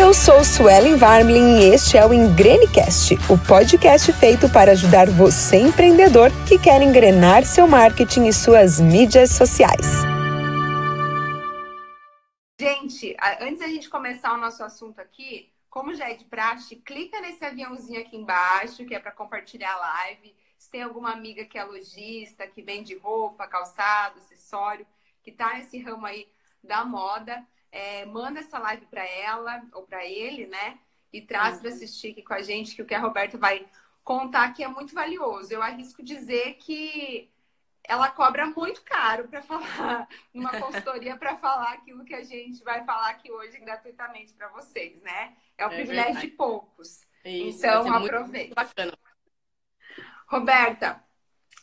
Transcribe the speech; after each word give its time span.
Eu 0.00 0.14
sou 0.14 0.44
Suelen 0.44 0.96
Varmlin 0.96 1.58
e 1.58 1.74
este 1.74 1.98
é 1.98 2.06
o 2.06 2.14
Engrenecast, 2.14 3.14
o 3.28 3.36
podcast 3.48 4.12
feito 4.12 4.48
para 4.48 4.70
ajudar 4.70 5.10
você 5.10 5.56
empreendedor 5.56 6.30
que 6.46 6.56
quer 6.56 6.80
engrenar 6.80 7.44
seu 7.44 7.66
marketing 7.66 8.26
e 8.26 8.32
suas 8.32 8.80
mídias 8.80 9.32
sociais. 9.32 9.84
Gente, 12.60 13.16
antes 13.40 13.58
da 13.58 13.66
gente 13.66 13.90
começar 13.90 14.34
o 14.34 14.36
nosso 14.36 14.62
assunto 14.62 15.00
aqui, 15.00 15.52
como 15.68 15.92
já 15.92 16.08
é 16.08 16.14
de 16.14 16.24
praxe, 16.26 16.76
clica 16.76 17.20
nesse 17.20 17.44
aviãozinho 17.44 18.00
aqui 18.00 18.16
embaixo, 18.16 18.86
que 18.86 18.94
é 18.94 19.00
para 19.00 19.10
compartilhar 19.10 19.72
a 19.72 20.04
live. 20.04 20.32
Se 20.56 20.70
tem 20.70 20.82
alguma 20.84 21.10
amiga 21.10 21.44
que 21.44 21.58
é 21.58 21.64
lojista, 21.64 22.46
que 22.46 22.62
vende 22.62 22.96
roupa, 22.96 23.48
calçado, 23.48 24.20
acessório, 24.20 24.86
que 25.24 25.30
está 25.30 25.54
nesse 25.54 25.76
ramo 25.80 26.06
aí 26.06 26.28
da 26.62 26.84
moda, 26.84 27.44
é, 27.70 28.04
manda 28.06 28.40
essa 28.40 28.58
live 28.58 28.86
para 28.86 29.04
ela 29.04 29.62
ou 29.72 29.82
para 29.82 30.04
ele, 30.04 30.46
né? 30.46 30.78
E 31.12 31.20
traz 31.20 31.56
uhum. 31.56 31.60
para 31.60 31.70
assistir 31.70 32.12
aqui 32.12 32.22
com 32.22 32.34
a 32.34 32.42
gente, 32.42 32.74
que 32.74 32.82
o 32.82 32.86
que 32.86 32.94
a 32.94 33.00
Roberta 33.00 33.38
vai 33.38 33.66
contar 34.04 34.52
que 34.52 34.64
é 34.64 34.68
muito 34.68 34.94
valioso. 34.94 35.52
Eu 35.52 35.62
arrisco 35.62 36.02
dizer 36.02 36.54
que 36.54 37.30
ela 37.84 38.10
cobra 38.10 38.46
muito 38.46 38.82
caro 38.82 39.28
para 39.28 39.40
falar, 39.42 40.08
numa 40.32 40.50
consultoria 40.60 41.16
para 41.16 41.36
falar 41.36 41.72
aquilo 41.72 42.04
que 42.04 42.14
a 42.14 42.24
gente 42.24 42.62
vai 42.62 42.84
falar 42.84 43.10
aqui 43.10 43.30
hoje 43.30 43.58
gratuitamente 43.58 44.32
para 44.34 44.48
vocês, 44.48 45.02
né? 45.02 45.34
É 45.56 45.66
o 45.66 45.72
é 45.72 45.76
privilégio 45.76 46.12
verdade. 46.12 46.26
de 46.26 46.36
poucos. 46.36 47.00
Isso, 47.24 47.58
então, 47.58 47.92
aproveita. 47.92 48.54
Bacana. 48.54 48.92
Roberta, 50.26 51.02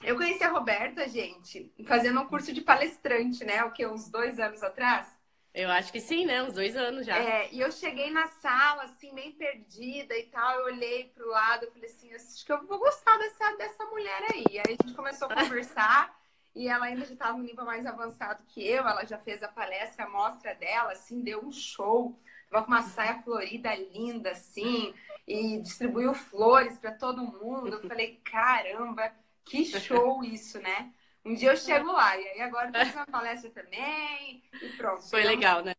eu 0.03 0.15
conheci 0.15 0.43
a 0.43 0.49
Roberta, 0.49 1.07
gente, 1.07 1.71
fazendo 1.87 2.19
um 2.19 2.27
curso 2.27 2.51
de 2.51 2.61
palestrante, 2.61 3.45
né? 3.45 3.63
O 3.63 3.71
que, 3.71 3.85
uns 3.85 4.09
dois 4.09 4.39
anos 4.39 4.61
atrás? 4.61 5.14
Eu 5.55 5.71
acho 5.71 5.89
que 5.89 6.01
sim, 6.01 6.25
né? 6.25 6.43
Uns 6.43 6.53
dois 6.53 6.75
anos 6.75 7.05
já. 7.05 7.17
É, 7.17 7.49
e 7.49 7.61
eu 7.61 7.71
cheguei 7.71 8.11
na 8.11 8.27
sala, 8.27 8.83
assim, 8.83 9.13
meio 9.13 9.33
perdida 9.35 10.13
e 10.17 10.23
tal. 10.23 10.59
Eu 10.59 10.65
olhei 10.65 11.05
pro 11.15 11.29
lado, 11.29 11.63
eu 11.63 11.71
falei 11.71 11.89
assim, 11.89 12.13
acho 12.13 12.45
que 12.45 12.51
eu 12.51 12.67
vou 12.67 12.77
gostar 12.77 13.17
dessa, 13.17 13.55
dessa 13.55 13.85
mulher 13.85 14.21
aí. 14.33 14.45
Aí 14.49 14.75
a 14.77 14.83
gente 14.83 14.93
começou 14.93 15.29
a 15.29 15.35
conversar 15.41 16.13
e 16.53 16.67
ela 16.67 16.87
ainda 16.87 17.05
já 17.05 17.13
estava 17.13 17.37
no 17.37 17.43
nível 17.45 17.63
mais 17.63 17.85
avançado 17.85 18.43
que 18.49 18.67
eu. 18.67 18.85
Ela 18.85 19.05
já 19.05 19.17
fez 19.17 19.41
a 19.43 19.47
palestra, 19.47 20.03
a 20.03 20.09
mostra 20.09 20.53
dela, 20.55 20.91
assim, 20.91 21.21
deu 21.21 21.41
um 21.45 21.53
show. 21.53 22.19
Tava 22.49 22.65
com 22.65 22.71
uma 22.71 22.81
saia 22.81 23.21
florida 23.23 23.73
linda, 23.75 24.31
assim, 24.31 24.93
e 25.25 25.57
distribuiu 25.61 26.13
flores 26.13 26.77
para 26.77 26.91
todo 26.91 27.23
mundo. 27.23 27.69
Eu 27.69 27.87
falei, 27.87 28.19
caramba, 28.25 29.09
que 29.45 29.63
show 29.79 30.21
isso, 30.21 30.59
né? 30.59 30.91
Um 31.25 31.33
dia 31.33 31.51
eu 31.51 31.57
chego 31.57 31.91
lá, 31.91 32.15
e 32.17 32.27
aí 32.27 32.41
agora 32.41 32.69
eu 32.71 32.85
fiz 32.85 32.93
uma 32.93 33.07
palestra 33.07 33.49
também, 33.49 34.43
e 34.61 34.69
pronto. 34.77 35.01
Foi 35.09 35.21
viramos, 35.21 35.39
legal, 35.39 35.63
né? 35.63 35.73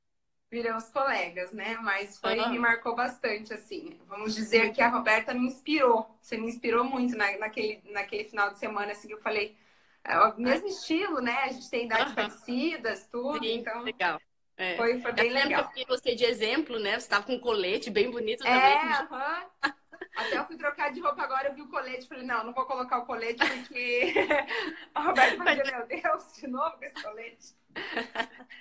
Viramos 0.50 0.88
colegas, 0.88 1.52
né? 1.52 1.76
Mas 1.82 2.18
foi, 2.18 2.38
uhum. 2.40 2.50
me 2.50 2.58
marcou 2.58 2.96
bastante, 2.96 3.54
assim. 3.54 3.96
Vamos 4.08 4.34
dizer 4.34 4.72
que 4.72 4.82
a 4.82 4.88
Roberta 4.88 5.32
me 5.32 5.46
inspirou. 5.46 6.18
Você 6.20 6.36
me 6.36 6.48
inspirou 6.48 6.82
muito 6.82 7.16
na, 7.16 7.38
naquele, 7.38 7.80
naquele 7.92 8.24
final 8.24 8.50
de 8.50 8.58
semana, 8.58 8.90
assim, 8.90 9.06
que 9.06 9.14
eu 9.14 9.20
falei. 9.20 9.56
É 10.02 10.18
o 10.18 10.36
mesmo 10.36 10.66
estilo, 10.66 11.20
né? 11.20 11.36
A 11.44 11.48
gente 11.48 11.70
tem 11.70 11.86
idades 11.86 12.08
uhum. 12.08 12.14
parecidas, 12.14 13.06
tudo. 13.06 13.38
Sim, 13.38 13.58
então, 13.58 13.82
legal. 13.82 14.20
É. 14.56 14.76
Foi, 14.76 15.00
foi 15.00 15.12
bem 15.12 15.30
legal. 15.30 15.70
Eu 15.76 15.86
você 15.86 16.14
de 16.14 16.24
exemplo, 16.24 16.78
né? 16.78 16.92
Você 16.92 17.06
estava 17.06 17.24
com 17.24 17.34
um 17.34 17.40
colete 17.40 17.90
bem 17.90 18.10
bonito 18.10 18.44
é, 18.44 18.50
também. 18.50 18.72
É, 18.72 19.70
uhum. 19.70 19.74
Até 20.16 20.38
eu 20.38 20.46
fui 20.46 20.56
trocar 20.56 20.90
de 20.90 21.00
roupa 21.00 21.22
agora, 21.22 21.48
eu 21.48 21.54
vi 21.54 21.60
o 21.60 21.68
colete, 21.68 22.08
falei, 22.08 22.24
não, 22.24 22.44
não 22.44 22.54
vou 22.54 22.64
colocar 22.64 22.98
o 22.98 23.06
colete 23.06 23.44
porque 23.46 24.14
a 24.94 25.02
Roberta 25.02 25.44
dizer, 25.44 25.76
meu 25.76 25.86
Deus, 25.86 26.32
de 26.32 26.46
novo 26.46 26.76
esse 26.80 27.02
colete. 27.02 27.54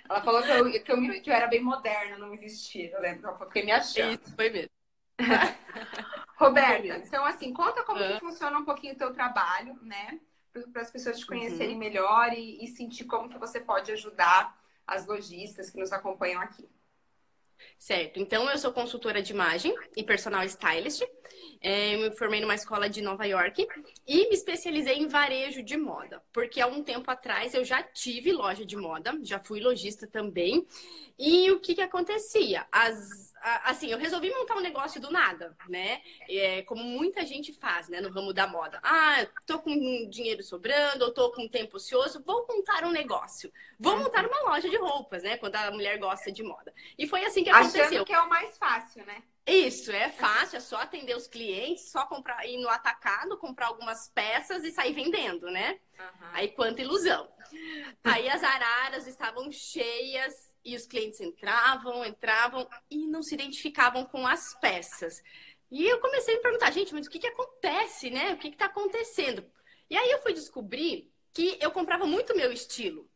Ela 0.06 0.22
falou 0.22 0.42
que 0.42 0.50
eu, 0.50 0.84
que 0.84 0.92
eu, 0.92 1.22
que 1.22 1.30
eu 1.30 1.34
era 1.34 1.46
bem 1.46 1.62
moderna 1.62 2.18
no 2.18 2.26
me 2.26 2.36
vestir, 2.36 2.90
eu 2.92 3.00
lembro, 3.00 3.30
eu 3.30 3.38
fiquei 3.38 3.64
me 3.64 3.72
achando. 3.72 4.22
Isso, 4.22 4.36
foi 4.36 4.50
mesmo. 4.50 4.70
Roberta, 6.36 6.98
então 6.98 7.24
assim, 7.24 7.54
conta 7.54 7.82
como 7.82 7.98
que 7.98 8.20
funciona 8.20 8.58
um 8.58 8.64
pouquinho 8.64 8.92
o 8.92 8.98
teu 8.98 9.14
trabalho, 9.14 9.78
né? 9.82 10.20
Para 10.70 10.82
as 10.82 10.90
pessoas 10.90 11.18
te 11.18 11.26
conhecerem 11.26 11.72
uhum. 11.72 11.78
melhor 11.78 12.32
e, 12.34 12.62
e 12.62 12.68
sentir 12.68 13.04
como 13.04 13.30
que 13.30 13.38
você 13.38 13.60
pode 13.60 13.90
ajudar 13.92 14.58
as 14.86 15.06
lojistas 15.06 15.70
que 15.70 15.78
nos 15.78 15.92
acompanham 15.92 16.40
aqui. 16.40 16.68
Certo. 17.78 18.18
Então, 18.20 18.48
eu 18.50 18.58
sou 18.58 18.72
consultora 18.72 19.22
de 19.22 19.32
imagem 19.32 19.74
e 19.96 20.02
personal 20.02 20.44
stylist. 20.44 21.02
É, 21.60 21.94
eu 21.94 22.00
me 22.00 22.10
formei 22.16 22.40
numa 22.40 22.54
escola 22.54 22.88
de 22.88 23.02
Nova 23.02 23.24
York 23.26 23.66
e 24.06 24.28
me 24.28 24.34
especializei 24.34 24.98
em 24.98 25.08
varejo 25.08 25.62
de 25.62 25.76
moda, 25.76 26.22
porque 26.32 26.60
há 26.60 26.66
um 26.66 26.82
tempo 26.82 27.10
atrás 27.10 27.54
eu 27.54 27.64
já 27.64 27.82
tive 27.82 28.32
loja 28.32 28.64
de 28.64 28.76
moda, 28.76 29.18
já 29.22 29.38
fui 29.38 29.60
lojista 29.60 30.06
também. 30.06 30.66
E 31.18 31.50
o 31.50 31.58
que 31.60 31.74
que 31.74 31.80
acontecia? 31.80 32.66
As, 32.70 33.32
assim, 33.64 33.90
eu 33.90 33.98
resolvi 33.98 34.30
montar 34.30 34.54
um 34.56 34.60
negócio 34.60 35.00
do 35.00 35.10
nada, 35.10 35.56
né? 35.68 36.02
É, 36.28 36.62
como 36.62 36.84
muita 36.84 37.24
gente 37.24 37.52
faz, 37.54 37.88
né, 37.88 38.00
no 38.00 38.10
ramo 38.10 38.32
da 38.32 38.46
moda. 38.46 38.78
Ah, 38.82 39.26
tô 39.46 39.58
com 39.58 39.74
dinheiro 40.10 40.42
sobrando, 40.42 41.04
ou 41.04 41.12
tô 41.12 41.32
com 41.32 41.48
tempo 41.48 41.76
ocioso, 41.76 42.22
vou 42.24 42.46
montar 42.46 42.84
um 42.84 42.90
negócio. 42.90 43.50
Vou 43.78 43.96
montar 43.96 44.26
uma 44.26 44.50
loja 44.50 44.68
de 44.68 44.76
roupas, 44.76 45.22
né? 45.22 45.38
Quando 45.38 45.56
a 45.56 45.70
mulher 45.70 45.98
gosta 45.98 46.30
de 46.30 46.42
moda. 46.42 46.72
E 46.98 47.06
foi 47.06 47.24
assim 47.24 47.42
que 47.42 47.50
aconteceu. 47.50 47.84
Achando 47.84 48.04
que 48.04 48.12
é 48.12 48.20
o 48.20 48.28
mais 48.28 48.58
fácil, 48.58 49.04
né? 49.06 49.22
Isso, 49.46 49.92
é 49.92 50.10
fácil, 50.10 50.56
é 50.56 50.60
só 50.60 50.76
atender 50.76 51.16
os 51.16 51.28
clientes, 51.28 51.90
só 51.92 52.04
comprar, 52.06 52.44
ir 52.46 52.58
no 52.58 52.68
atacado, 52.68 53.38
comprar 53.38 53.68
algumas 53.68 54.08
peças 54.12 54.64
e 54.64 54.72
sair 54.72 54.92
vendendo, 54.92 55.46
né? 55.46 55.78
Uhum. 55.98 56.28
Aí 56.32 56.48
quanta 56.48 56.82
ilusão. 56.82 57.28
Aí 58.02 58.28
as 58.28 58.42
araras 58.42 59.06
estavam 59.06 59.50
cheias 59.52 60.34
e 60.64 60.74
os 60.74 60.84
clientes 60.84 61.20
entravam, 61.20 62.04
entravam 62.04 62.68
e 62.90 63.06
não 63.06 63.22
se 63.22 63.34
identificavam 63.34 64.04
com 64.04 64.26
as 64.26 64.52
peças. 64.58 65.22
E 65.70 65.84
eu 65.84 66.00
comecei 66.00 66.34
a 66.34 66.36
me 66.38 66.42
perguntar, 66.42 66.72
gente, 66.72 66.92
mas 66.92 67.06
o 67.06 67.10
que, 67.10 67.20
que 67.20 67.28
acontece, 67.28 68.10
né? 68.10 68.32
O 68.32 68.38
que 68.38 68.48
está 68.48 68.66
acontecendo? 68.66 69.48
E 69.88 69.96
aí 69.96 70.10
eu 70.10 70.22
fui 70.22 70.32
descobrir 70.32 71.12
que 71.32 71.56
eu 71.60 71.70
comprava 71.70 72.04
muito 72.04 72.36
meu 72.36 72.52
estilo. 72.52 73.08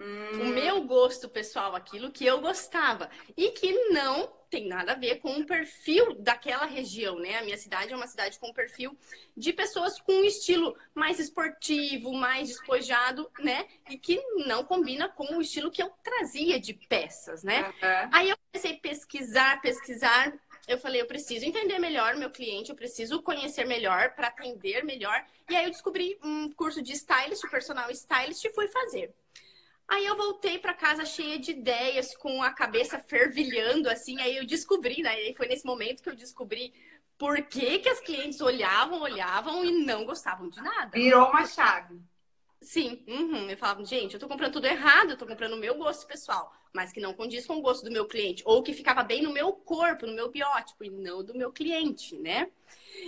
Hum. 0.00 0.40
O 0.40 0.46
meu 0.46 0.82
gosto 0.84 1.28
pessoal, 1.28 1.76
aquilo 1.76 2.10
que 2.10 2.24
eu 2.24 2.40
gostava. 2.40 3.10
E 3.36 3.50
que 3.50 3.70
não 3.90 4.32
tem 4.48 4.66
nada 4.66 4.92
a 4.92 4.96
ver 4.96 5.20
com 5.20 5.38
o 5.38 5.46
perfil 5.46 6.14
daquela 6.18 6.64
região, 6.64 7.18
né? 7.18 7.38
A 7.38 7.44
minha 7.44 7.56
cidade 7.56 7.92
é 7.92 7.96
uma 7.96 8.06
cidade 8.06 8.38
com 8.38 8.52
perfil 8.52 8.98
de 9.36 9.52
pessoas 9.52 10.00
com 10.00 10.12
um 10.12 10.24
estilo 10.24 10.76
mais 10.94 11.20
esportivo, 11.20 12.12
mais 12.12 12.48
despojado, 12.48 13.30
né? 13.38 13.68
E 13.88 13.96
que 13.96 14.20
não 14.46 14.64
combina 14.64 15.08
com 15.08 15.36
o 15.36 15.40
estilo 15.40 15.70
que 15.70 15.82
eu 15.82 15.90
trazia 16.02 16.58
de 16.58 16.74
peças, 16.74 17.44
né? 17.44 17.62
Uhum. 17.62 18.10
Aí 18.12 18.30
eu 18.30 18.36
comecei 18.50 18.72
a 18.72 18.80
pesquisar, 18.80 19.60
pesquisar. 19.60 20.32
Eu 20.66 20.78
falei, 20.78 21.00
eu 21.00 21.06
preciso 21.06 21.44
entender 21.44 21.78
melhor 21.78 22.14
o 22.14 22.18
meu 22.18 22.30
cliente, 22.30 22.70
eu 22.70 22.76
preciso 22.76 23.22
conhecer 23.22 23.66
melhor 23.66 24.14
para 24.14 24.28
atender 24.28 24.84
melhor. 24.84 25.24
E 25.48 25.54
aí 25.54 25.64
eu 25.64 25.70
descobri 25.70 26.18
um 26.22 26.50
curso 26.52 26.82
de 26.82 26.92
stylist, 26.92 27.48
personal 27.50 27.90
stylist, 27.90 28.44
e 28.44 28.52
fui 28.52 28.66
fazer. 28.68 29.14
Aí 29.90 30.06
eu 30.06 30.16
voltei 30.16 30.56
para 30.56 30.72
casa 30.72 31.04
cheia 31.04 31.36
de 31.36 31.50
ideias, 31.50 32.16
com 32.16 32.40
a 32.44 32.52
cabeça 32.52 33.00
fervilhando, 33.00 33.90
assim. 33.90 34.20
Aí 34.20 34.36
eu 34.36 34.46
descobri, 34.46 35.02
né? 35.02 35.20
E 35.28 35.34
foi 35.34 35.48
nesse 35.48 35.66
momento 35.66 36.00
que 36.00 36.08
eu 36.08 36.14
descobri 36.14 36.72
por 37.18 37.42
que, 37.42 37.80
que 37.80 37.88
as 37.88 37.98
clientes 37.98 38.40
olhavam, 38.40 39.02
olhavam 39.02 39.64
e 39.64 39.84
não 39.84 40.04
gostavam 40.04 40.48
de 40.48 40.62
nada. 40.62 40.92
Virou 40.92 41.28
uma 41.28 41.44
chave. 41.44 42.00
Sim, 42.62 43.02
uhum. 43.08 43.50
eu 43.50 43.56
falava, 43.56 43.84
gente, 43.84 44.14
eu 44.14 44.20
tô 44.20 44.28
comprando 44.28 44.52
tudo 44.52 44.66
errado, 44.66 45.10
eu 45.10 45.16
tô 45.16 45.26
comprando 45.26 45.54
o 45.54 45.58
meu 45.58 45.74
gosto 45.74 46.06
pessoal, 46.06 46.54
mas 46.72 46.92
que 46.92 47.00
não 47.00 47.12
condiz 47.12 47.44
com 47.44 47.56
o 47.56 47.62
gosto 47.62 47.82
do 47.84 47.90
meu 47.90 48.06
cliente, 48.06 48.44
ou 48.46 48.62
que 48.62 48.72
ficava 48.72 49.02
bem 49.02 49.22
no 49.22 49.32
meu 49.32 49.52
corpo, 49.52 50.06
no 50.06 50.14
meu 50.14 50.30
biótipo, 50.30 50.84
e 50.84 50.90
não 50.90 51.24
do 51.24 51.34
meu 51.34 51.50
cliente, 51.50 52.16
né? 52.16 52.48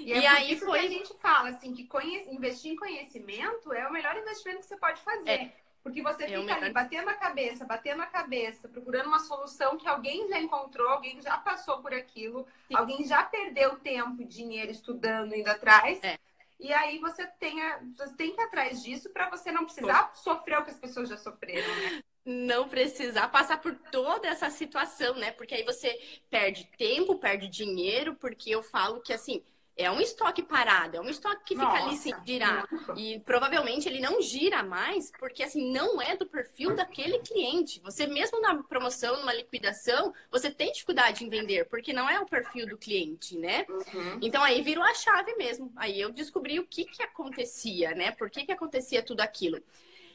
E, 0.04 0.12
é 0.12 0.20
e 0.20 0.26
aí 0.26 0.58
foi. 0.58 0.80
Que 0.80 0.86
a 0.86 0.90
gente 0.90 1.14
fala 1.20 1.50
assim 1.50 1.72
que 1.72 1.86
investir 2.28 2.72
em 2.72 2.76
conhecimento 2.76 3.72
é 3.72 3.86
o 3.86 3.92
melhor 3.92 4.16
investimento 4.16 4.60
que 4.60 4.66
você 4.66 4.76
pode 4.76 5.00
fazer. 5.02 5.30
É. 5.30 5.61
Porque 5.82 6.00
você 6.00 6.26
fica 6.26 6.52
é 6.52 6.54
ali 6.54 6.72
batendo 6.72 7.08
a 7.08 7.14
cabeça, 7.14 7.64
batendo 7.64 8.02
a 8.02 8.06
cabeça, 8.06 8.68
procurando 8.68 9.06
uma 9.06 9.18
solução 9.18 9.76
que 9.76 9.88
alguém 9.88 10.28
já 10.28 10.40
encontrou, 10.40 10.88
alguém 10.88 11.20
já 11.20 11.36
passou 11.38 11.82
por 11.82 11.92
aquilo, 11.92 12.46
Sim. 12.68 12.76
alguém 12.76 13.04
já 13.04 13.24
perdeu 13.24 13.76
tempo, 13.80 14.24
dinheiro 14.24 14.70
estudando, 14.70 15.34
indo 15.34 15.48
atrás. 15.48 16.02
É. 16.04 16.18
E 16.60 16.72
aí 16.72 17.00
você 17.00 17.26
tem, 17.26 17.60
a, 17.60 17.80
você 17.96 18.14
tem 18.14 18.32
que 18.32 18.40
ir 18.40 18.44
atrás 18.44 18.80
disso 18.82 19.10
para 19.10 19.28
você 19.28 19.50
não 19.50 19.64
precisar 19.64 20.04
Pô. 20.04 20.14
sofrer 20.14 20.60
o 20.60 20.64
que 20.64 20.70
as 20.70 20.78
pessoas 20.78 21.08
já 21.08 21.16
sofreram, 21.16 21.74
né? 21.76 22.02
Não 22.24 22.68
precisar 22.68 23.26
passar 23.28 23.60
por 23.60 23.74
toda 23.90 24.28
essa 24.28 24.48
situação, 24.48 25.16
né? 25.16 25.32
Porque 25.32 25.56
aí 25.56 25.64
você 25.64 26.00
perde 26.30 26.70
tempo, 26.78 27.18
perde 27.18 27.48
dinheiro, 27.48 28.14
porque 28.14 28.48
eu 28.50 28.62
falo 28.62 29.00
que 29.00 29.12
assim, 29.12 29.42
é 29.76 29.90
um 29.90 30.00
estoque 30.00 30.42
parado, 30.42 30.96
é 30.96 31.00
um 31.00 31.08
estoque 31.08 31.44
que 31.44 31.54
fica 31.54 31.66
Nossa, 31.66 31.84
ali 31.84 31.96
sem 31.96 32.14
girar. 32.26 32.68
E 32.96 33.20
provavelmente 33.20 33.88
ele 33.88 34.00
não 34.00 34.20
gira 34.20 34.62
mais, 34.62 35.10
porque 35.18 35.42
assim, 35.42 35.72
não 35.72 36.00
é 36.00 36.16
do 36.16 36.26
perfil 36.26 36.74
daquele 36.74 37.18
cliente. 37.20 37.80
Você 37.80 38.06
mesmo 38.06 38.40
na 38.40 38.62
promoção, 38.62 39.16
numa 39.18 39.32
liquidação, 39.32 40.12
você 40.30 40.50
tem 40.50 40.72
dificuldade 40.72 41.24
em 41.24 41.28
vender, 41.28 41.66
porque 41.66 41.92
não 41.92 42.08
é 42.08 42.20
o 42.20 42.26
perfil 42.26 42.66
do 42.66 42.76
cliente, 42.76 43.36
né? 43.38 43.64
Uhum. 43.68 44.18
Então 44.20 44.42
aí 44.42 44.60
virou 44.62 44.84
a 44.84 44.94
chave 44.94 45.34
mesmo. 45.36 45.72
Aí 45.76 46.00
eu 46.00 46.10
descobri 46.10 46.60
o 46.60 46.66
que 46.66 46.84
que 46.84 47.02
acontecia, 47.02 47.94
né? 47.94 48.10
Por 48.12 48.28
que 48.30 48.44
que 48.44 48.52
acontecia 48.52 49.02
tudo 49.02 49.20
aquilo. 49.20 49.62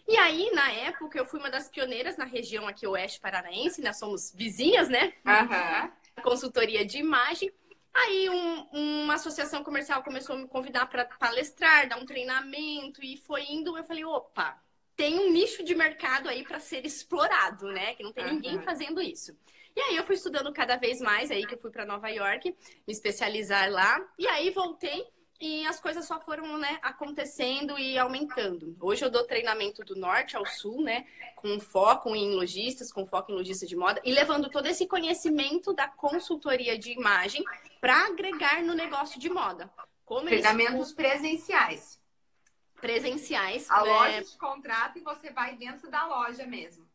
E 0.07 0.15
aí, 0.17 0.49
na 0.51 0.71
época, 0.71 1.19
eu 1.19 1.25
fui 1.25 1.37
uma 1.37 1.49
das 1.49 1.67
pioneiras 1.67 2.15
na 2.15 2.23
região 2.23 2.65
aqui 2.65 2.87
oeste 2.87 3.19
paranaense, 3.19 3.81
nós 3.81 3.97
somos 3.97 4.33
vizinhas, 4.33 4.87
né? 4.87 5.11
Uhum. 5.25 5.91
consultoria 6.23 6.85
de 6.85 6.97
imagem. 6.97 7.51
Aí 7.93 8.29
um, 8.29 8.67
uma 9.03 9.15
associação 9.15 9.63
comercial 9.63 10.03
começou 10.03 10.35
a 10.35 10.39
me 10.39 10.47
convidar 10.47 10.85
para 10.85 11.05
palestrar, 11.05 11.87
dar 11.89 11.97
um 11.97 12.05
treinamento 12.05 13.03
e 13.03 13.17
foi 13.17 13.43
indo. 13.43 13.77
Eu 13.77 13.83
falei, 13.83 14.05
opa, 14.05 14.61
tem 14.95 15.19
um 15.19 15.31
nicho 15.31 15.63
de 15.63 15.75
mercado 15.75 16.29
aí 16.29 16.43
para 16.43 16.59
ser 16.59 16.85
explorado, 16.85 17.67
né? 17.67 17.95
Que 17.95 18.03
não 18.03 18.11
tem 18.11 18.25
uhum. 18.25 18.33
ninguém 18.33 18.61
fazendo 18.61 19.01
isso. 19.01 19.35
E 19.75 19.79
aí 19.79 19.95
eu 19.95 20.03
fui 20.03 20.15
estudando 20.15 20.51
cada 20.51 20.75
vez 20.75 20.99
mais, 20.99 21.29
aí 21.29 21.45
que 21.45 21.53
eu 21.53 21.59
fui 21.59 21.69
para 21.69 21.85
Nova 21.85 22.09
York, 22.09 22.49
me 22.49 22.91
especializar 22.91 23.71
lá. 23.71 24.03
E 24.17 24.27
aí 24.27 24.49
voltei 24.49 25.05
e 25.39 25.65
as 25.67 25.79
coisas 25.79 26.05
só 26.05 26.19
foram 26.19 26.57
né, 26.57 26.79
acontecendo 26.81 27.77
e 27.77 27.97
aumentando. 27.97 28.75
Hoje 28.79 29.05
eu 29.05 29.09
dou 29.09 29.23
treinamento 29.23 29.83
do 29.83 29.95
norte 29.95 30.35
ao 30.35 30.45
sul, 30.45 30.81
né? 30.81 31.05
Com 31.35 31.59
foco 31.59 32.15
em 32.15 32.33
lojistas, 32.33 32.91
com 32.91 33.05
foco 33.05 33.31
em 33.31 33.35
lojistas 33.35 33.69
de 33.69 33.75
moda, 33.75 34.01
e 34.03 34.11
levando 34.11 34.49
todo 34.49 34.65
esse 34.65 34.87
conhecimento 34.87 35.73
da 35.73 35.87
consultoria 35.87 36.77
de 36.77 36.91
imagem 36.91 37.43
para 37.79 38.07
agregar 38.07 38.63
no 38.63 38.73
negócio 38.73 39.19
de 39.19 39.29
moda. 39.29 39.71
Como 40.03 40.25
Treinamentos 40.25 40.75
eles... 40.75 40.93
presenciais. 40.93 42.01
Presenciais. 42.81 43.69
A 43.69 43.83
né? 43.83 43.89
loja 43.89 44.23
te 44.23 44.37
contrata 44.37 44.97
e 44.97 45.01
você 45.01 45.29
vai 45.31 45.55
dentro 45.55 45.89
da 45.91 46.05
loja 46.07 46.45
mesmo. 46.47 46.86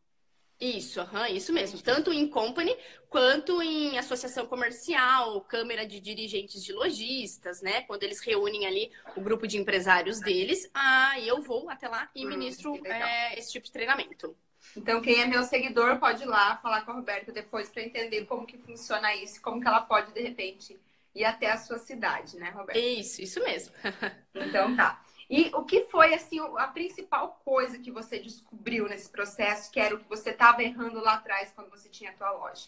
Isso, 0.63 1.01
uhum, 1.01 1.25
isso 1.25 1.51
mesmo. 1.51 1.81
Tanto 1.81 2.13
em 2.13 2.25
company 2.25 2.73
quanto 3.09 3.61
em 3.61 3.97
associação 3.97 4.45
comercial, 4.45 5.41
câmara 5.41 5.85
de 5.85 5.99
dirigentes 5.99 6.63
de 6.63 6.71
lojistas, 6.71 7.61
né? 7.61 7.81
Quando 7.81 8.03
eles 8.03 8.21
reúnem 8.21 8.65
ali 8.65 8.89
o 9.13 9.19
grupo 9.19 9.45
de 9.45 9.57
empresários 9.57 10.21
deles, 10.21 10.69
aí 10.73 11.27
eu 11.27 11.41
vou 11.41 11.69
até 11.69 11.89
lá 11.89 12.09
e 12.15 12.25
hum, 12.25 12.29
ministro 12.29 12.79
é, 12.85 13.37
esse 13.37 13.51
tipo 13.51 13.65
de 13.65 13.73
treinamento. 13.73 14.37
Então, 14.77 15.01
quem 15.01 15.19
é 15.19 15.27
meu 15.27 15.43
seguidor 15.43 15.99
pode 15.99 16.23
ir 16.23 16.27
lá 16.27 16.55
falar 16.55 16.85
com 16.85 16.91
a 16.91 16.95
Roberta 16.95 17.33
depois 17.33 17.67
para 17.69 17.83
entender 17.83 18.23
como 18.25 18.47
que 18.47 18.57
funciona 18.57 19.13
isso, 19.15 19.41
como 19.41 19.59
que 19.59 19.67
ela 19.67 19.81
pode, 19.81 20.13
de 20.13 20.21
repente, 20.21 20.79
ir 21.13 21.25
até 21.25 21.51
a 21.51 21.57
sua 21.57 21.77
cidade, 21.77 22.37
né, 22.37 22.51
Roberta? 22.51 22.79
Isso, 22.79 23.21
isso 23.21 23.43
mesmo. 23.43 23.73
então 24.33 24.73
tá. 24.77 25.03
E 25.35 25.49
o 25.55 25.63
que 25.63 25.85
foi 25.85 26.13
assim 26.13 26.39
a 26.59 26.67
principal 26.67 27.41
coisa 27.43 27.79
que 27.79 27.89
você 27.89 28.19
descobriu 28.19 28.87
nesse 28.87 29.09
processo, 29.09 29.71
que 29.71 29.79
era 29.79 29.95
o 29.95 29.97
que 29.97 30.07
você 30.07 30.29
estava 30.29 30.61
errando 30.61 30.99
lá 30.99 31.15
atrás 31.15 31.51
quando 31.55 31.71
você 31.71 31.89
tinha 31.89 32.11
a 32.11 32.13
tua 32.13 32.29
loja? 32.33 32.67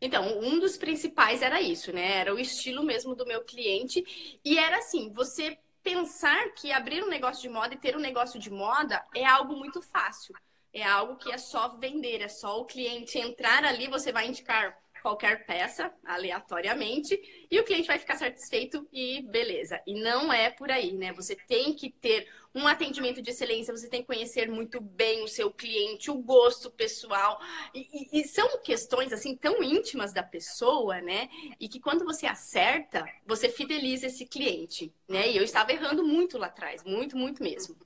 Então, 0.00 0.38
um 0.38 0.60
dos 0.60 0.76
principais 0.76 1.42
era 1.42 1.60
isso, 1.60 1.92
né? 1.92 2.18
Era 2.18 2.32
o 2.32 2.38
estilo 2.38 2.84
mesmo 2.84 3.16
do 3.16 3.26
meu 3.26 3.42
cliente. 3.42 4.38
E 4.44 4.56
era 4.56 4.78
assim, 4.78 5.10
você 5.12 5.58
pensar 5.82 6.50
que 6.50 6.70
abrir 6.70 7.02
um 7.02 7.08
negócio 7.08 7.42
de 7.42 7.48
moda 7.48 7.74
e 7.74 7.78
ter 7.78 7.96
um 7.96 8.00
negócio 8.00 8.38
de 8.38 8.48
moda 8.48 9.04
é 9.12 9.26
algo 9.26 9.56
muito 9.56 9.82
fácil. 9.82 10.36
É 10.72 10.84
algo 10.84 11.16
que 11.16 11.32
é 11.32 11.38
só 11.38 11.70
vender, 11.70 12.20
é 12.20 12.28
só 12.28 12.60
o 12.60 12.64
cliente 12.64 13.18
entrar 13.18 13.64
ali, 13.64 13.88
você 13.88 14.12
vai 14.12 14.28
indicar 14.28 14.78
qualquer 15.06 15.46
peça 15.46 15.92
aleatoriamente 16.04 17.16
e 17.48 17.60
o 17.60 17.64
cliente 17.64 17.86
vai 17.86 17.96
ficar 17.96 18.16
satisfeito 18.16 18.88
e 18.92 19.22
beleza. 19.22 19.80
E 19.86 19.94
não 19.94 20.32
é 20.32 20.50
por 20.50 20.68
aí, 20.68 20.92
né? 20.92 21.12
Você 21.12 21.36
tem 21.36 21.72
que 21.72 21.90
ter 21.90 22.28
um 22.56 22.66
atendimento 22.66 23.20
de 23.20 23.30
excelência, 23.30 23.76
você 23.76 23.86
tem 23.86 24.00
que 24.00 24.06
conhecer 24.06 24.50
muito 24.50 24.80
bem 24.80 25.22
o 25.22 25.28
seu 25.28 25.50
cliente, 25.50 26.10
o 26.10 26.14
gosto 26.14 26.70
pessoal. 26.70 27.38
E, 27.74 27.86
e, 27.92 28.20
e, 28.20 28.24
são 28.26 28.58
questões, 28.62 29.12
assim, 29.12 29.36
tão 29.36 29.62
íntimas 29.62 30.10
da 30.10 30.22
pessoa, 30.22 30.98
né? 31.02 31.28
E 31.60 31.68
que 31.68 31.78
quando 31.78 32.02
você 32.02 32.26
acerta, 32.26 33.04
você 33.26 33.50
fideliza 33.50 34.06
esse 34.06 34.24
cliente, 34.24 34.90
né? 35.06 35.30
E 35.30 35.36
eu 35.36 35.44
estava 35.44 35.70
errando 35.70 36.02
muito 36.02 36.38
lá 36.38 36.46
atrás, 36.46 36.82
muito, 36.82 37.14
muito 37.14 37.42
mesmo. 37.42 37.76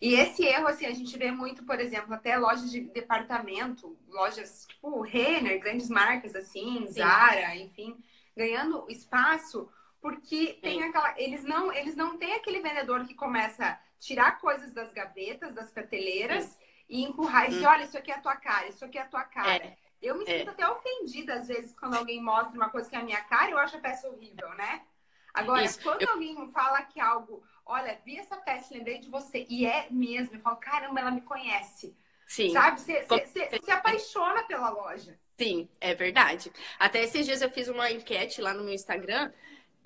E 0.00 0.14
esse 0.14 0.44
erro, 0.44 0.66
assim, 0.66 0.86
a 0.86 0.92
gente 0.92 1.16
vê 1.16 1.30
muito, 1.30 1.64
por 1.64 1.78
exemplo, 1.78 2.12
até 2.12 2.36
lojas 2.36 2.72
de 2.72 2.80
departamento, 2.80 3.96
lojas 4.08 4.66
tipo 4.66 5.00
Renner, 5.00 5.60
grandes 5.60 5.88
marcas 5.88 6.34
assim, 6.34 6.86
Sim. 6.88 6.94
Zara, 6.94 7.54
enfim, 7.54 7.96
ganhando 8.36 8.84
espaço 8.88 9.68
porque 10.00 10.58
tem 10.62 10.82
aquela 10.82 11.14
eles 11.20 11.44
não 11.44 11.72
eles 11.72 11.96
não 11.96 12.16
têm 12.16 12.34
aquele 12.34 12.60
vendedor 12.60 13.04
que 13.06 13.14
começa 13.14 13.78
tirar 13.98 14.38
coisas 14.38 14.72
das 14.72 14.92
gavetas, 14.92 15.54
das 15.54 15.70
prateleiras 15.70 16.44
Sim. 16.44 16.56
e 16.88 17.04
empurrar 17.04 17.46
e 17.46 17.50
dizer, 17.50 17.66
hum. 17.66 17.70
olha, 17.70 17.84
isso 17.84 17.98
aqui 17.98 18.10
é 18.10 18.14
a 18.14 18.20
tua 18.20 18.36
cara, 18.36 18.68
isso 18.68 18.84
aqui 18.84 18.98
é 18.98 19.02
a 19.02 19.08
tua 19.08 19.24
cara. 19.24 19.64
É. 19.64 19.76
Eu 20.00 20.16
me 20.16 20.24
é. 20.24 20.38
sinto 20.38 20.50
até 20.50 20.68
ofendida, 20.68 21.34
às 21.34 21.48
vezes, 21.48 21.74
quando 21.74 21.96
alguém 21.96 22.22
mostra 22.22 22.54
uma 22.56 22.70
coisa 22.70 22.88
que 22.88 22.94
é 22.94 23.00
a 23.00 23.04
minha 23.04 23.20
cara, 23.22 23.50
eu 23.50 23.58
acho 23.58 23.76
a 23.76 23.80
peça 23.80 24.08
horrível, 24.08 24.48
né? 24.54 24.82
Agora, 25.34 25.64
isso. 25.64 25.80
quando 25.82 26.02
eu... 26.02 26.10
alguém 26.10 26.50
fala 26.52 26.82
que 26.82 27.00
algo, 27.00 27.42
olha, 27.66 28.00
vi 28.04 28.16
essa 28.16 28.36
peça, 28.36 28.72
lembrei 28.72 28.98
de 28.98 29.08
você, 29.08 29.44
e 29.48 29.66
é 29.66 29.88
mesmo, 29.90 30.36
eu 30.36 30.40
falo, 30.40 30.56
caramba, 30.56 31.00
ela 31.00 31.10
me 31.10 31.20
conhece. 31.22 31.96
Sim. 32.26 32.52
Sabe? 32.52 32.80
Você 32.80 33.04
se 33.62 33.70
apaixona 33.70 34.44
pela 34.44 34.70
loja. 34.70 35.18
Sim, 35.36 35.68
é 35.80 35.94
verdade. 35.94 36.52
Até 36.78 37.02
esses 37.02 37.24
dias 37.24 37.42
eu 37.42 37.50
fiz 37.50 37.68
uma 37.68 37.90
enquete 37.90 38.40
lá 38.40 38.52
no 38.52 38.64
meu 38.64 38.74
Instagram, 38.74 39.32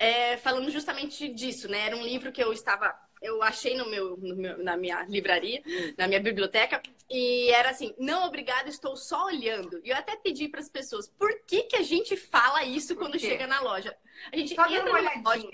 é, 0.03 0.37
falando 0.37 0.69
justamente 0.69 1.27
disso, 1.29 1.67
né? 1.69 1.87
Era 1.87 1.95
um 1.95 2.03
livro 2.03 2.31
que 2.31 2.43
eu 2.43 2.51
estava 2.51 2.93
eu 3.23 3.41
achei 3.41 3.77
no 3.77 3.89
meu, 3.89 4.17
no 4.17 4.35
meu, 4.35 4.61
na 4.61 4.75
minha 4.75 5.03
livraria, 5.05 5.63
na 5.97 6.09
minha 6.09 6.19
biblioteca, 6.19 6.81
e 7.09 7.49
era 7.51 7.69
assim: 7.69 7.95
não, 7.97 8.25
obrigado, 8.27 8.67
estou 8.67 8.97
só 8.97 9.27
olhando. 9.27 9.79
E 9.83 9.89
eu 9.89 9.95
até 9.95 10.17
pedi 10.17 10.49
para 10.49 10.59
as 10.59 10.67
pessoas: 10.67 11.07
por 11.07 11.31
que, 11.47 11.63
que 11.63 11.77
a 11.77 11.81
gente 11.81 12.17
fala 12.17 12.65
isso 12.65 12.95
quando 12.97 13.17
chega 13.17 13.47
na 13.47 13.61
loja? 13.61 13.95
A 14.31 14.35
gente 14.35 14.53
só 14.53 14.67
entra 14.67 15.01
na 15.01 15.21
loja, 15.21 15.49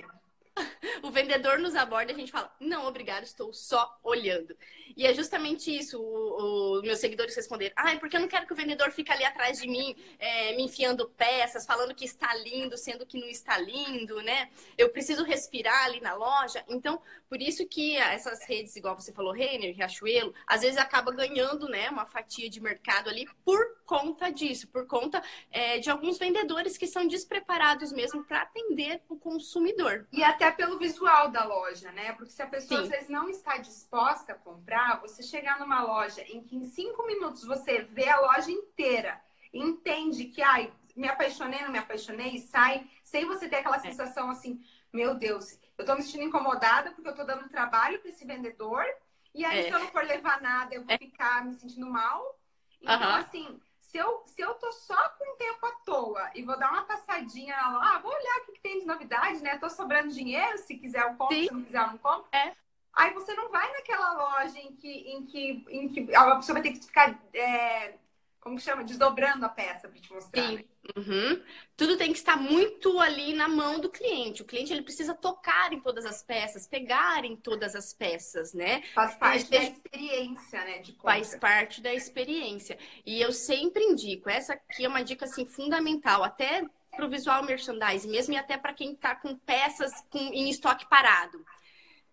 o 1.09 1.11
vendedor 1.11 1.57
nos 1.59 1.75
aborda 1.75 2.11
e 2.11 2.15
a 2.15 2.17
gente 2.17 2.31
fala: 2.31 2.53
não, 2.59 2.85
obrigado, 2.85 3.23
estou 3.23 3.51
só 3.51 3.99
olhando. 4.03 4.55
E 4.95 5.05
é 5.05 5.13
justamente 5.13 5.75
isso, 5.75 5.99
os 5.99 6.81
meus 6.81 6.99
seguidores 6.99 7.35
responderam: 7.35 7.73
ah, 7.75 7.91
é 7.91 7.97
porque 7.97 8.15
eu 8.15 8.21
não 8.21 8.27
quero 8.27 8.45
que 8.45 8.53
o 8.53 8.55
vendedor 8.55 8.91
fique 8.91 9.11
ali 9.11 9.25
atrás 9.25 9.59
de 9.59 9.67
mim, 9.67 9.95
é, 10.19 10.55
me 10.55 10.63
enfiando 10.63 11.09
peças, 11.09 11.65
falando 11.65 11.95
que 11.95 12.05
está 12.05 12.33
lindo, 12.35 12.77
sendo 12.77 13.05
que 13.05 13.19
não 13.19 13.27
está 13.27 13.57
lindo, 13.57 14.21
né? 14.21 14.49
Eu 14.77 14.89
preciso 14.89 15.23
respirar 15.23 15.85
ali 15.85 15.99
na 15.99 16.13
loja. 16.13 16.63
Então, 16.69 17.01
por 17.27 17.41
isso 17.41 17.67
que 17.67 17.97
essas 17.97 18.43
redes, 18.45 18.75
igual 18.75 18.95
você 18.95 19.11
falou, 19.11 19.33
Renner, 19.33 19.75
Riachuelo, 19.75 20.33
às 20.45 20.61
vezes 20.61 20.77
acaba 20.77 21.11
ganhando, 21.11 21.67
né, 21.67 21.89
uma 21.89 22.05
fatia 22.05 22.49
de 22.49 22.61
mercado 22.61 23.09
ali 23.09 23.27
por 23.43 23.78
conta 23.89 24.31
disso, 24.31 24.67
por 24.67 24.85
conta 24.85 25.19
é, 25.49 25.79
de 25.79 25.89
alguns 25.89 26.19
vendedores 26.19 26.77
que 26.77 26.85
são 26.85 27.07
despreparados 27.07 27.91
mesmo 27.91 28.23
para 28.23 28.43
atender 28.43 29.01
o 29.09 29.17
consumidor. 29.17 30.07
E 30.11 30.23
até 30.23 30.51
pelo 30.51 30.77
visual 30.77 31.31
da 31.31 31.43
loja, 31.43 31.91
né? 31.91 32.13
Porque 32.13 32.31
se 32.31 32.39
a 32.43 32.45
pessoa 32.45 32.81
Sim. 32.81 32.83
às 32.83 32.89
vezes 32.91 33.09
não 33.09 33.27
está 33.27 33.57
disposta 33.57 34.33
a 34.33 34.35
comprar, 34.35 35.01
você 35.01 35.23
chegar 35.23 35.59
numa 35.59 35.81
loja 35.81 36.21
em 36.21 36.43
que 36.43 36.55
em 36.55 36.65
cinco 36.65 37.03
minutos 37.07 37.43
você 37.43 37.81
vê 37.81 38.07
a 38.07 38.21
loja 38.21 38.51
inteira, 38.51 39.19
entende 39.51 40.25
que, 40.25 40.43
ai, 40.43 40.71
me 40.95 41.07
apaixonei, 41.07 41.63
não 41.63 41.71
me 41.71 41.79
apaixonei, 41.79 42.35
e 42.35 42.39
sai, 42.39 42.87
sem 43.03 43.25
você 43.25 43.49
ter 43.49 43.55
aquela 43.55 43.77
é. 43.77 43.79
sensação 43.79 44.29
assim, 44.29 44.63
meu 44.93 45.15
Deus, 45.15 45.57
eu 45.75 45.83
tô 45.83 45.95
me 45.95 46.03
sentindo 46.03 46.25
incomodada 46.25 46.91
porque 46.91 47.09
eu 47.09 47.15
tô 47.15 47.23
dando 47.23 47.49
trabalho 47.49 47.99
para 47.99 48.11
esse 48.11 48.23
vendedor, 48.23 48.85
e 49.33 49.43
aí 49.43 49.61
é. 49.61 49.63
se 49.63 49.69
eu 49.71 49.79
não 49.79 49.87
for 49.87 50.03
levar 50.03 50.39
nada, 50.41 50.75
eu 50.75 50.83
vou 50.83 50.93
é. 50.93 50.97
ficar 50.99 51.43
me 51.43 51.55
sentindo 51.55 51.87
mal. 51.89 52.37
Então, 52.81 53.15
assim, 53.15 53.59
se 53.89 53.97
eu, 53.97 54.23
se 54.27 54.39
eu 54.39 54.53
tô 54.53 54.71
só 54.71 55.09
com 55.17 55.35
tempo 55.35 55.65
à 55.65 55.71
toa 55.83 56.29
e 56.35 56.43
vou 56.43 56.57
dar 56.59 56.69
uma 56.71 56.83
passadinha 56.83 57.55
lá, 57.55 57.95
ah, 57.95 57.99
vou 57.99 58.11
olhar 58.11 58.37
o 58.37 58.45
que, 58.45 58.51
que 58.51 58.61
tem 58.61 58.79
de 58.79 58.85
novidade, 58.85 59.41
né? 59.41 59.57
Tô 59.57 59.67
sobrando 59.67 60.13
dinheiro, 60.13 60.59
se 60.59 60.75
quiser 60.75 61.01
eu 61.01 61.15
compro, 61.15 61.35
Sim. 61.35 61.47
se 61.47 61.53
não 61.53 61.63
quiser 61.63 61.81
eu 61.81 61.87
não 61.87 61.97
compro. 61.97 62.27
É. 62.31 62.55
Aí 62.93 63.13
você 63.15 63.33
não 63.33 63.49
vai 63.49 63.71
naquela 63.73 64.13
loja 64.13 64.59
em 64.59 64.75
que, 64.75 64.91
em 64.91 65.25
que, 65.25 65.65
em 65.69 65.89
que 65.89 66.15
a 66.15 66.35
pessoa 66.35 66.53
vai 66.53 66.61
ter 66.61 66.73
que 66.73 66.85
ficar 66.85 67.19
é, 67.33 67.95
como 68.39 68.55
que 68.55 68.61
chama? 68.63 68.83
Desdobrando 68.83 69.45
a 69.45 69.49
peça 69.49 69.89
para 69.89 69.99
te 69.99 70.11
mostrar. 70.11 70.47
Sim. 70.47 70.55
Né? 70.55 70.65
Uhum. 70.95 71.43
Tudo 71.75 71.97
tem 71.97 72.11
que 72.11 72.17
estar 72.17 72.37
muito 72.37 72.99
ali 72.99 73.33
na 73.33 73.47
mão 73.47 73.79
do 73.79 73.89
cliente. 73.89 74.41
O 74.41 74.45
cliente 74.45 74.71
ele 74.71 74.81
precisa 74.81 75.13
tocar 75.13 75.73
em 75.73 75.79
todas 75.79 76.05
as 76.05 76.23
peças, 76.23 76.67
pegar 76.67 77.25
em 77.25 77.35
todas 77.35 77.75
as 77.75 77.93
peças, 77.93 78.53
né? 78.53 78.81
Faz 78.93 79.15
parte 79.15 79.51
da 79.51 79.63
experiência, 79.63 80.63
né? 80.63 80.79
De 80.79 80.93
compra. 80.93 81.11
Faz 81.11 81.35
parte 81.35 81.81
da 81.81 81.93
experiência. 81.93 82.77
E 83.05 83.21
eu 83.21 83.31
sempre 83.31 83.83
indico, 83.83 84.29
essa 84.29 84.53
aqui 84.53 84.85
é 84.85 84.87
uma 84.87 85.03
dica 85.03 85.25
assim 85.25 85.45
fundamental, 85.45 86.23
até 86.23 86.65
para 86.91 87.05
o 87.05 87.09
visual 87.09 87.43
merchandising 87.43 88.09
mesmo 88.09 88.33
e 88.33 88.37
até 88.37 88.57
para 88.57 88.73
quem 88.73 88.93
está 88.93 89.15
com 89.15 89.35
peças 89.35 89.91
com, 90.09 90.17
em 90.17 90.49
estoque 90.49 90.87
parado 90.89 91.45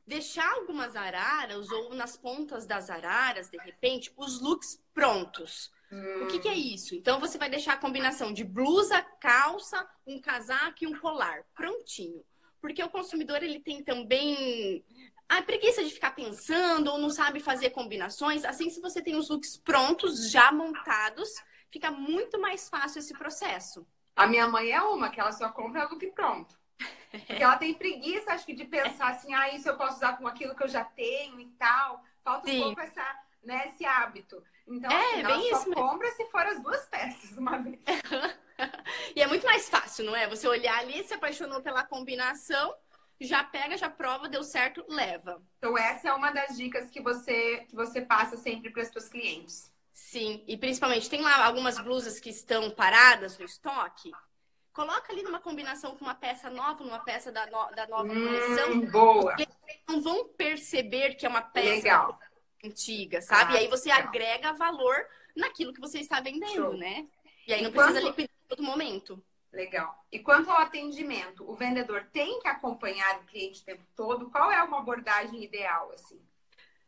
deixar 0.06 0.48
algumas 0.54 0.94
araras 0.94 1.70
ou 1.70 1.94
nas 1.94 2.16
pontas 2.16 2.64
das 2.64 2.88
araras, 2.88 3.50
de 3.50 3.58
repente, 3.58 4.12
os 4.16 4.40
looks 4.40 4.82
prontos. 4.94 5.72
Hum. 5.90 6.24
O 6.24 6.26
que, 6.28 6.38
que, 6.38 6.48
é 6.48 6.54
isso? 6.54 6.94
Então 6.94 7.18
você 7.18 7.36
vai 7.38 7.50
deixar 7.50 7.74
a 7.74 7.78
combinação 7.78 8.32
de 8.32 8.44
blusa, 8.44 9.02
calça, 9.20 9.88
um 10.06 10.20
casaco 10.20 10.76
e 10.82 10.86
um 10.86 10.98
colar. 10.98 11.44
Prontinho. 11.54 12.24
Porque 12.60 12.82
o 12.82 12.90
consumidor 12.90 13.42
ele 13.42 13.60
tem 13.60 13.82
também 13.82 14.84
a 15.28 15.42
preguiça 15.42 15.84
de 15.84 15.90
ficar 15.90 16.12
pensando 16.12 16.90
ou 16.90 16.98
não 16.98 17.10
sabe 17.10 17.40
fazer 17.40 17.70
combinações. 17.70 18.44
Assim, 18.44 18.70
se 18.70 18.80
você 18.80 19.02
tem 19.02 19.16
os 19.16 19.28
looks 19.28 19.56
prontos, 19.56 20.30
já 20.30 20.52
montados, 20.52 21.28
fica 21.70 21.90
muito 21.90 22.40
mais 22.40 22.68
fácil 22.68 23.00
esse 23.00 23.12
processo. 23.12 23.86
A 24.14 24.26
minha 24.26 24.48
mãe 24.48 24.70
é 24.70 24.80
uma, 24.80 25.10
que 25.10 25.20
ela 25.20 25.32
só 25.32 25.48
compra 25.50 25.88
look 25.88 26.04
pronto. 26.12 26.58
Porque 27.10 27.42
ela 27.42 27.56
tem 27.56 27.74
preguiça, 27.74 28.32
acho 28.32 28.44
que, 28.44 28.54
de 28.54 28.64
pensar 28.64 29.08
assim, 29.08 29.32
ah, 29.34 29.54
isso 29.54 29.68
eu 29.68 29.76
posso 29.76 29.96
usar 29.96 30.16
com 30.16 30.26
aquilo 30.26 30.54
que 30.54 30.64
eu 30.64 30.68
já 30.68 30.84
tenho 30.84 31.40
e 31.40 31.46
tal. 31.58 32.02
Falta 32.22 32.48
Sim. 32.48 32.60
um 32.60 32.62
pouco 32.64 32.80
essa, 32.80 33.20
né, 33.42 33.68
esse 33.68 33.84
hábito. 33.84 34.42
Então, 34.66 34.90
é, 34.90 34.96
assim, 34.96 35.22
bem 35.22 35.24
ela 35.24 35.38
isso 35.38 35.50
só 35.50 35.68
mesmo. 35.68 35.74
compra 35.74 36.10
se 36.12 36.26
for 36.26 36.46
as 36.46 36.62
duas 36.62 36.84
peças 36.86 37.36
uma 37.36 37.58
vez. 37.58 37.80
e 39.14 39.22
é 39.22 39.26
muito 39.26 39.46
mais 39.46 39.68
fácil, 39.68 40.04
não 40.04 40.16
é? 40.16 40.26
Você 40.28 40.48
olhar 40.48 40.78
ali, 40.78 41.04
se 41.04 41.14
apaixonou 41.14 41.62
pela 41.62 41.84
combinação, 41.84 42.74
já 43.20 43.44
pega, 43.44 43.76
já 43.76 43.88
prova, 43.88 44.28
deu 44.28 44.42
certo, 44.42 44.84
leva. 44.88 45.40
Então 45.58 45.78
essa 45.78 46.08
é 46.08 46.12
uma 46.12 46.32
das 46.32 46.56
dicas 46.56 46.90
que 46.90 47.00
você 47.00 47.64
que 47.68 47.76
você 47.76 48.00
passa 48.00 48.36
sempre 48.36 48.70
para 48.70 48.82
os 48.82 48.88
seus 48.88 49.08
clientes. 49.08 49.72
Sim, 49.92 50.44
e 50.46 50.56
principalmente 50.56 51.08
tem 51.08 51.22
lá 51.22 51.46
algumas 51.46 51.78
blusas 51.78 52.20
que 52.20 52.28
estão 52.28 52.70
paradas 52.70 53.38
no 53.38 53.44
estoque. 53.44 54.12
Coloca 54.76 55.10
ali 55.10 55.22
numa 55.22 55.40
combinação 55.40 55.96
com 55.96 56.04
uma 56.04 56.14
peça 56.14 56.50
nova, 56.50 56.84
numa 56.84 56.98
peça 56.98 57.32
da, 57.32 57.46
no, 57.46 57.74
da 57.74 57.86
nova 57.86 58.12
hum, 58.12 58.26
coleção. 58.26 58.80
Boa. 58.90 59.34
Eles 59.38 59.48
não 59.88 60.02
vão 60.02 60.28
perceber 60.28 61.14
que 61.14 61.24
é 61.24 61.28
uma 61.30 61.40
peça 61.40 61.70
Legal. 61.70 62.20
antiga, 62.62 63.22
sabe? 63.22 63.52
Ah, 63.52 63.54
e 63.54 63.58
aí 63.60 63.68
você 63.68 63.88
legal. 63.88 64.06
agrega 64.06 64.52
valor 64.52 64.94
naquilo 65.34 65.72
que 65.72 65.80
você 65.80 65.98
está 65.98 66.20
vendendo, 66.20 66.52
Show. 66.52 66.76
né? 66.76 67.06
E 67.46 67.54
aí 67.54 67.62
não 67.62 67.70
Enquanto... 67.70 67.86
precisa 67.86 68.06
liquidar 68.06 68.36
em 68.44 68.48
todo 68.48 68.62
momento. 68.62 69.24
Legal. 69.50 70.04
E 70.12 70.18
quanto 70.18 70.50
ao 70.50 70.58
atendimento, 70.58 71.50
o 71.50 71.54
vendedor 71.54 72.10
tem 72.12 72.38
que 72.40 72.48
acompanhar 72.48 73.20
o 73.20 73.24
cliente 73.24 73.62
o 73.62 73.64
tempo 73.64 73.86
todo? 73.96 74.30
Qual 74.30 74.52
é 74.52 74.62
uma 74.62 74.80
abordagem 74.80 75.42
ideal, 75.42 75.90
assim? 75.92 76.20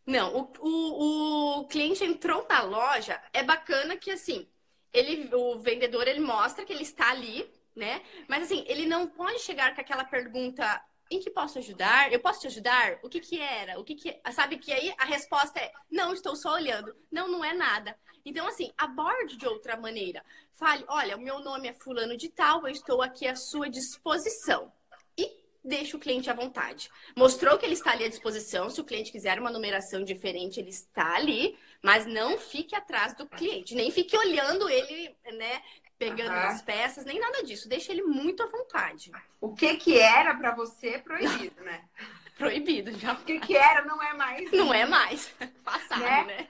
Não, 0.04 0.36
o, 0.36 0.52
o, 0.60 1.60
o 1.60 1.68
cliente 1.68 2.04
entrou 2.04 2.46
na 2.50 2.60
loja, 2.60 3.18
é 3.32 3.42
bacana 3.42 3.96
que, 3.96 4.10
assim, 4.10 4.46
ele, 4.92 5.34
o 5.34 5.58
vendedor, 5.58 6.06
ele 6.06 6.20
mostra 6.20 6.66
que 6.66 6.72
ele 6.72 6.82
está 6.82 7.08
ali, 7.08 7.50
né? 7.78 8.02
Mas, 8.28 8.42
assim, 8.42 8.64
ele 8.66 8.84
não 8.84 9.06
pode 9.06 9.38
chegar 9.38 9.74
com 9.74 9.80
aquela 9.80 10.04
pergunta, 10.04 10.84
em 11.10 11.20
que 11.20 11.30
posso 11.30 11.58
ajudar? 11.58 12.12
Eu 12.12 12.20
posso 12.20 12.40
te 12.40 12.46
ajudar? 12.48 12.98
O 13.02 13.08
que 13.08 13.20
que 13.20 13.40
era? 13.40 13.78
O 13.80 13.84
que 13.84 13.94
que... 13.94 14.20
Sabe 14.32 14.58
que 14.58 14.72
aí 14.72 14.94
a 14.98 15.04
resposta 15.06 15.58
é, 15.58 15.72
não, 15.90 16.12
estou 16.12 16.36
só 16.36 16.52
olhando. 16.52 16.94
Não, 17.10 17.28
não 17.28 17.44
é 17.44 17.54
nada. 17.54 17.96
Então, 18.24 18.46
assim, 18.46 18.70
aborde 18.76 19.36
de 19.38 19.46
outra 19.46 19.76
maneira. 19.76 20.22
Fale, 20.52 20.84
olha, 20.88 21.16
o 21.16 21.20
meu 21.20 21.38
nome 21.38 21.68
é 21.68 21.72
fulano 21.72 22.16
de 22.16 22.28
tal, 22.28 22.66
eu 22.66 22.72
estou 22.72 23.00
aqui 23.00 23.26
à 23.26 23.34
sua 23.34 23.70
disposição. 23.70 24.70
E 25.16 25.32
deixe 25.64 25.96
o 25.96 25.98
cliente 25.98 26.28
à 26.28 26.34
vontade. 26.34 26.90
Mostrou 27.16 27.56
que 27.56 27.64
ele 27.64 27.74
está 27.74 27.92
ali 27.92 28.04
à 28.04 28.08
disposição. 28.08 28.68
Se 28.68 28.80
o 28.80 28.84
cliente 28.84 29.12
quiser 29.12 29.38
uma 29.38 29.50
numeração 29.50 30.04
diferente, 30.04 30.60
ele 30.60 30.68
está 30.70 31.16
ali, 31.16 31.58
mas 31.82 32.04
não 32.06 32.36
fique 32.38 32.74
atrás 32.74 33.14
do 33.14 33.26
cliente, 33.26 33.74
nem 33.74 33.90
fique 33.90 34.16
olhando 34.16 34.68
ele, 34.68 35.16
né, 35.32 35.62
pegando 35.98 36.30
uhum. 36.30 36.48
as 36.48 36.62
peças, 36.62 37.04
nem 37.04 37.18
nada 37.18 37.42
disso. 37.42 37.68
Deixe 37.68 37.90
ele 37.90 38.02
muito 38.02 38.42
à 38.42 38.46
vontade. 38.46 39.10
O 39.40 39.54
que 39.54 39.76
que 39.76 39.98
era 39.98 40.34
para 40.34 40.54
você 40.54 40.98
proibido, 40.98 41.62
né? 41.62 41.84
proibido 42.38 42.96
já. 42.98 43.12
O 43.12 43.24
que 43.24 43.40
que 43.40 43.56
era 43.56 43.84
não 43.84 44.00
é 44.02 44.14
mais. 44.14 44.50
Não 44.52 44.72
é 44.72 44.86
mais. 44.86 45.28
Passado, 45.64 46.00
né? 46.00 46.24
né? 46.24 46.48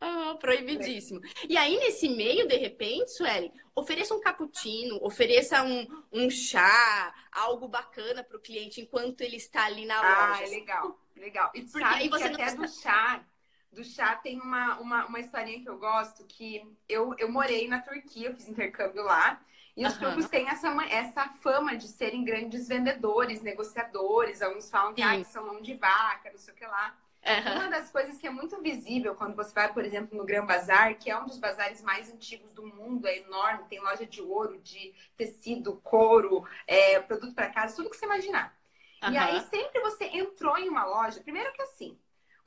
Ah, 0.00 0.36
proibidíssimo. 0.38 1.20
E 1.48 1.56
aí, 1.56 1.76
nesse 1.78 2.08
meio, 2.08 2.46
de 2.46 2.56
repente, 2.56 3.10
Sueli, 3.10 3.52
ofereça 3.74 4.14
um 4.14 4.20
cappuccino, 4.20 4.98
ofereça 5.02 5.62
um, 5.62 5.86
um 6.12 6.30
chá, 6.30 7.12
algo 7.32 7.66
bacana 7.66 8.22
para 8.22 8.36
o 8.36 8.40
cliente 8.40 8.80
enquanto 8.80 9.22
ele 9.22 9.36
está 9.36 9.64
ali 9.64 9.84
na 9.84 9.98
ah, 9.98 10.28
loja. 10.28 10.44
Ah, 10.44 10.48
legal, 10.48 11.00
legal. 11.16 11.50
E 11.54 11.62
Porque 11.62 11.84
aí 11.84 12.08
você 12.08 12.24
até 12.24 12.54
do 12.54 12.68
chá, 12.68 13.24
do 13.72 13.84
chá 13.84 14.16
tem 14.16 14.40
uma, 14.40 14.78
uma, 14.78 15.06
uma 15.06 15.20
historinha 15.20 15.60
que 15.60 15.68
eu 15.68 15.78
gosto, 15.78 16.24
que 16.24 16.62
eu, 16.88 17.14
eu 17.18 17.30
morei 17.30 17.68
na 17.68 17.80
Turquia, 17.80 18.28
eu 18.28 18.34
fiz 18.34 18.48
intercâmbio 18.48 19.02
lá, 19.02 19.40
e 19.76 19.86
os 19.86 19.96
turcos 19.96 20.28
têm 20.28 20.48
essa, 20.48 20.68
essa 20.90 21.28
fama 21.40 21.76
de 21.76 21.86
serem 21.88 22.24
grandes 22.24 22.68
vendedores, 22.68 23.40
negociadores, 23.42 24.42
alguns 24.42 24.68
falam 24.68 24.92
que, 24.92 25.02
ah, 25.02 25.22
são 25.24 25.46
mão 25.46 25.62
de 25.62 25.74
vaca, 25.74 26.30
não 26.30 26.38
sei 26.38 26.52
o 26.52 26.56
que 26.56 26.66
lá. 26.66 26.96
Uhum. 27.24 27.54
Uma 27.54 27.68
das 27.68 27.90
coisas 27.90 28.16
que 28.18 28.26
é 28.26 28.30
muito 28.30 28.60
visível 28.62 29.14
quando 29.14 29.36
você 29.36 29.52
vai, 29.52 29.72
por 29.72 29.84
exemplo, 29.84 30.16
no 30.16 30.24
Gran 30.24 30.44
Bazar, 30.44 30.98
que 30.98 31.10
é 31.10 31.18
um 31.18 31.26
dos 31.26 31.38
bazares 31.38 31.82
mais 31.82 32.10
antigos 32.10 32.52
do 32.52 32.66
mundo, 32.66 33.06
é 33.06 33.18
enorme, 33.18 33.68
tem 33.68 33.80
loja 33.80 34.06
de 34.06 34.22
ouro, 34.22 34.58
de 34.58 34.94
tecido, 35.16 35.76
couro, 35.82 36.44
é, 36.66 36.98
produto 37.00 37.34
para 37.34 37.50
casa, 37.50 37.76
tudo 37.76 37.90
que 37.90 37.96
você 37.96 38.06
imaginar. 38.06 38.56
Uhum. 39.02 39.12
E 39.12 39.18
aí, 39.18 39.40
sempre 39.42 39.80
você 39.80 40.04
entrou 40.04 40.56
em 40.58 40.68
uma 40.68 40.84
loja, 40.84 41.20
primeiro 41.20 41.52
que 41.52 41.62
assim, 41.62 41.98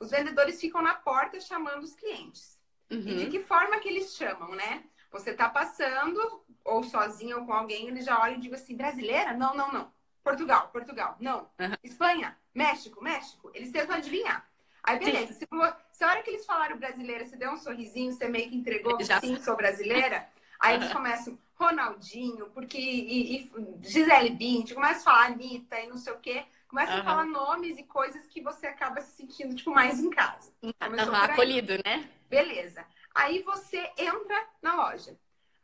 os 0.04 0.10
vendedores 0.10 0.60
ficam 0.60 0.82
na 0.82 0.94
porta 0.94 1.40
chamando 1.40 1.82
os 1.82 1.94
clientes. 1.94 2.58
Uhum. 2.90 2.98
E 3.00 3.16
de 3.16 3.26
que 3.26 3.40
forma 3.40 3.78
que 3.78 3.88
eles 3.88 4.14
chamam, 4.14 4.54
né? 4.54 4.84
Você 5.10 5.32
tá 5.32 5.48
passando, 5.48 6.44
ou 6.64 6.82
sozinho 6.82 7.38
ou 7.38 7.46
com 7.46 7.52
alguém, 7.52 7.88
eles 7.88 8.04
já 8.04 8.20
olham 8.20 8.36
e 8.36 8.40
digam 8.40 8.58
assim, 8.58 8.76
brasileira? 8.76 9.32
Não, 9.32 9.54
não, 9.54 9.72
não. 9.72 9.92
Portugal, 10.22 10.68
Portugal. 10.68 11.16
Não. 11.20 11.48
Espanha, 11.82 12.36
México, 12.54 13.02
México. 13.02 13.50
Eles 13.54 13.70
tentam 13.70 13.96
adivinhar. 13.96 14.48
Aí, 14.82 14.98
beleza. 14.98 15.32
Se, 15.32 15.46
se 15.92 16.04
a 16.04 16.08
hora 16.08 16.22
que 16.22 16.30
eles 16.30 16.44
falaram 16.44 16.76
brasileira, 16.76 17.24
você 17.24 17.36
deu 17.36 17.52
um 17.52 17.56
sorrisinho, 17.56 18.12
você 18.12 18.28
meio 18.28 18.50
que 18.50 18.56
entregou 18.56 18.96
que 18.96 19.04
sim, 19.04 19.40
sou 19.40 19.56
brasileira. 19.56 20.28
Aí 20.60 20.76
eles 20.76 20.92
começam, 20.92 21.38
Ronaldinho, 21.54 22.50
porque. 22.50 22.78
E, 22.78 23.36
e 23.36 23.52
Gisele 23.82 24.30
Bint, 24.30 24.72
começa 24.72 25.00
a 25.00 25.04
falar 25.04 25.26
Anitta 25.26 25.78
e 25.80 25.86
não 25.86 25.96
sei 25.96 26.12
o 26.12 26.18
quê. 26.18 26.44
Começa 26.74 26.94
uhum. 26.94 27.00
a 27.02 27.04
falar 27.04 27.26
nomes 27.26 27.78
e 27.78 27.84
coisas 27.84 28.26
que 28.26 28.40
você 28.40 28.66
acaba 28.66 29.00
se 29.00 29.14
sentindo, 29.14 29.54
tipo, 29.54 29.70
mais 29.70 30.00
em 30.00 30.10
casa. 30.10 30.52
Uhum, 30.60 31.14
acolhido, 31.22 31.74
né? 31.84 32.10
Beleza. 32.28 32.84
Aí 33.14 33.42
você 33.42 33.92
entra 33.96 34.48
na 34.60 34.74
loja. 34.74 35.16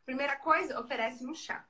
Primeira 0.05 0.37
coisa, 0.37 0.79
oferece 0.79 1.25
um 1.25 1.35
chá. 1.35 1.65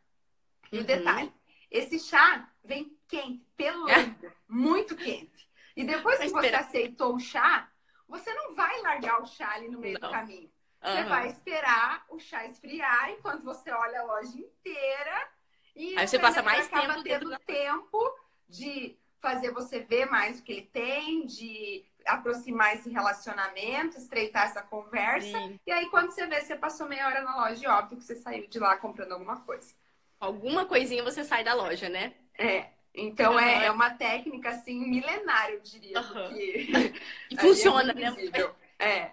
E 0.72 0.78
uhum. 0.78 0.84
o 0.84 0.86
detalhe, 0.86 1.34
esse 1.72 1.98
chá 1.98 2.48
vem 2.64 2.96
quente, 3.08 3.44
pelando, 3.58 4.32
muito 4.48 4.96
quente. 4.96 5.50
E 5.76 5.84
depois 5.84 6.20
que 6.20 6.30
você 6.30 6.54
aceitou 6.54 7.16
o 7.16 7.20
chá, 7.20 7.68
você 8.08 8.32
não 8.36 8.54
vai 8.54 8.80
largar 8.84 9.24
o 9.24 9.26
chá 9.26 9.56
ali 9.56 9.70
no 9.70 9.80
meio 9.80 9.98
não. 10.00 10.08
do 10.08 10.14
caminho. 10.14 10.52
Você 10.84 11.02
uhum. 11.02 11.10
vai 11.10 11.28
esperar 11.30 12.06
o 12.10 12.20
chá 12.20 12.46
esfriar 12.46 13.10
enquanto 13.10 13.44
você 13.44 13.72
olha 13.72 14.02
a 14.02 14.04
loja 14.04 14.38
inteira. 14.38 15.30
E 15.76 15.98
Aí 15.98 16.08
você 16.08 16.20
passa 16.20 16.44
mais 16.44 16.68
tempo 16.68 17.02
tendo 17.02 17.30
da... 17.32 17.40
tempo 17.40 17.98
de 18.48 19.01
fazer 19.22 19.52
você 19.52 19.80
ver 19.80 20.08
mais 20.08 20.40
o 20.40 20.44
que 20.44 20.52
ele 20.52 20.70
tem, 20.74 21.26
de 21.26 21.86
aproximar 22.06 22.76
esse 22.76 22.90
relacionamento, 22.90 23.98
estreitar 23.98 24.46
essa 24.46 24.62
conversa. 24.62 25.28
Sim. 25.28 25.60
E 25.66 25.72
aí, 25.72 25.86
quando 25.90 26.12
você 26.12 26.26
vê, 26.26 26.42
você 26.42 26.56
passou 26.56 26.88
meia 26.88 27.08
hora 27.08 27.22
na 27.22 27.36
loja 27.36 27.64
e 27.64 27.68
óbvio 27.68 27.98
que 27.98 28.04
você 28.04 28.16
saiu 28.16 28.48
de 28.48 28.60
lá 28.60 28.76
comprando 28.78 29.12
alguma 29.12 29.40
coisa. 29.42 29.74
Alguma 30.20 30.66
coisinha 30.66 31.04
você 31.04 31.24
sai 31.24 31.44
da 31.44 31.54
loja, 31.54 31.90
né? 31.90 32.14
É. 32.38 32.68
Então 32.94 33.40
é, 33.40 33.66
é, 33.66 33.72
uma 33.72 33.92
técnica 33.92 34.50
assim 34.50 34.78
milenária, 34.88 35.54
eu 35.54 35.62
diria. 35.62 36.00
Uhum. 36.00 36.36
e 37.30 37.38
funciona, 37.40 37.94
né? 37.94 38.14
É. 38.78 39.04
Uhum. 39.04 39.10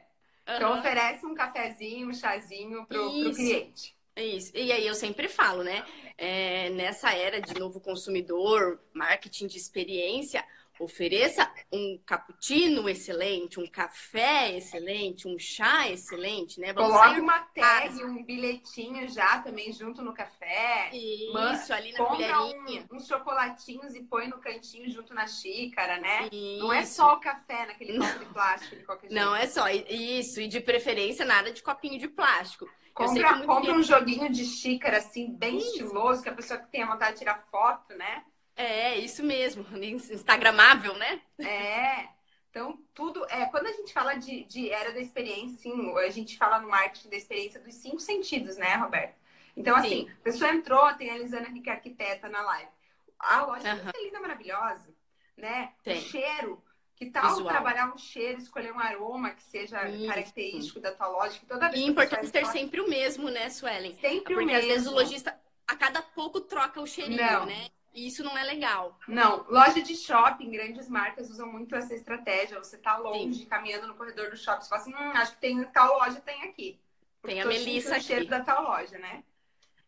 Então 0.56 0.78
oferece 0.78 1.24
um 1.26 1.34
cafezinho, 1.34 2.08
um 2.08 2.14
chazinho 2.14 2.84
pro, 2.86 3.22
pro 3.22 3.34
cliente. 3.34 3.96
Isso. 4.22 4.52
E 4.54 4.72
aí 4.72 4.87
eu 4.87 4.94
sempre 4.94 5.28
falo, 5.28 5.62
né? 5.62 5.84
É, 6.16 6.70
nessa 6.70 7.12
era 7.12 7.40
de 7.40 7.58
novo 7.58 7.80
consumidor, 7.80 8.80
marketing 8.92 9.46
de 9.46 9.56
experiência, 9.56 10.44
Ofereça 10.78 11.50
um 11.72 12.00
cappuccino 12.06 12.88
excelente, 12.88 13.58
um 13.58 13.66
café 13.66 14.56
excelente, 14.56 15.26
um 15.26 15.37
chá 15.37 15.88
excelente, 15.90 16.60
né? 16.60 16.72
Vamos 16.72 16.92
Coloque 16.92 17.20
uma 17.20 17.40
tag, 17.40 18.04
um 18.04 18.22
bilhetinho 18.22 19.08
já 19.08 19.40
também 19.40 19.72
junto 19.72 20.02
no 20.02 20.14
café. 20.14 20.90
Isso, 20.92 21.72
ali 21.72 21.90
na 21.92 21.98
colherinha. 21.98 22.87
Um, 22.92 22.96
uns 22.96 23.08
chocolatinhos 23.08 23.96
e 23.96 24.04
põe 24.04 24.28
no 24.28 24.38
cantinho 24.38 24.88
junto 24.88 25.12
na 25.12 25.26
xícara, 25.26 25.98
né? 25.98 26.28
Isso. 26.30 26.60
Não 26.60 26.72
é 26.72 26.84
só 26.84 27.14
o 27.14 27.20
café 27.20 27.66
naquele 27.66 27.98
copo 27.98 28.18
de 28.20 28.26
plástico 28.26 28.76
de 28.76 28.84
qualquer 28.84 29.08
jeito. 29.08 29.20
Não 29.20 29.34
é 29.34 29.48
só 29.48 29.68
isso. 29.68 30.40
E 30.40 30.46
de 30.46 30.60
preferência, 30.60 31.25
nada 31.25 31.50
de 31.50 31.60
copinho 31.60 31.98
de 31.98 32.06
plástico. 32.06 32.68
Compra, 32.99 33.47
compra 33.47 33.73
um 33.73 33.83
joguinho 33.83 34.28
de 34.28 34.45
xícara, 34.45 34.99
assim, 34.99 35.31
bem 35.33 35.59
isso. 35.59 35.69
estiloso, 35.69 36.21
que 36.21 36.28
a 36.28 36.35
pessoa 36.35 36.59
que 36.59 36.67
tem 36.67 36.83
a 36.83 36.90
vontade 36.90 37.12
de 37.12 37.19
tirar 37.19 37.47
foto, 37.49 37.95
né? 37.95 38.25
É, 38.57 38.97
isso 38.97 39.23
mesmo. 39.23 39.64
Instagramável, 39.73 40.95
né? 40.95 41.21
É. 41.38 42.09
Então, 42.50 42.76
tudo. 42.93 43.25
É, 43.31 43.47
quando 43.47 43.67
a 43.67 43.73
gente 43.73 43.93
fala 43.93 44.14
de, 44.14 44.43
de 44.45 44.69
era 44.71 44.93
da 44.93 44.99
experiência, 44.99 45.55
assim, 45.55 45.97
a 45.97 46.11
gente 46.11 46.37
fala 46.37 46.59
no 46.59 46.69
marketing 46.69 47.09
da 47.09 47.17
experiência 47.17 47.61
dos 47.61 47.75
cinco 47.75 48.00
sentidos, 48.00 48.57
né, 48.57 48.75
Roberto? 48.75 49.14
Então, 49.57 49.76
assim, 49.76 50.07
Sim. 50.07 50.11
a 50.11 50.25
pessoa 50.25 50.50
entrou, 50.50 50.93
tem 50.95 51.11
a 51.11 51.17
Elisana 51.17 51.49
aqui 51.49 51.61
que 51.61 51.71
é 51.71 51.75
arquiteta 51.75 52.28
na 52.28 52.43
live. 52.43 52.71
A 53.19 53.43
loja 53.43 53.75
uhum. 53.75 53.90
é 53.95 54.05
linda, 54.05 54.21
maravilhosa, 54.21 54.88
né? 55.37 55.73
Tem. 55.85 55.99
O 55.99 56.00
cheiro. 56.02 56.62
Que 56.99 57.07
tal 57.07 57.28
Visual. 57.28 57.49
trabalhar 57.49 57.95
um 57.95 57.97
cheiro, 57.97 58.40
escolher 58.40 58.73
um 58.73 58.81
aroma 58.81 59.31
que 59.31 59.43
seja 59.43 59.88
Isso. 59.88 60.09
característico 60.09 60.81
da 60.81 60.90
tua 60.90 61.07
loja? 61.07 61.38
Que 61.38 61.47
toda 61.47 61.69
vez 61.69 61.81
e 61.81 61.87
importante 61.87 62.28
ter 62.33 62.45
sempre 62.47 62.81
o 62.81 62.88
mesmo, 62.88 63.31
né, 63.31 63.49
Suelen? 63.50 63.95
Sempre 63.95 64.19
Porque 64.19 64.35
o 64.35 64.38
mesmo. 64.38 64.50
Porque 64.50 64.67
às 64.67 64.67
vezes 64.67 64.88
o 64.88 64.95
lojista, 64.95 65.40
a 65.64 65.76
cada 65.76 66.02
pouco, 66.02 66.40
troca 66.40 66.81
o 66.81 66.87
cheirinho, 66.88 67.23
Não. 67.23 67.47
né? 67.47 67.69
E 67.95 68.09
isso 68.09 68.25
não 68.25 68.37
é 68.37 68.43
legal. 68.43 68.99
Não, 69.07 69.47
loja 69.49 69.81
de 69.81 69.95
shopping, 69.95 70.50
grandes 70.50 70.88
marcas 70.88 71.31
usam 71.31 71.47
muito 71.50 71.76
essa 71.76 71.95
estratégia. 71.95 72.59
Você 72.59 72.76
tá 72.76 72.97
longe, 72.97 73.40
Sim. 73.40 73.47
caminhando 73.47 73.87
no 73.87 73.95
corredor 73.95 74.31
do 74.31 74.37
shopping, 74.37 74.62
você 74.62 74.69
fala 74.69 74.83
assim, 74.83 74.95
hum, 74.95 75.12
acho 75.14 75.33
que 75.35 75.40
tem 75.40 75.64
tal 75.67 75.99
loja, 75.99 76.21
tem 76.21 76.43
aqui. 76.43 76.81
Tem 77.23 77.40
a 77.40 77.47
Melissa 77.47 77.93
aqui. 77.93 78.00
o 78.00 78.02
cheiro 78.02 78.26
da 78.26 78.40
tal 78.40 78.64
loja, 78.64 78.99
né? 78.99 79.23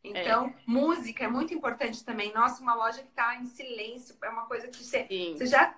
Então, 0.02 0.46
é. 0.46 0.54
música 0.64 1.24
é 1.24 1.28
muito 1.28 1.52
importante 1.52 2.04
também. 2.04 2.32
Nossa, 2.32 2.62
uma 2.62 2.74
loja 2.74 3.02
que 3.02 3.10
tá 3.10 3.34
em 3.36 3.46
silêncio 3.46 4.16
é 4.22 4.28
uma 4.28 4.46
coisa 4.46 4.68
que 4.68 4.76
você, 4.76 5.06
você 5.36 5.46
já... 5.46 5.76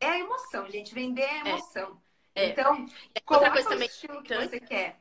É 0.00 0.18
emoção, 0.20 0.68
gente. 0.70 0.94
Vender 0.94 1.22
é, 1.22 1.36
é. 1.36 1.48
emoção. 1.48 2.00
É. 2.34 2.46
Então, 2.50 2.86
qual 3.24 3.42
é 3.44 3.50
o 3.50 3.82
estilo 3.82 4.22
que 4.22 4.34
você 4.34 4.60
quer. 4.60 5.00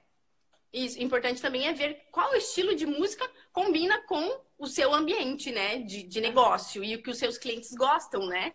Isso, 0.72 1.02
importante 1.02 1.42
também 1.42 1.68
é 1.68 1.74
ver 1.74 2.08
qual 2.12 2.34
estilo 2.36 2.75
de 2.75 2.86
música 2.86 3.30
combina 3.54 4.02
com 4.04 4.42
o 4.58 4.68
seu 4.68 4.94
ambiente, 4.94 5.52
né, 5.52 5.78
de, 5.80 6.04
de 6.04 6.20
negócio 6.20 6.84
e 6.84 6.96
o 6.96 7.02
que 7.02 7.10
os 7.10 7.18
seus 7.18 7.38
clientes 7.38 7.74
gostam, 7.74 8.25
né? 8.25 8.54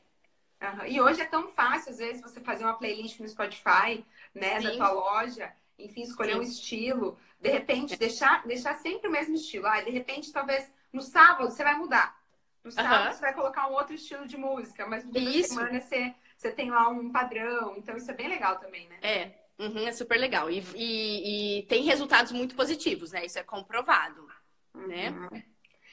Uhum. 0.60 0.86
E 0.86 1.00
hoje 1.00 1.22
é 1.22 1.24
tão 1.24 1.48
fácil, 1.48 1.92
às 1.92 1.98
vezes, 1.98 2.20
você 2.20 2.40
fazer 2.40 2.64
uma 2.64 2.74
playlist 2.74 3.18
no 3.20 3.28
Spotify, 3.28 4.04
né, 4.34 4.60
Sim. 4.60 4.66
da 4.66 4.76
tua 4.76 4.90
loja, 4.90 5.50
enfim, 5.78 6.02
escolher 6.02 6.32
Sim. 6.32 6.38
um 6.38 6.42
estilo, 6.42 7.18
de 7.40 7.48
repente, 7.48 7.96
deixar, 7.96 8.46
deixar 8.46 8.74
sempre 8.74 9.08
o 9.08 9.12
mesmo 9.12 9.34
estilo. 9.34 9.66
Ah, 9.66 9.80
de 9.80 9.90
repente, 9.90 10.30
talvez 10.30 10.70
no 10.92 11.00
sábado 11.00 11.50
você 11.50 11.64
vai 11.64 11.76
mudar. 11.76 12.20
No 12.62 12.70
sábado 12.70 13.06
uhum. 13.06 13.12
você 13.14 13.20
vai 13.20 13.32
colocar 13.32 13.68
um 13.68 13.72
outro 13.72 13.94
estilo 13.94 14.26
de 14.26 14.36
música, 14.36 14.86
mas 14.86 15.04
no 15.04 15.12
dia 15.12 15.22
isso. 15.22 15.54
da 15.54 15.62
semana 15.62 15.80
você, 15.80 16.14
você 16.40 16.50
tem 16.50 16.70
lá 16.70 16.88
um 16.88 17.12
padrão. 17.12 17.76
Então, 17.76 17.96
isso 17.96 18.10
é 18.10 18.14
bem 18.14 18.26
legal 18.26 18.58
também, 18.58 18.88
né? 18.88 18.98
É, 19.02 19.62
uhum, 19.62 19.86
é 19.86 19.92
super 19.92 20.18
legal. 20.18 20.50
E, 20.50 20.64
e, 20.74 21.58
e, 21.58 21.62
tem 21.64 21.82
resultados 21.84 22.32
muito 22.32 22.54
positivos, 22.54 23.12
né? 23.12 23.26
Isso 23.26 23.38
é 23.38 23.42
comprovado, 23.42 24.26
uhum. 24.74 24.86
né? 24.86 25.44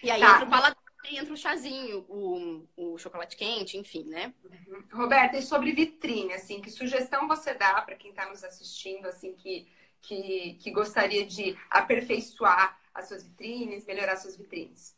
E 0.01 0.09
aí 0.09 0.21
tá. 0.21 0.35
entra 0.35 0.45
o 0.45 0.49
paladar, 0.49 0.77
entra 1.11 1.33
o 1.33 1.37
chazinho, 1.37 2.05
o, 2.07 2.65
o 2.77 2.97
chocolate 2.97 3.35
quente, 3.35 3.77
enfim, 3.77 4.05
né? 4.05 4.33
Uhum. 4.45 4.83
Roberta, 4.93 5.37
e 5.37 5.41
sobre 5.41 5.73
vitrine, 5.73 6.33
assim, 6.33 6.61
que 6.61 6.71
sugestão 6.71 7.27
você 7.27 7.53
dá 7.53 7.81
para 7.81 7.95
quem 7.95 8.11
está 8.11 8.29
nos 8.29 8.41
assistindo, 8.41 9.05
assim, 9.05 9.33
que, 9.33 9.67
que, 10.01 10.53
que 10.61 10.71
gostaria 10.71 11.25
de 11.25 11.57
aperfeiçoar 11.69 12.79
as 12.93 13.09
suas 13.09 13.21
vitrines, 13.21 13.85
melhorar 13.85 14.15
suas 14.15 14.37
vitrines? 14.37 14.95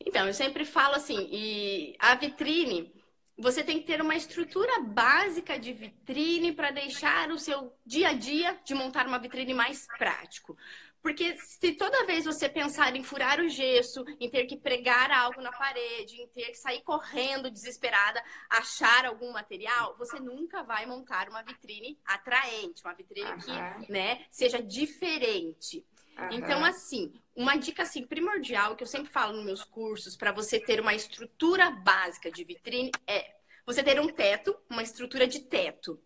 Então, 0.00 0.26
eu 0.26 0.34
sempre 0.34 0.64
falo 0.64 0.94
assim, 0.94 1.28
e 1.30 1.96
a 2.00 2.16
vitrine, 2.16 2.97
você 3.38 3.62
tem 3.62 3.78
que 3.78 3.86
ter 3.86 4.02
uma 4.02 4.16
estrutura 4.16 4.80
básica 4.80 5.58
de 5.58 5.72
vitrine 5.72 6.52
para 6.52 6.72
deixar 6.72 7.30
o 7.30 7.38
seu 7.38 7.72
dia 7.86 8.08
a 8.08 8.12
dia 8.12 8.58
de 8.64 8.74
montar 8.74 9.06
uma 9.06 9.18
vitrine 9.18 9.54
mais 9.54 9.86
prático. 9.96 10.56
Porque 11.00 11.36
se 11.36 11.72
toda 11.72 12.04
vez 12.04 12.24
você 12.24 12.48
pensar 12.48 12.94
em 12.96 13.04
furar 13.04 13.40
o 13.40 13.48
gesso, 13.48 14.04
em 14.18 14.28
ter 14.28 14.46
que 14.46 14.56
pregar 14.56 15.12
algo 15.12 15.40
na 15.40 15.52
parede, 15.52 16.20
em 16.20 16.26
ter 16.28 16.46
que 16.46 16.56
sair 16.56 16.82
correndo 16.82 17.50
desesperada, 17.50 18.22
achar 18.50 19.06
algum 19.06 19.32
material, 19.32 19.96
você 19.96 20.18
nunca 20.18 20.64
vai 20.64 20.84
montar 20.86 21.28
uma 21.28 21.42
vitrine 21.42 21.96
atraente, 22.04 22.82
uma 22.84 22.94
vitrine 22.94 23.30
uhum. 23.30 23.38
que, 23.84 23.92
né, 23.92 24.26
seja 24.30 24.60
diferente. 24.60 25.86
Uhum. 26.18 26.28
Então, 26.32 26.64
assim, 26.64 27.12
uma 27.34 27.56
dica 27.56 27.82
assim 27.82 28.04
primordial 28.04 28.74
que 28.74 28.82
eu 28.82 28.86
sempre 28.86 29.12
falo 29.12 29.34
nos 29.34 29.44
meus 29.44 29.64
cursos 29.64 30.16
para 30.16 30.32
você 30.32 30.58
ter 30.58 30.80
uma 30.80 30.94
estrutura 30.94 31.70
básica 31.70 32.30
de 32.30 32.42
vitrine 32.42 32.90
é 33.06 33.36
você 33.64 33.82
ter 33.82 34.00
um 34.00 34.08
teto, 34.08 34.56
uma 34.68 34.82
estrutura 34.82 35.26
de 35.28 35.40
teto. 35.40 36.02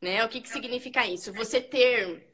Né? 0.00 0.24
O 0.24 0.28
que, 0.28 0.40
que 0.40 0.48
significa 0.48 1.06
isso? 1.06 1.32
Você 1.34 1.60
ter. 1.60 2.32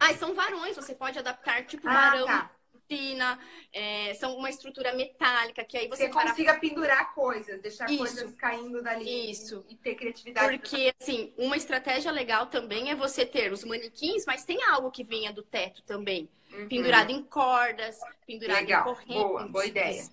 Ah, 0.00 0.12
são 0.14 0.34
varões, 0.34 0.74
você 0.74 0.94
pode 0.94 1.18
adaptar 1.18 1.64
tipo 1.64 1.88
ah, 1.88 1.92
varão. 1.92 2.26
Tá. 2.26 2.50
Pina, 2.88 3.38
é, 3.72 4.14
são 4.14 4.36
uma 4.36 4.50
estrutura 4.50 4.92
metálica 4.94 5.64
que 5.64 5.76
aí 5.76 5.88
você, 5.88 6.08
você 6.08 6.10
consiga 6.10 6.54
pendurar 6.58 7.14
coisas, 7.14 7.60
deixar 7.60 7.90
Isso. 7.90 7.98
coisas 7.98 8.34
caindo 8.34 8.82
dali 8.82 9.30
Isso. 9.30 9.64
e 9.68 9.76
ter 9.76 9.94
criatividade. 9.94 10.58
Porque 10.58 10.92
assim, 11.00 11.32
uma 11.38 11.56
estratégia 11.56 12.10
legal 12.10 12.46
também 12.46 12.90
é 12.90 12.94
você 12.94 13.24
ter 13.24 13.52
os 13.52 13.64
manequins, 13.64 14.24
mas 14.26 14.44
tem 14.44 14.62
algo 14.64 14.90
que 14.90 15.02
venha 15.02 15.32
do 15.32 15.42
teto 15.42 15.82
também. 15.82 16.28
Uhum. 16.52 16.68
Pendurado 16.68 17.10
em 17.10 17.22
cordas, 17.22 17.98
pendurado 18.26 18.60
Legal. 18.60 18.80
em 18.80 18.84
correntes. 18.84 19.14
Boa, 19.14 19.48
boa 19.48 19.66
ideia. 19.66 20.04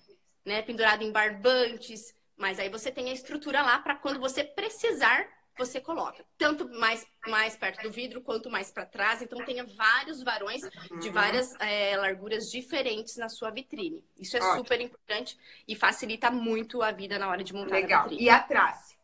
Né? 0.44 0.62
Pendurado 0.62 1.02
em 1.02 1.12
barbantes. 1.12 2.14
Mas 2.36 2.58
aí 2.58 2.70
você 2.70 2.90
tem 2.90 3.10
a 3.10 3.12
estrutura 3.12 3.60
lá 3.60 3.78
para 3.78 3.94
quando 3.94 4.18
você 4.18 4.42
precisar, 4.42 5.28
você 5.60 5.80
coloca. 5.80 6.24
Tanto 6.38 6.68
mais, 6.68 7.06
mais 7.26 7.56
perto 7.56 7.82
do 7.82 7.90
vidro 7.90 8.20
quanto 8.20 8.50
mais 8.50 8.70
para 8.70 8.86
trás. 8.86 9.22
Então 9.22 9.44
tenha 9.44 9.64
vários 9.64 10.22
varões 10.22 10.62
uhum. 10.62 10.98
de 10.98 11.10
várias 11.10 11.54
é, 11.60 11.96
larguras 11.96 12.50
diferentes 12.50 13.16
na 13.16 13.28
sua 13.28 13.50
vitrine. 13.50 14.04
Isso 14.18 14.36
é 14.36 14.40
Ótimo. 14.40 14.56
super 14.56 14.80
importante 14.80 15.38
e 15.68 15.76
facilita 15.76 16.30
muito 16.30 16.82
a 16.82 16.90
vida 16.90 17.18
na 17.18 17.28
hora 17.28 17.44
de 17.44 17.52
montar 17.52 17.76
Legal. 17.76 18.00
a 18.00 18.02
vitrine. 18.04 18.24
E 18.24 18.30
atrás? 18.30 18.98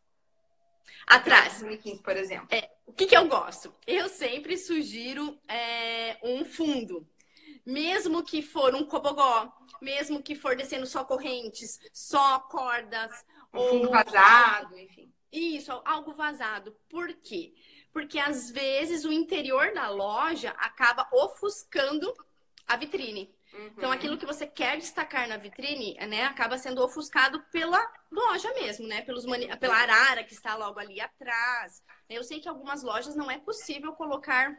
Atrás. 1.06 1.62
Manequins, 1.62 2.00
por 2.00 2.16
exemplo. 2.16 2.48
É, 2.50 2.70
o 2.86 2.92
que, 2.92 3.06
que 3.06 3.16
eu 3.16 3.28
gosto? 3.28 3.74
Eu 3.86 4.08
sempre 4.08 4.56
sugiro 4.56 5.38
é, 5.48 6.18
um 6.22 6.44
fundo 6.44 7.06
mesmo 7.66 8.22
que 8.22 8.40
for 8.42 8.74
um 8.76 8.84
cobogó, 8.84 9.52
mesmo 9.82 10.22
que 10.22 10.36
for 10.36 10.54
descendo 10.54 10.86
só 10.86 11.04
correntes, 11.04 11.80
só 11.92 12.38
cordas. 12.38 13.10
Um 13.52 13.58
ou... 13.58 13.68
fundo 13.70 13.90
vazado, 13.90 14.78
enfim. 14.78 15.12
Isso, 15.32 15.72
algo 15.84 16.14
vazado. 16.14 16.76
Por 16.88 17.12
quê? 17.14 17.54
Porque 17.92 18.18
às 18.18 18.50
vezes 18.50 19.04
o 19.04 19.12
interior 19.12 19.72
da 19.72 19.88
loja 19.88 20.50
acaba 20.58 21.08
ofuscando 21.12 22.12
a 22.66 22.76
vitrine. 22.76 23.34
Uhum. 23.52 23.66
Então, 23.76 23.92
aquilo 23.92 24.18
que 24.18 24.26
você 24.26 24.46
quer 24.46 24.76
destacar 24.76 25.26
na 25.28 25.36
vitrine, 25.36 25.94
né, 26.06 26.24
acaba 26.24 26.58
sendo 26.58 26.82
ofuscado 26.82 27.42
pela 27.50 27.80
loja 28.10 28.52
mesmo, 28.54 28.86
né? 28.86 29.02
Pelos 29.02 29.24
mani... 29.24 29.48
Pela 29.56 29.76
arara 29.76 30.24
que 30.24 30.34
está 30.34 30.54
logo 30.56 30.78
ali 30.78 31.00
atrás. 31.00 31.82
Eu 32.08 32.22
sei 32.22 32.40
que 32.40 32.48
algumas 32.48 32.82
lojas 32.82 33.16
não 33.16 33.30
é 33.30 33.38
possível 33.38 33.92
colocar 33.92 34.54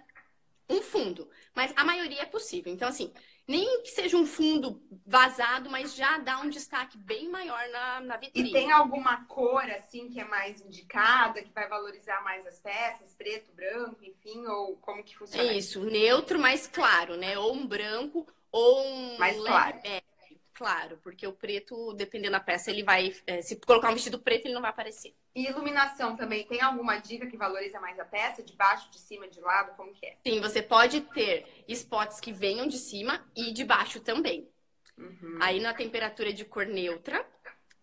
um 0.70 0.82
fundo, 0.82 1.30
mas 1.56 1.72
a 1.76 1.84
maioria 1.84 2.24
é 2.24 2.26
possível. 2.26 2.74
Então, 2.74 2.90
assim, 2.90 3.14
nem 3.48 3.82
que 3.82 3.92
seja 3.92 4.18
um 4.18 4.26
fundo 4.26 4.82
vazado, 5.06 5.70
mas 5.70 5.96
já 5.96 6.18
dá 6.18 6.40
um 6.40 6.50
destaque 6.50 6.98
bem 6.98 7.30
maior 7.30 7.66
na, 7.70 8.02
na 8.02 8.18
vitrine. 8.18 8.50
E 8.50 8.52
tem 8.52 8.72
alguma 8.72 9.24
cor, 9.26 9.64
assim, 9.72 10.10
que 10.10 10.20
é 10.20 10.26
mais 10.26 10.60
indicada, 10.60 11.42
que 11.42 11.52
vai 11.54 11.68
valorizar 11.70 12.22
mais 12.24 12.46
as 12.46 12.60
peças? 12.60 13.14
Preto, 13.18 13.52
branco, 13.54 14.04
enfim, 14.04 14.46
ou 14.46 14.76
como 14.78 15.02
que 15.04 15.18
funciona? 15.18 15.54
Isso, 15.54 15.84
neutro, 15.86 16.38
mais 16.38 16.68
claro, 16.68 17.16
né? 17.16 17.38
Ou 17.38 17.54
um 17.54 17.66
branco, 17.66 18.28
ou 18.52 18.86
um... 18.86 19.18
Mais 19.18 19.38
claro. 19.38 19.80
É, 19.84 20.04
claro, 20.58 20.98
porque 21.04 21.28
o 21.28 21.32
preto, 21.32 21.94
dependendo 21.94 22.32
da 22.32 22.40
peça, 22.40 22.72
ele 22.72 22.84
vai. 22.84 23.14
É, 23.28 23.42
se 23.44 23.56
colocar 23.58 23.92
um 23.92 23.94
vestido 23.94 24.18
preto, 24.18 24.46
ele 24.48 24.56
não 24.56 24.62
vai 24.62 24.72
aparecer. 24.72 25.14
E 25.36 25.46
iluminação 25.46 26.18
também, 26.18 26.44
tem 26.46 26.62
alguma 26.62 26.98
dica 26.98 27.28
que 27.28 27.38
valoriza 27.38 27.80
mais 27.80 28.00
a 28.00 28.06
peça? 28.06 28.42
De 28.42 28.54
baixo, 28.54 28.90
de 28.90 28.98
cima, 28.98 29.28
de 29.28 29.40
lado? 29.40 29.76
Como 29.78 29.94
que 29.94 30.06
é? 30.06 30.18
Sim, 30.26 30.42
você 30.42 30.62
pode 30.62 31.02
ter 31.02 31.64
spots 31.68 32.20
que 32.20 32.34
venham 32.34 32.68
de 32.68 32.80
cima 32.80 33.24
e 33.36 33.54
de 33.54 33.64
baixo 33.64 34.00
também. 34.00 34.50
Uhum. 34.98 35.38
Aí 35.40 35.60
na 35.60 35.76
temperatura 35.76 36.34
de 36.34 36.44
cor 36.44 36.66
neutra. 36.66 37.24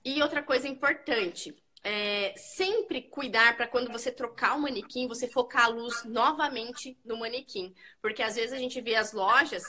E 0.04 0.20
outra 0.20 0.42
coisa 0.42 0.68
importante, 0.68 1.56
é, 1.82 2.34
sempre 2.36 3.02
cuidar 3.02 3.56
para 3.56 3.68
quando 3.68 3.90
você 3.90 4.10
trocar 4.10 4.56
o 4.56 4.60
manequim, 4.60 5.06
você 5.06 5.28
focar 5.28 5.66
a 5.66 5.68
luz 5.68 6.04
novamente 6.04 6.98
no 7.04 7.18
manequim. 7.18 7.72
Porque 8.02 8.22
às 8.22 8.34
vezes 8.34 8.52
a 8.52 8.58
gente 8.58 8.80
vê 8.80 8.96
as 8.96 9.12
lojas 9.12 9.62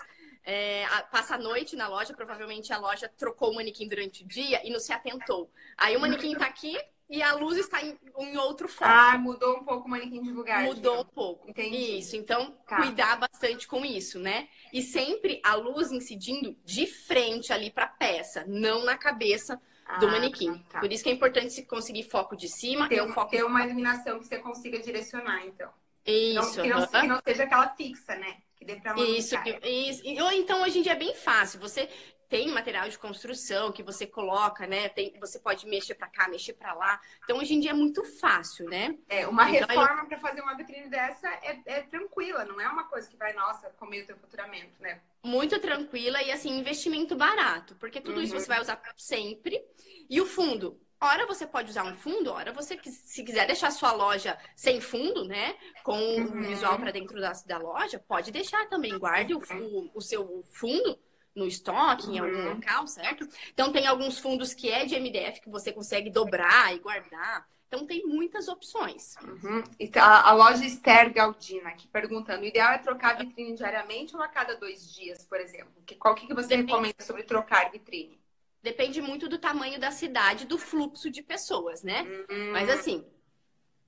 é, 0.46 0.86
passa 1.12 1.36
a 1.36 1.38
noite 1.38 1.76
na 1.76 1.88
loja, 1.88 2.14
provavelmente 2.14 2.72
a 2.72 2.78
loja 2.78 3.12
trocou 3.18 3.52
o 3.52 3.56
manequim 3.56 3.88
durante 3.88 4.24
o 4.24 4.28
dia 4.28 4.62
e 4.66 4.70
não 4.70 4.80
se 4.80 4.94
atentou. 4.94 5.50
Aí 5.78 5.98
o 5.98 6.00
manequim 6.00 6.34
está 6.34 6.46
aqui 6.46 6.78
e 7.10 7.22
a 7.22 7.34
luz 7.34 7.58
está 7.58 7.84
em, 7.84 7.98
em, 8.20 8.38
outro 8.38 8.68
foco. 8.68 8.90
Ah, 8.90 9.18
mudou 9.18 9.58
um 9.58 9.64
pouco 9.64 9.88
o 9.88 9.90
manequim 9.90 10.22
de 10.22 10.32
lugar. 10.32 10.64
Mudou 10.64 11.02
um 11.02 11.06
pouco. 11.06 11.50
Entendi. 11.50 11.98
Isso, 11.98 12.16
então 12.16 12.52
tá. 12.68 12.78
cuidar 12.78 13.16
bastante 13.18 13.68
com 13.68 13.84
isso, 13.84 14.20
né? 14.20 14.48
E 14.72 14.82
sempre 14.82 15.42
a 15.44 15.56
luz 15.56 15.92
incidindo 15.92 16.56
de 16.64 16.86
frente 16.86 17.52
ali 17.52 17.72
para 17.72 17.86
a 17.86 17.90
peça, 17.90 18.44
não 18.48 18.84
na 18.84 18.98
cabeça 18.98 19.60
do 20.00 20.08
ah, 20.08 20.12
manequim. 20.12 20.58
Tá. 20.70 20.80
Por 20.80 20.92
isso 20.92 21.04
que 21.04 21.10
é 21.10 21.14
importante 21.14 21.54
se 21.54 21.66
conseguir 21.66 22.04
foco 22.04 22.36
de 22.36 22.50
cima 22.50 22.90
ter, 22.90 23.02
um 23.02 23.14
foco... 23.14 23.32
ter 23.32 23.44
uma 23.44 23.64
iluminação 23.64 24.20
que 24.20 24.28
você 24.28 24.40
consiga 24.40 24.80
direcionar, 24.80 25.46
então. 25.46 25.72
Isso. 26.06 26.36
Não, 26.36 26.64
que, 26.64 26.70
não, 26.70 26.88
que 26.88 27.08
não 27.08 27.20
seja 27.24 27.44
aquela 27.44 27.70
fixa, 27.70 28.16
né? 28.16 28.38
Que 28.66 28.74
dê 28.74 28.82
pra 28.82 28.96
isso, 29.02 29.36
isso. 29.64 30.24
Ou 30.24 30.32
então 30.32 30.62
hoje 30.64 30.80
em 30.80 30.82
dia 30.82 30.94
é 30.94 30.96
bem 30.96 31.14
fácil. 31.16 31.60
Você 31.60 31.90
tem 32.28 32.50
material 32.50 32.90
de 32.90 32.98
construção 32.98 33.72
que 33.72 33.84
você 33.84 34.08
coloca, 34.08 34.66
né? 34.66 34.90
Tem, 34.90 35.14
você 35.20 35.40
pode 35.40 35.68
mexer 35.68 35.96
para 35.96 36.08
cá, 36.08 36.28
mexer 36.28 36.54
para 36.54 36.74
lá. 36.74 37.00
Então 37.24 37.38
hoje 37.38 37.54
em 37.54 37.60
dia 37.60 37.72
é 37.72 37.74
muito 37.74 38.04
fácil, 38.04 38.66
né? 38.66 38.98
É, 39.08 39.28
uma 39.28 39.50
então, 39.50 39.68
reforma 39.68 40.00
ele... 40.02 40.08
para 40.08 40.18
fazer 40.18 40.42
uma 40.42 40.56
vitrine 40.56 40.90
dessa 40.90 41.28
é, 41.28 41.62
é, 41.66 41.82
tranquila, 41.84 42.46
não 42.46 42.60
é 42.60 42.68
uma 42.68 42.86
coisa 42.86 43.08
que 43.10 43.18
vai, 43.18 43.34
nossa, 43.34 43.70
comer 43.72 44.04
o 44.04 44.08
teu 44.08 44.18
faturamento, 44.18 44.82
né? 44.82 45.02
Muito 45.24 45.60
tranquila 45.60 46.22
e 46.22 46.32
assim, 46.32 46.58
investimento 46.58 47.16
barato, 47.16 47.76
porque 47.76 48.02
tudo 48.02 48.18
uhum. 48.18 48.24
isso 48.24 48.34
você 48.34 48.48
vai 48.48 48.62
usar 48.62 48.82
sempre. 48.98 49.64
E 50.10 50.22
o 50.22 50.26
fundo, 50.26 50.80
Ora 51.06 51.28
você 51.28 51.46
pode 51.46 51.70
usar 51.70 51.84
um 51.84 51.96
fundo, 51.96 52.32
ora 52.32 52.52
você, 52.52 52.80
se 52.84 53.24
quiser 53.24 53.46
deixar 53.46 53.70
sua 53.70 53.92
loja 53.92 54.36
sem 54.56 54.82
fundo, 54.82 55.24
né? 55.24 55.56
Com 55.84 56.00
uhum. 56.00 56.40
o 56.40 56.42
visual 56.42 56.80
para 56.80 56.92
dentro 56.92 57.22
da, 57.22 57.32
da 57.46 57.58
loja, 57.60 58.00
pode 58.00 58.32
deixar 58.32 58.68
também. 58.68 58.98
Guarde 58.98 59.36
o, 59.36 59.38
o, 59.40 59.92
o 59.94 60.02
seu 60.02 60.44
fundo 60.52 60.98
no 61.36 61.46
estoque, 61.46 62.10
em 62.10 62.18
algum 62.18 62.36
uhum. 62.36 62.54
local, 62.56 62.88
certo? 62.88 63.28
Então 63.54 63.72
tem 63.72 63.86
alguns 63.86 64.18
fundos 64.18 64.54
que 64.54 64.72
é 64.72 64.86
de 64.86 65.00
MDF 65.00 65.42
que 65.42 65.50
você 65.50 65.72
consegue 65.72 66.10
dobrar 66.10 66.74
e 66.74 66.80
guardar. 66.80 67.48
Então 67.68 67.86
tem 67.86 68.04
muitas 68.08 68.48
opções. 68.48 69.16
Uhum. 69.24 69.64
A, 69.98 70.30
a, 70.30 70.34
loja 70.34 70.66
Esther 70.66 71.14
Galdina 71.14 71.70
aqui 71.70 71.88
perguntando: 71.88 72.42
o 72.42 72.46
ideal 72.46 72.72
é 72.72 72.78
trocar 72.80 73.18
vitrine 73.18 73.54
diariamente 73.54 74.16
ou 74.16 74.24
a 74.24 74.28
cada 74.28 74.56
dois 74.56 74.92
dias, 74.92 75.24
por 75.26 75.40
exemplo? 75.40 75.84
Que, 75.86 75.96
qual 75.96 76.16
que, 76.16 76.26
que 76.26 76.34
você 76.34 76.50
Depende. 76.50 76.72
recomenda 76.72 77.04
sobre 77.04 77.24
trocar 77.24 77.70
vitrine? 77.70 78.25
Depende 78.66 79.00
muito 79.00 79.30
do 79.30 79.38
tamanho 79.38 79.80
da 79.80 79.92
cidade, 79.92 80.48
do 80.48 80.58
fluxo 80.58 81.12
de 81.12 81.22
pessoas, 81.22 81.84
né? 81.84 82.02
Uhum. 82.02 82.52
Mas 82.52 82.68
assim, 82.68 83.06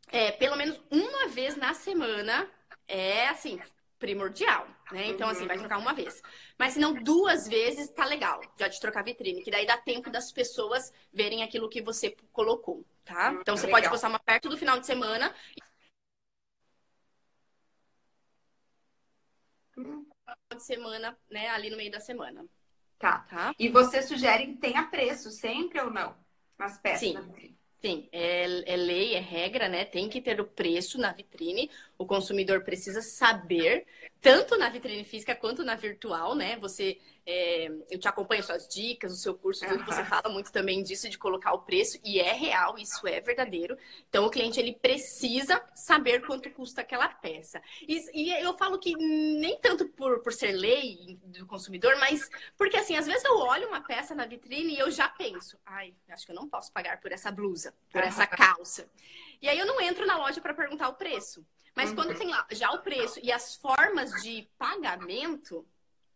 é, 0.10 0.32
pelo 0.32 0.56
menos 0.56 0.80
uma 0.92 1.28
vez 1.28 1.58
na 1.58 1.74
semana 1.74 2.48
é 2.88 3.28
assim, 3.28 3.60
primordial, 3.98 4.68
né? 4.92 5.08
Então, 5.08 5.28
assim, 5.28 5.48
vai 5.48 5.58
trocar 5.58 5.80
uma 5.80 5.94
vez. 5.94 6.22
Mas 6.60 6.74
se 6.74 6.80
não 6.80 6.94
duas 6.94 7.48
vezes, 7.48 7.90
tá 7.90 8.06
legal. 8.06 8.40
Já 8.56 8.68
de 8.68 8.80
trocar 8.80 9.04
vitrine, 9.04 9.42
que 9.42 9.50
daí 9.50 9.66
dá 9.66 9.78
tempo 9.78 10.12
das 10.12 10.32
pessoas 10.32 10.94
verem 11.12 11.42
aquilo 11.42 11.68
que 11.68 11.82
você 11.82 12.16
colocou, 12.32 12.86
tá? 13.04 13.36
Então, 13.42 13.58
você 13.58 13.66
legal. 13.66 13.82
pode 13.82 13.90
postar 13.90 14.10
uma 14.10 14.20
perto 14.20 14.48
do 14.48 14.58
final 14.58 14.80
de 14.80 14.86
semana. 14.86 15.34
de 20.56 20.64
semana, 20.64 21.18
né, 21.30 21.50
ali 21.50 21.70
no 21.70 21.78
meio 21.78 21.92
da 21.92 22.00
semana. 22.00 22.46
Tá. 23.00 23.20
tá. 23.30 23.56
E 23.60 23.70
você 23.70 24.02
sugere 24.02 24.48
que 24.48 24.58
tenha 24.58 24.84
preço 24.88 25.30
sempre 25.30 25.80
ou 25.80 25.92
não? 25.92 26.16
Nas 26.58 26.80
peças? 26.80 27.00
Sim. 27.00 27.56
Sim, 27.80 28.10
é, 28.12 28.74
é, 28.74 28.76
lei, 28.76 29.14
é 29.14 29.20
regra, 29.20 29.70
né? 29.70 29.86
Tem 29.86 30.10
que 30.10 30.20
ter 30.20 30.42
o 30.42 30.46
preço 30.46 30.98
na 30.98 31.12
vitrine. 31.12 31.70
O 31.98 32.06
consumidor 32.06 32.64
precisa 32.64 33.02
saber, 33.02 33.86
tanto 34.22 34.58
na 34.58 34.70
vitrine 34.70 35.04
física 35.04 35.36
quanto 35.36 35.64
na 35.64 35.76
virtual, 35.76 36.36
né? 36.36 36.58
Você 36.58 37.00
é, 37.30 37.70
eu 37.92 38.00
te 38.00 38.08
acompanho 38.08 38.42
suas 38.42 38.70
dicas, 38.70 39.12
o 39.12 39.18
seu 39.18 39.36
curso, 39.36 39.68
tudo, 39.68 39.82
uhum. 39.82 39.86
você 39.86 40.02
fala 40.06 40.30
muito 40.30 40.50
também 40.50 40.82
disso 40.82 41.10
de 41.10 41.18
colocar 41.18 41.52
o 41.52 41.60
preço, 41.60 42.00
e 42.02 42.22
é 42.22 42.32
real, 42.32 42.78
isso 42.78 43.06
é 43.06 43.20
verdadeiro. 43.20 43.78
Então, 44.08 44.26
o 44.26 44.30
cliente 44.30 44.58
ele 44.62 44.74
precisa 44.74 45.62
saber 45.76 46.26
quanto 46.26 46.50
custa 46.52 46.80
aquela 46.80 47.10
peça. 47.10 47.62
E, 47.86 48.28
e 48.30 48.42
eu 48.42 48.58
falo 48.58 48.80
que 48.80 48.96
nem 48.96 49.60
tanto 49.60 49.90
por, 49.90 50.22
por 50.22 50.32
ser 50.32 50.54
lei 50.54 51.20
do 51.22 51.46
consumidor, 51.46 51.98
mas 52.00 52.30
porque 52.58 52.78
assim, 52.78 52.96
às 52.96 53.06
vezes 53.06 53.26
eu 53.26 53.38
olho 53.40 53.68
uma 53.68 53.82
peça 53.82 54.16
na 54.16 54.26
vitrine 54.26 54.76
e 54.76 54.80
eu 54.80 54.90
já 54.90 55.10
penso, 55.10 55.60
ai, 55.66 55.94
acho 56.10 56.26
que 56.26 56.32
eu 56.32 56.36
não 56.36 56.48
posso 56.48 56.72
pagar 56.72 57.02
por 57.02 57.12
essa 57.12 57.30
blusa, 57.30 57.74
por 57.92 58.02
uhum. 58.02 58.08
essa 58.08 58.26
calça. 58.26 58.90
E 59.42 59.50
aí 59.50 59.60
eu 59.60 59.66
não 59.66 59.82
entro 59.82 60.06
na 60.06 60.18
loja 60.18 60.40
para 60.40 60.54
perguntar 60.54 60.88
o 60.88 60.94
preço. 60.94 61.46
Mas 61.78 61.92
uhum. 61.92 61.96
quando 61.96 62.18
tem 62.18 62.28
lá 62.28 62.46
já 62.52 62.72
o 62.72 62.80
preço 62.80 63.20
e 63.22 63.32
as 63.32 63.56
formas 63.56 64.12
de 64.24 64.50
pagamento, 64.58 65.64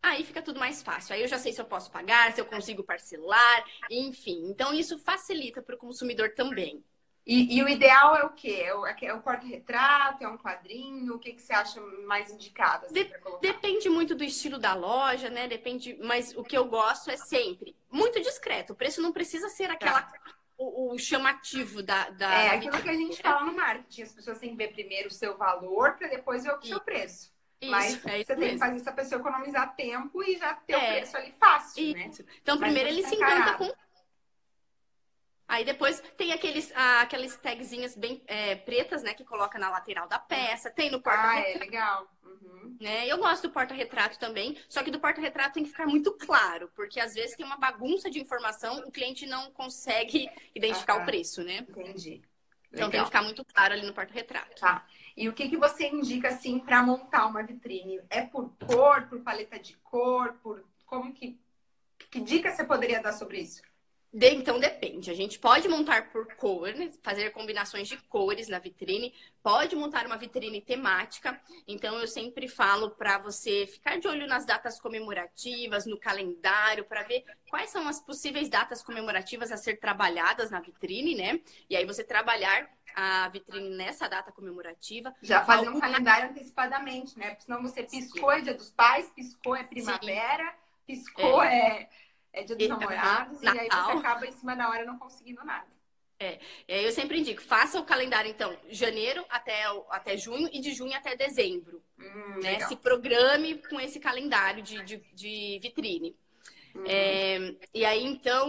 Aí 0.04 0.24
fica 0.24 0.42
tudo 0.42 0.60
mais 0.60 0.82
fácil. 0.82 1.14
Aí 1.14 1.22
eu 1.22 1.28
já 1.28 1.38
sei 1.38 1.54
se 1.54 1.62
eu 1.62 1.66
posso 1.66 1.92
pagar, 1.92 2.34
se 2.34 2.42
eu 2.42 2.46
consigo 2.46 2.84
parcelar, 2.84 3.64
enfim. 3.88 4.50
Então 4.50 4.74
isso 4.74 4.98
facilita 4.98 5.62
para 5.62 5.76
o 5.76 5.78
consumidor 5.78 6.32
também. 6.32 6.84
E, 7.24 7.56
e, 7.56 7.64
o 7.64 7.70
ideal 7.70 8.16
é 8.16 8.24
o 8.24 8.32
quê? 8.32 8.64
É 8.66 8.74
o, 8.74 8.84
é 8.84 9.14
o 9.14 9.22
porta-retrato? 9.22 10.24
É 10.24 10.28
um 10.28 10.40
quadrinho? 10.40 11.14
O 11.14 11.20
que, 11.20 11.34
que 11.34 11.42
você 11.42 11.54
acha 11.54 11.80
mais 12.08 12.32
indicado? 12.32 12.88
Assim, 12.88 12.96
De, 12.96 13.14
depende 13.40 13.88
muito 13.90 14.16
do 14.16 14.24
estilo 14.24 14.58
da 14.58 14.74
loja, 14.74 15.30
né? 15.30 15.48
Depende, 15.48 15.96
mas 16.02 16.36
o 16.36 16.44
que 16.44 16.58
eu 16.58 16.66
gosto 16.66 17.12
é 17.12 17.18
sempre 17.18 17.76
muito 17.92 18.20
discreto. 18.22 18.74
O 18.74 18.76
preço 18.76 19.04
não 19.04 19.14
precisa 19.14 19.50
ser 19.50 19.70
aquela. 19.70 20.02
Tá. 20.02 20.20
O, 20.64 20.94
o, 20.94 21.00
chamativo 21.00 21.82
da, 21.82 22.12
da. 22.12 22.32
É 22.34 22.50
aquilo 22.50 22.80
que 22.80 22.90
a 22.90 22.94
gente 22.94 23.20
fala 23.20 23.44
no 23.46 23.54
marketing. 23.56 24.04
As 24.04 24.14
pessoas 24.14 24.38
têm 24.38 24.52
que 24.52 24.56
ver 24.58 24.72
primeiro 24.72 25.08
o 25.08 25.12
seu 25.12 25.36
valor 25.36 25.94
para 25.98 26.08
depois 26.08 26.44
ver 26.44 26.54
o 26.54 26.62
seu 26.62 26.80
preço. 26.80 27.32
Isso, 27.60 27.72
Mas 27.72 28.06
é 28.06 28.24
você 28.24 28.36
tem 28.36 28.38
mesmo. 28.38 28.54
que 28.54 28.60
fazer 28.60 28.76
essa 28.76 28.92
pessoa 28.92 29.22
economizar 29.22 29.76
tempo 29.76 30.24
e 30.24 30.38
já 30.38 30.54
ter 30.54 30.74
é, 30.74 30.78
o 30.78 30.92
preço 30.94 31.18
ali 31.18 31.32
fácil, 31.32 31.94
né? 31.94 32.08
isso. 32.08 32.24
né? 32.24 32.32
Então, 32.42 32.60
primeiro 32.60 32.90
ele 32.90 33.04
se 33.04 33.16
encanta 33.16 33.54
com. 33.56 33.72
Aí 35.52 35.66
depois 35.66 36.02
tem 36.16 36.32
aqueles, 36.32 36.72
ah, 36.74 37.02
aquelas 37.02 37.36
tagzinhas 37.36 37.94
bem 37.94 38.24
é, 38.26 38.56
pretas, 38.56 39.04
né? 39.04 39.14
Que 39.14 39.26
coloca 39.26 39.60
na 39.60 39.70
lateral 39.70 40.08
da 40.08 40.18
peça. 40.18 40.72
Tem 40.72 40.90
no 40.90 41.02
porta 41.02 41.20
Ah, 41.22 41.40
é 41.42 41.58
legal. 41.58 42.10
Uhum. 42.24 42.78
Né? 42.80 43.06
Eu 43.06 43.18
gosto 43.18 43.50
do 43.50 43.52
porta-retrato 43.52 44.18
também, 44.18 44.58
só 44.70 44.82
que 44.82 44.90
do 44.90 44.98
porta-retrato 44.98 45.56
tem 45.56 45.66
que 45.66 45.70
ficar 45.70 45.86
muito 45.86 46.14
claro, 46.14 46.72
porque 46.74 47.02
às 47.02 47.14
vezes 47.14 47.36
tem 47.36 47.46
uma 47.46 47.58
bagunça 47.58 48.10
de 48.10 48.18
informação, 48.18 48.78
o 48.88 48.92
cliente 48.92 49.26
não 49.26 49.52
consegue 49.52 50.30
identificar 50.56 51.02
o 51.02 51.06
preço, 51.06 51.44
né? 51.44 51.66
Entendi. 51.68 52.22
Então 52.72 52.90
tem 52.90 53.02
que 53.02 53.06
ficar 53.08 53.22
muito 53.22 53.44
claro 53.44 53.74
ali 53.74 53.86
no 53.86 53.94
porta-retrato. 53.94 54.62
Tá. 54.62 54.88
E 55.18 55.28
o 55.28 55.34
que, 55.34 55.50
que 55.50 55.58
você 55.58 55.86
indica, 55.90 56.30
assim, 56.30 56.60
para 56.60 56.82
montar 56.82 57.26
uma 57.26 57.44
vitrine? 57.44 58.00
É 58.10 58.22
por 58.22 58.56
cor, 58.66 59.06
por 59.10 59.20
paleta 59.20 59.60
de 59.60 59.76
cor, 59.80 60.32
por... 60.42 60.64
Como 60.86 61.12
que... 61.12 61.38
Que 62.10 62.22
dica 62.22 62.50
você 62.50 62.64
poderia 62.64 63.02
dar 63.02 63.12
sobre 63.12 63.42
isso? 63.42 63.62
De, 64.14 64.28
então 64.30 64.60
depende. 64.60 65.10
A 65.10 65.14
gente 65.14 65.40
pode 65.40 65.70
montar 65.70 66.12
por 66.12 66.36
cor, 66.36 66.70
fazer 67.02 67.30
combinações 67.32 67.88
de 67.88 67.96
cores 67.96 68.50
na 68.50 68.60
vitrine, 68.60 69.14
pode 69.42 69.74
montar 69.74 70.06
uma 70.06 70.18
vitrine 70.18 70.60
temática. 70.60 71.40
Então 71.66 71.98
eu 71.98 72.06
sempre 72.06 72.50
falo 72.50 72.92
para 72.92 73.18
você 73.20 73.66
ficar 73.68 73.98
de 73.98 74.10
olho 74.10 74.28
nas 74.28 74.46
datas 74.46 74.82
comemorativas, 74.82 75.86
no 75.86 75.98
calendário, 75.98 76.84
para 76.84 77.04
ver 77.04 77.24
quais 77.50 77.70
são 77.70 77.88
as 77.88 78.02
possíveis 78.02 78.50
datas 78.50 78.84
comemorativas 78.84 79.50
a 79.50 79.56
ser 79.56 79.80
trabalhadas 79.80 80.52
na 80.52 80.60
vitrine, 80.60 81.16
né? 81.16 81.40
E 81.70 81.78
aí 81.78 81.86
você 81.86 82.04
trabalhar 82.04 82.70
a 82.94 83.30
vitrine 83.30 83.70
nessa 83.78 84.10
data 84.10 84.30
comemorativa. 84.34 85.16
Já 85.22 85.46
fazer 85.46 85.70
um 85.70 85.80
calendário 85.80 86.32
antecipadamente, 86.32 87.18
né? 87.18 87.30
Porque 87.30 87.44
senão 87.44 87.62
você 87.62 87.84
piscou 87.84 88.30
é 88.30 88.42
Dia 88.42 88.56
dos 88.56 88.72
Pais, 88.72 89.10
piscou 89.16 89.56
é 89.56 89.64
primavera, 89.64 90.52
Sim. 90.52 90.58
piscou 90.86 91.42
é... 91.42 91.84
é 91.84 91.90
é 92.34 92.44
dia 92.44 92.56
dos 92.56 92.68
namorados, 92.68 93.42
Natal. 93.42 93.56
e 93.56 93.60
aí 93.60 93.70
você 93.70 93.92
acaba 93.92 94.26
em 94.26 94.32
cima 94.32 94.56
da 94.56 94.70
hora 94.70 94.86
não 94.86 94.98
conseguindo 94.98 95.44
nada. 95.44 95.68
É, 96.22 96.40
eu 96.68 96.92
sempre 96.92 97.20
indico, 97.20 97.42
faça 97.42 97.80
o 97.80 97.84
calendário, 97.84 98.30
então, 98.30 98.56
janeiro 98.70 99.26
até, 99.28 99.64
até 99.90 100.16
junho 100.16 100.48
e 100.54 100.60
de 100.60 100.72
junho 100.72 100.96
até 100.96 101.16
dezembro. 101.16 101.84
Hum, 102.00 102.40
né? 102.44 102.60
Se 102.60 102.76
programe 102.76 103.58
com 103.68 103.80
esse 103.80 104.00
calendário 104.00 104.62
de, 104.62 104.84
de, 104.84 104.98
de 105.16 105.60
vitrine. 105.60 106.16
Uhum. 106.76 106.84
É, 106.86 107.56
e 107.74 107.84
aí, 107.84 108.06
então, 108.06 108.48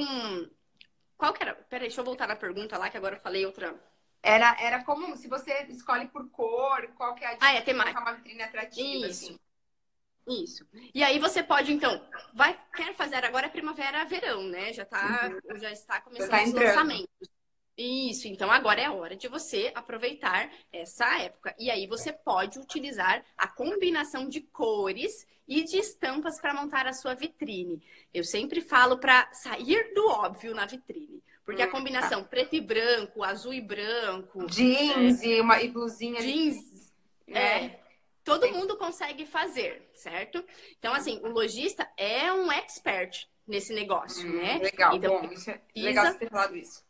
qual 1.16 1.32
que 1.32 1.42
era? 1.42 1.54
Peraí, 1.54 1.88
deixa 1.88 2.02
eu 2.02 2.04
voltar 2.04 2.28
na 2.28 2.36
pergunta 2.36 2.76
lá, 2.76 2.90
que 2.90 2.96
agora 2.98 3.16
eu 3.16 3.20
falei 3.20 3.46
outra. 3.46 3.74
Era, 4.22 4.54
era 4.60 4.84
como 4.84 5.16
se 5.16 5.26
você 5.26 5.66
escolhe 5.70 6.06
por 6.08 6.28
cor, 6.30 6.86
qual 6.94 7.14
que 7.14 7.24
é 7.24 7.28
a 7.28 7.38
ah, 7.40 7.54
é, 7.54 7.62
temática. 7.62 8.00
uma 8.00 8.12
vitrine 8.12 8.42
atrativa. 8.42 9.06
Isso. 9.06 9.24
Assim. 9.24 9.40
Isso. 10.26 10.64
E 10.94 11.02
aí 11.02 11.18
você 11.18 11.42
pode, 11.42 11.72
então, 11.72 12.00
vai, 12.32 12.58
quer 12.74 12.94
fazer 12.94 13.24
agora 13.24 13.48
primavera, 13.48 14.04
verão, 14.04 14.44
né? 14.44 14.72
Já 14.72 14.84
tá, 14.84 15.30
uhum. 15.50 15.58
já 15.58 15.72
está 15.72 16.00
começando 16.00 16.30
já 16.30 16.36
tá 16.36 16.44
os 16.44 16.52
lançamentos. 16.52 17.32
Isso, 17.76 18.28
então 18.28 18.50
agora 18.50 18.80
é 18.80 18.84
a 18.84 18.92
hora 18.92 19.16
de 19.16 19.28
você 19.28 19.72
aproveitar 19.74 20.50
essa 20.72 21.18
época. 21.20 21.54
E 21.58 21.70
aí 21.70 21.86
você 21.86 22.12
pode 22.12 22.58
utilizar 22.58 23.24
a 23.36 23.48
combinação 23.48 24.28
de 24.28 24.40
cores 24.40 25.26
e 25.48 25.64
de 25.64 25.78
estampas 25.78 26.40
para 26.40 26.54
montar 26.54 26.86
a 26.86 26.92
sua 26.92 27.14
vitrine. 27.14 27.82
Eu 28.12 28.24
sempre 28.24 28.60
falo 28.60 28.98
para 28.98 29.32
sair 29.32 29.92
do 29.94 30.06
óbvio 30.06 30.54
na 30.54 30.66
vitrine. 30.66 31.22
Porque 31.44 31.62
hum, 31.62 31.64
a 31.64 31.68
combinação 31.68 32.22
tá. 32.22 32.28
preto 32.28 32.54
e 32.54 32.60
branco, 32.60 33.24
azul 33.24 33.52
e 33.52 33.60
branco. 33.60 34.46
Jeans 34.46 35.22
é, 35.22 35.26
e 35.26 35.40
uma 35.40 35.60
e 35.60 35.68
blusinha. 35.68 36.20
Jeans. 36.20 36.92
É. 37.26 37.64
é 37.64 37.81
todo 38.24 38.50
mundo 38.52 38.76
consegue 38.76 39.26
fazer, 39.26 39.90
certo? 39.94 40.44
Então, 40.78 40.94
assim, 40.94 41.20
o 41.22 41.28
lojista 41.28 41.88
é 41.96 42.32
um 42.32 42.50
expert 42.50 43.26
nesse 43.46 43.72
negócio, 43.72 44.28
hum, 44.28 44.36
né? 44.36 44.58
Legal, 44.58 44.94
então, 44.96 45.20
bom, 45.20 45.32
isso 45.32 45.50
é 45.50 45.60
legal 45.74 46.06
você 46.06 46.18
ter 46.18 46.30
falado 46.30 46.56
isso. 46.56 46.84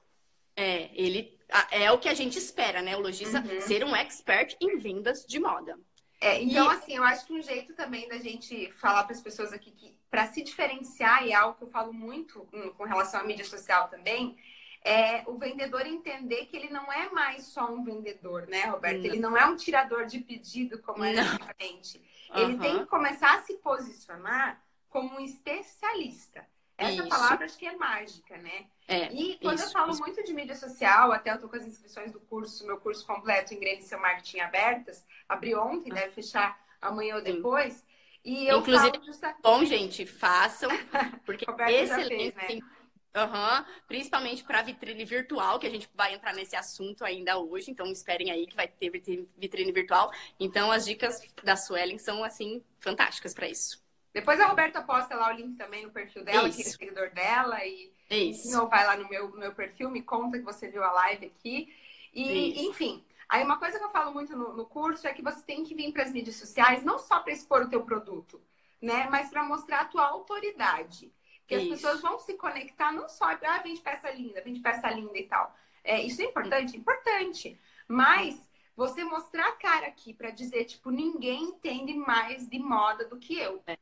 É, 0.55 0.91
ele 0.95 1.39
é 1.71 1.91
o 1.91 1.99
que 1.99 2.09
a 2.09 2.15
gente 2.15 2.39
espera, 2.39 2.83
né? 2.83 2.97
O 2.97 3.01
lojista 3.01 3.41
uhum. 3.41 3.61
ser 3.61 3.85
um 3.85 3.97
expert 3.97 4.57
em 4.61 4.79
vendas 4.79 5.25
de 5.27 5.39
moda. 5.39 5.79
É, 6.21 6.41
então, 6.41 6.71
e... 6.71 6.77
assim, 6.77 6.97
eu 6.97 7.03
acho 7.03 7.27
que 7.27 7.33
um 7.33 7.43
jeito 7.43 7.75
também 7.75 8.09
da 8.09 8.19
gente 8.19 8.71
falar 8.73 9.05
para 9.05 9.15
as 9.15 9.21
pessoas 9.21 9.53
aqui 9.53 9.73
que, 9.73 9.97
para 10.11 10.27
se 10.27 10.43
diferenciar, 10.43 11.27
e 11.27 11.33
é 11.33 11.35
algo 11.35 11.59
que 11.59 11.65
eu 11.65 11.71
falo 11.71 11.93
muito 11.93 12.47
com 12.77 12.85
relação 12.85 13.21
à 13.21 13.25
mídia 13.25 13.45
social 13.45 13.89
também, 13.89 14.37
é 14.85 15.23
o 15.27 15.39
vendedor 15.39 15.87
entender 15.87 16.47
que 16.47 16.57
ele 16.57 16.69
não 16.69 16.93
é 16.93 17.11
mais 17.11 17.45
só 17.45 17.71
um 17.71 17.85
vendedor, 17.85 18.47
né, 18.49 18.65
Roberto? 18.65 18.99
Não. 18.99 19.05
Ele 19.05 19.19
não 19.19 19.37
é 19.37 19.47
um 19.47 19.57
tirador 19.57 20.07
de 20.07 20.19
pedido 20.19 20.81
como 20.83 21.05
era 21.05 21.23
antigamente. 21.23 22.03
Ele 22.35 22.55
uhum. 22.55 22.59
tem 22.59 22.79
que 22.81 22.87
começar 22.87 23.35
a 23.35 23.43
se 23.43 23.55
posicionar 23.55 24.63
como 24.89 25.17
um 25.17 25.21
especialista. 25.21 26.47
Essa 26.77 27.03
isso. 27.03 27.09
palavra 27.09 27.45
acho 27.45 27.57
que 27.57 27.67
é 27.67 27.77
mágica, 27.77 28.37
né? 28.39 28.67
É, 28.89 29.13
e 29.13 29.39
quando 29.39 29.59
isso, 29.59 29.69
eu 29.69 29.73
falo 29.73 29.93
isso. 29.93 30.01
muito 30.01 30.23
de 30.25 30.33
mídia 30.33 30.57
social, 30.57 31.13
até 31.13 31.31
eu 31.31 31.39
tô 31.39 31.49
com 31.49 31.57
as 31.57 31.67
inscrições 31.67 32.11
do 32.11 32.19
curso, 32.21 32.67
meu 32.67 32.79
curso 32.79 33.07
completo 33.07 33.55
Engrene 33.55 33.83
Seu 33.83 34.01
Marketing 34.01 34.41
abertas, 34.41 35.07
abriu 35.29 35.61
ontem, 35.61 35.93
ah. 35.93 35.95
deve 35.95 36.11
fechar 36.11 36.59
amanhã 36.81 37.17
ou 37.17 37.23
depois. 37.23 37.85
E 38.25 38.47
eu 38.47 38.59
Inclusive, 38.59 39.01
justa... 39.05 39.35
bom, 39.43 39.65
gente, 39.65 40.07
façam, 40.07 40.71
porque 41.25 41.45
excelente. 41.69 42.35
Fez, 42.35 42.35
né? 42.35 42.61
Uhum, 43.15 43.65
principalmente 43.87 44.43
para 44.43 44.63
vitrine 44.63 45.05
virtual, 45.05 45.59
que 45.59 45.67
a 45.67 45.71
gente 45.71 45.89
vai 45.95 46.15
entrar 46.15 46.33
nesse 46.33 46.57
assunto 46.57 47.05
ainda 47.05 47.39
hoje. 47.39 47.71
Então, 47.71 47.87
esperem 47.87 48.31
aí 48.31 48.47
que 48.47 48.57
vai 48.57 48.67
ter 48.67 48.91
vitrine 49.37 49.71
virtual. 49.71 50.11
Então, 50.41 50.73
as 50.73 50.87
dicas 50.87 51.21
da 51.45 51.55
Suelen 51.55 51.99
são, 51.99 52.25
assim, 52.25 52.65
fantásticas 52.81 53.35
para 53.35 53.49
isso. 53.49 53.83
Depois 54.15 54.39
a 54.41 54.47
Roberta 54.47 54.83
posta 54.83 55.15
lá 55.15 55.29
o 55.31 55.37
link 55.37 55.57
também 55.57 55.85
no 55.85 55.91
perfil 55.91 56.25
dela, 56.25 56.49
isso. 56.49 56.57
que 56.57 56.63
é 56.63 56.71
seguidor 56.71 57.11
dela. 57.11 57.65
E 57.65 57.93
isso. 58.11 58.51
Não 58.51 58.69
vai 58.69 58.87
lá 58.87 58.97
no 58.97 59.09
meu, 59.09 59.31
no 59.31 59.39
meu 59.39 59.55
perfil, 59.55 59.91
me 59.91 60.03
conta 60.03 60.39
que 60.39 60.45
você 60.45 60.69
viu 60.69 60.83
a 60.83 60.93
live 60.93 61.27
aqui. 61.27 61.75
E, 62.13 62.53
isso. 62.53 62.71
enfim, 62.71 63.05
aí 63.29 63.43
uma 63.43 63.59
coisa 63.59 63.79
que 63.79 63.85
eu 63.85 63.91
falo 63.91 64.13
muito 64.13 64.37
no, 64.37 64.55
no 64.55 64.67
curso 64.67 65.07
é 65.07 65.13
que 65.15 65.23
você 65.23 65.43
tem 65.43 65.65
que 65.65 65.75
vir 65.75 65.93
para 65.93 66.03
as 66.03 66.13
mídias 66.13 66.37
sociais, 66.37 66.85
não 66.85 66.99
só 66.99 67.21
para 67.21 67.33
expor 67.33 67.63
o 67.63 67.69
teu 67.71 67.83
produto, 67.85 68.41
né? 68.81 69.09
Mas 69.11 69.31
para 69.31 69.43
mostrar 69.43 69.81
a 69.81 69.87
tua 69.87 70.07
autoridade. 70.07 71.11
Porque 71.43 71.57
isso. 71.57 71.75
as 71.75 71.81
pessoas 71.81 72.01
vão 72.01 72.19
se 72.19 72.35
conectar 72.35 72.93
não 72.93 73.09
só, 73.09 73.27
ah, 73.27 73.59
vende 73.63 73.81
peça 73.81 74.11
linda, 74.11 74.41
vende 74.41 74.61
peça 74.61 74.89
linda 74.91 75.19
e 75.19 75.25
tal. 75.25 75.55
É, 75.85 76.01
isso 76.01 76.23
é 76.23 76.27
importante? 76.27 76.77
Importante. 76.77 77.61
Mas 77.87 78.49
você 78.77 79.05
mostrar 79.05 79.49
a 79.49 79.57
cara 79.57 79.87
aqui 79.87 80.15
para 80.15 80.31
dizer, 80.31 80.65
tipo, 80.65 80.91
ninguém 80.91 81.45
entende 81.45 81.95
mais 81.95 82.49
de 82.49 82.59
moda 82.59 83.05
do 83.05 83.19
que 83.19 83.39
eu. 83.39 83.63
É. 83.67 83.79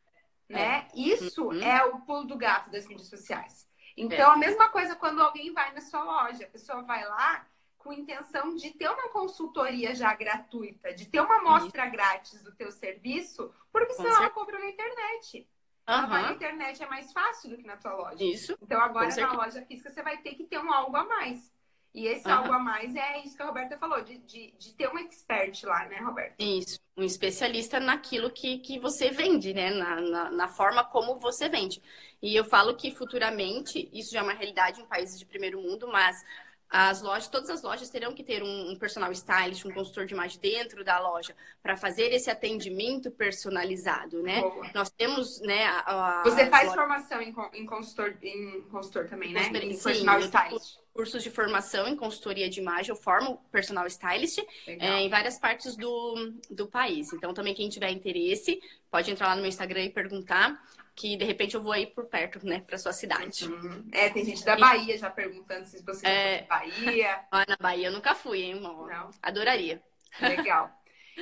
Né? 0.48 0.88
É. 0.92 0.98
Isso 0.98 1.46
uhum. 1.46 1.62
é 1.62 1.84
o 1.84 2.00
pulo 2.00 2.24
do 2.24 2.36
gato 2.36 2.70
das 2.70 2.86
mídias 2.86 3.08
sociais. 3.08 3.68
Então, 3.96 4.32
é. 4.32 4.34
a 4.34 4.36
mesma 4.36 4.68
coisa 4.68 4.96
quando 4.96 5.20
alguém 5.20 5.52
vai 5.52 5.72
na 5.72 5.80
sua 5.80 6.02
loja. 6.02 6.44
A 6.44 6.48
pessoa 6.48 6.82
vai 6.82 7.06
lá 7.06 7.46
com 7.78 7.92
intenção 7.92 8.54
de 8.54 8.70
ter 8.72 8.88
uma 8.88 9.08
consultoria 9.08 9.94
já 9.94 10.14
gratuita, 10.14 10.92
de 10.92 11.06
ter 11.06 11.20
uma 11.20 11.36
amostra 11.38 11.86
grátis 11.86 12.42
do 12.42 12.52
teu 12.52 12.70
serviço, 12.70 13.52
porque 13.72 13.94
senão 13.94 14.16
ela 14.16 14.30
compra 14.30 14.58
na 14.58 14.68
internet. 14.68 15.48
Na 15.90 16.32
internet 16.32 16.82
é 16.82 16.86
mais 16.86 17.12
fácil 17.12 17.50
do 17.50 17.56
que 17.56 17.66
na 17.66 17.76
tua 17.76 17.94
loja. 17.94 18.22
Isso. 18.24 18.56
Então 18.62 18.80
agora 18.80 19.14
na 19.14 19.32
loja 19.32 19.62
física 19.66 19.90
você 19.90 20.02
vai 20.02 20.18
ter 20.18 20.34
que 20.34 20.44
ter 20.44 20.58
um 20.58 20.72
algo 20.72 20.96
a 20.96 21.04
mais. 21.04 21.52
E 21.92 22.06
esse 22.06 22.26
uhum. 22.28 22.34
algo 22.34 22.52
a 22.52 22.58
mais 22.58 22.94
é 22.94 23.20
isso 23.24 23.36
que 23.36 23.42
a 23.42 23.46
Roberta 23.46 23.76
falou, 23.76 24.00
de, 24.02 24.18
de, 24.18 24.54
de, 24.56 24.74
ter 24.74 24.88
um 24.88 24.98
expert 24.98 25.64
lá, 25.64 25.86
né, 25.86 25.98
Roberta? 25.98 26.36
Isso, 26.38 26.78
um 26.96 27.02
especialista 27.02 27.80
naquilo 27.80 28.30
que, 28.30 28.58
que 28.58 28.78
você 28.78 29.10
vende, 29.10 29.52
né? 29.52 29.70
Na, 29.70 30.00
na, 30.00 30.30
na, 30.30 30.48
forma 30.48 30.84
como 30.84 31.18
você 31.18 31.48
vende. 31.48 31.82
E 32.22 32.34
eu 32.36 32.44
falo 32.44 32.76
que 32.76 32.94
futuramente, 32.94 33.90
isso 33.92 34.12
já 34.12 34.20
é 34.20 34.22
uma 34.22 34.34
realidade 34.34 34.80
em 34.80 34.86
países 34.86 35.18
de 35.18 35.26
primeiro 35.26 35.60
mundo, 35.60 35.88
mas 35.88 36.24
as 36.70 37.02
lojas, 37.02 37.26
todas 37.26 37.50
as 37.50 37.62
lojas 37.62 37.90
terão 37.90 38.14
que 38.14 38.22
ter 38.22 38.44
um, 38.44 38.70
um 38.70 38.76
personal 38.76 39.10
stylist, 39.10 39.64
um 39.64 39.72
consultor 39.72 40.06
de 40.06 40.14
imagem 40.14 40.38
dentro 40.40 40.84
da 40.84 41.00
loja 41.00 41.34
para 41.60 41.76
fazer 41.76 42.12
esse 42.12 42.30
atendimento 42.30 43.10
personalizado, 43.10 44.22
né? 44.22 44.40
Boa. 44.40 44.70
Nós 44.72 44.88
temos, 44.88 45.40
né? 45.40 45.64
A, 45.66 46.20
a, 46.20 46.22
Você 46.22 46.46
faz 46.46 46.68
lojas... 46.68 46.74
formação 46.74 47.20
em, 47.20 47.34
em, 47.54 47.66
consultor, 47.66 48.16
em 48.22 48.60
consultor 48.70 49.08
também, 49.08 49.32
né? 49.32 49.48
Em 49.48 49.74
Sim, 49.74 49.82
personal 49.82 50.20
stylist. 50.20 50.78
Cursos 50.92 51.22
de 51.22 51.30
formação 51.30 51.88
em 51.88 51.96
consultoria 51.96 52.48
de 52.48 52.60
imagem, 52.60 52.90
eu 52.90 52.96
formo 52.96 53.38
personal 53.50 53.86
stylist 53.86 54.38
é, 54.66 55.00
em 55.00 55.08
várias 55.08 55.38
partes 55.38 55.76
do, 55.76 56.34
do 56.50 56.66
país. 56.66 57.12
Então, 57.12 57.32
também 57.32 57.54
quem 57.54 57.68
tiver 57.68 57.90
interesse, 57.90 58.60
pode 58.90 59.10
entrar 59.10 59.28
lá 59.28 59.34
no 59.34 59.40
meu 59.40 59.48
Instagram 59.48 59.84
e 59.84 59.90
perguntar 59.90 60.60
que 61.00 61.16
de 61.16 61.24
repente 61.24 61.54
eu 61.54 61.62
vou 61.62 61.72
aí 61.72 61.86
por 61.86 62.04
perto, 62.04 62.44
né, 62.46 62.60
para 62.60 62.76
sua 62.76 62.92
cidade. 62.92 63.46
Uhum. 63.48 63.88
É, 63.90 64.10
tem 64.10 64.22
gente 64.22 64.44
da 64.44 64.54
Bahia 64.54 64.98
já 64.98 65.08
perguntando 65.08 65.64
se 65.64 65.82
você 65.82 66.06
é... 66.06 66.42
Bahia. 66.42 67.24
Ah, 67.32 67.46
na 67.48 67.56
Bahia 67.58 67.88
eu 67.88 67.92
nunca 67.92 68.14
fui, 68.14 68.42
hein, 68.42 68.58
amor? 68.58 68.90
Não. 68.90 69.10
Adoraria. 69.22 69.82
Legal. 70.20 70.70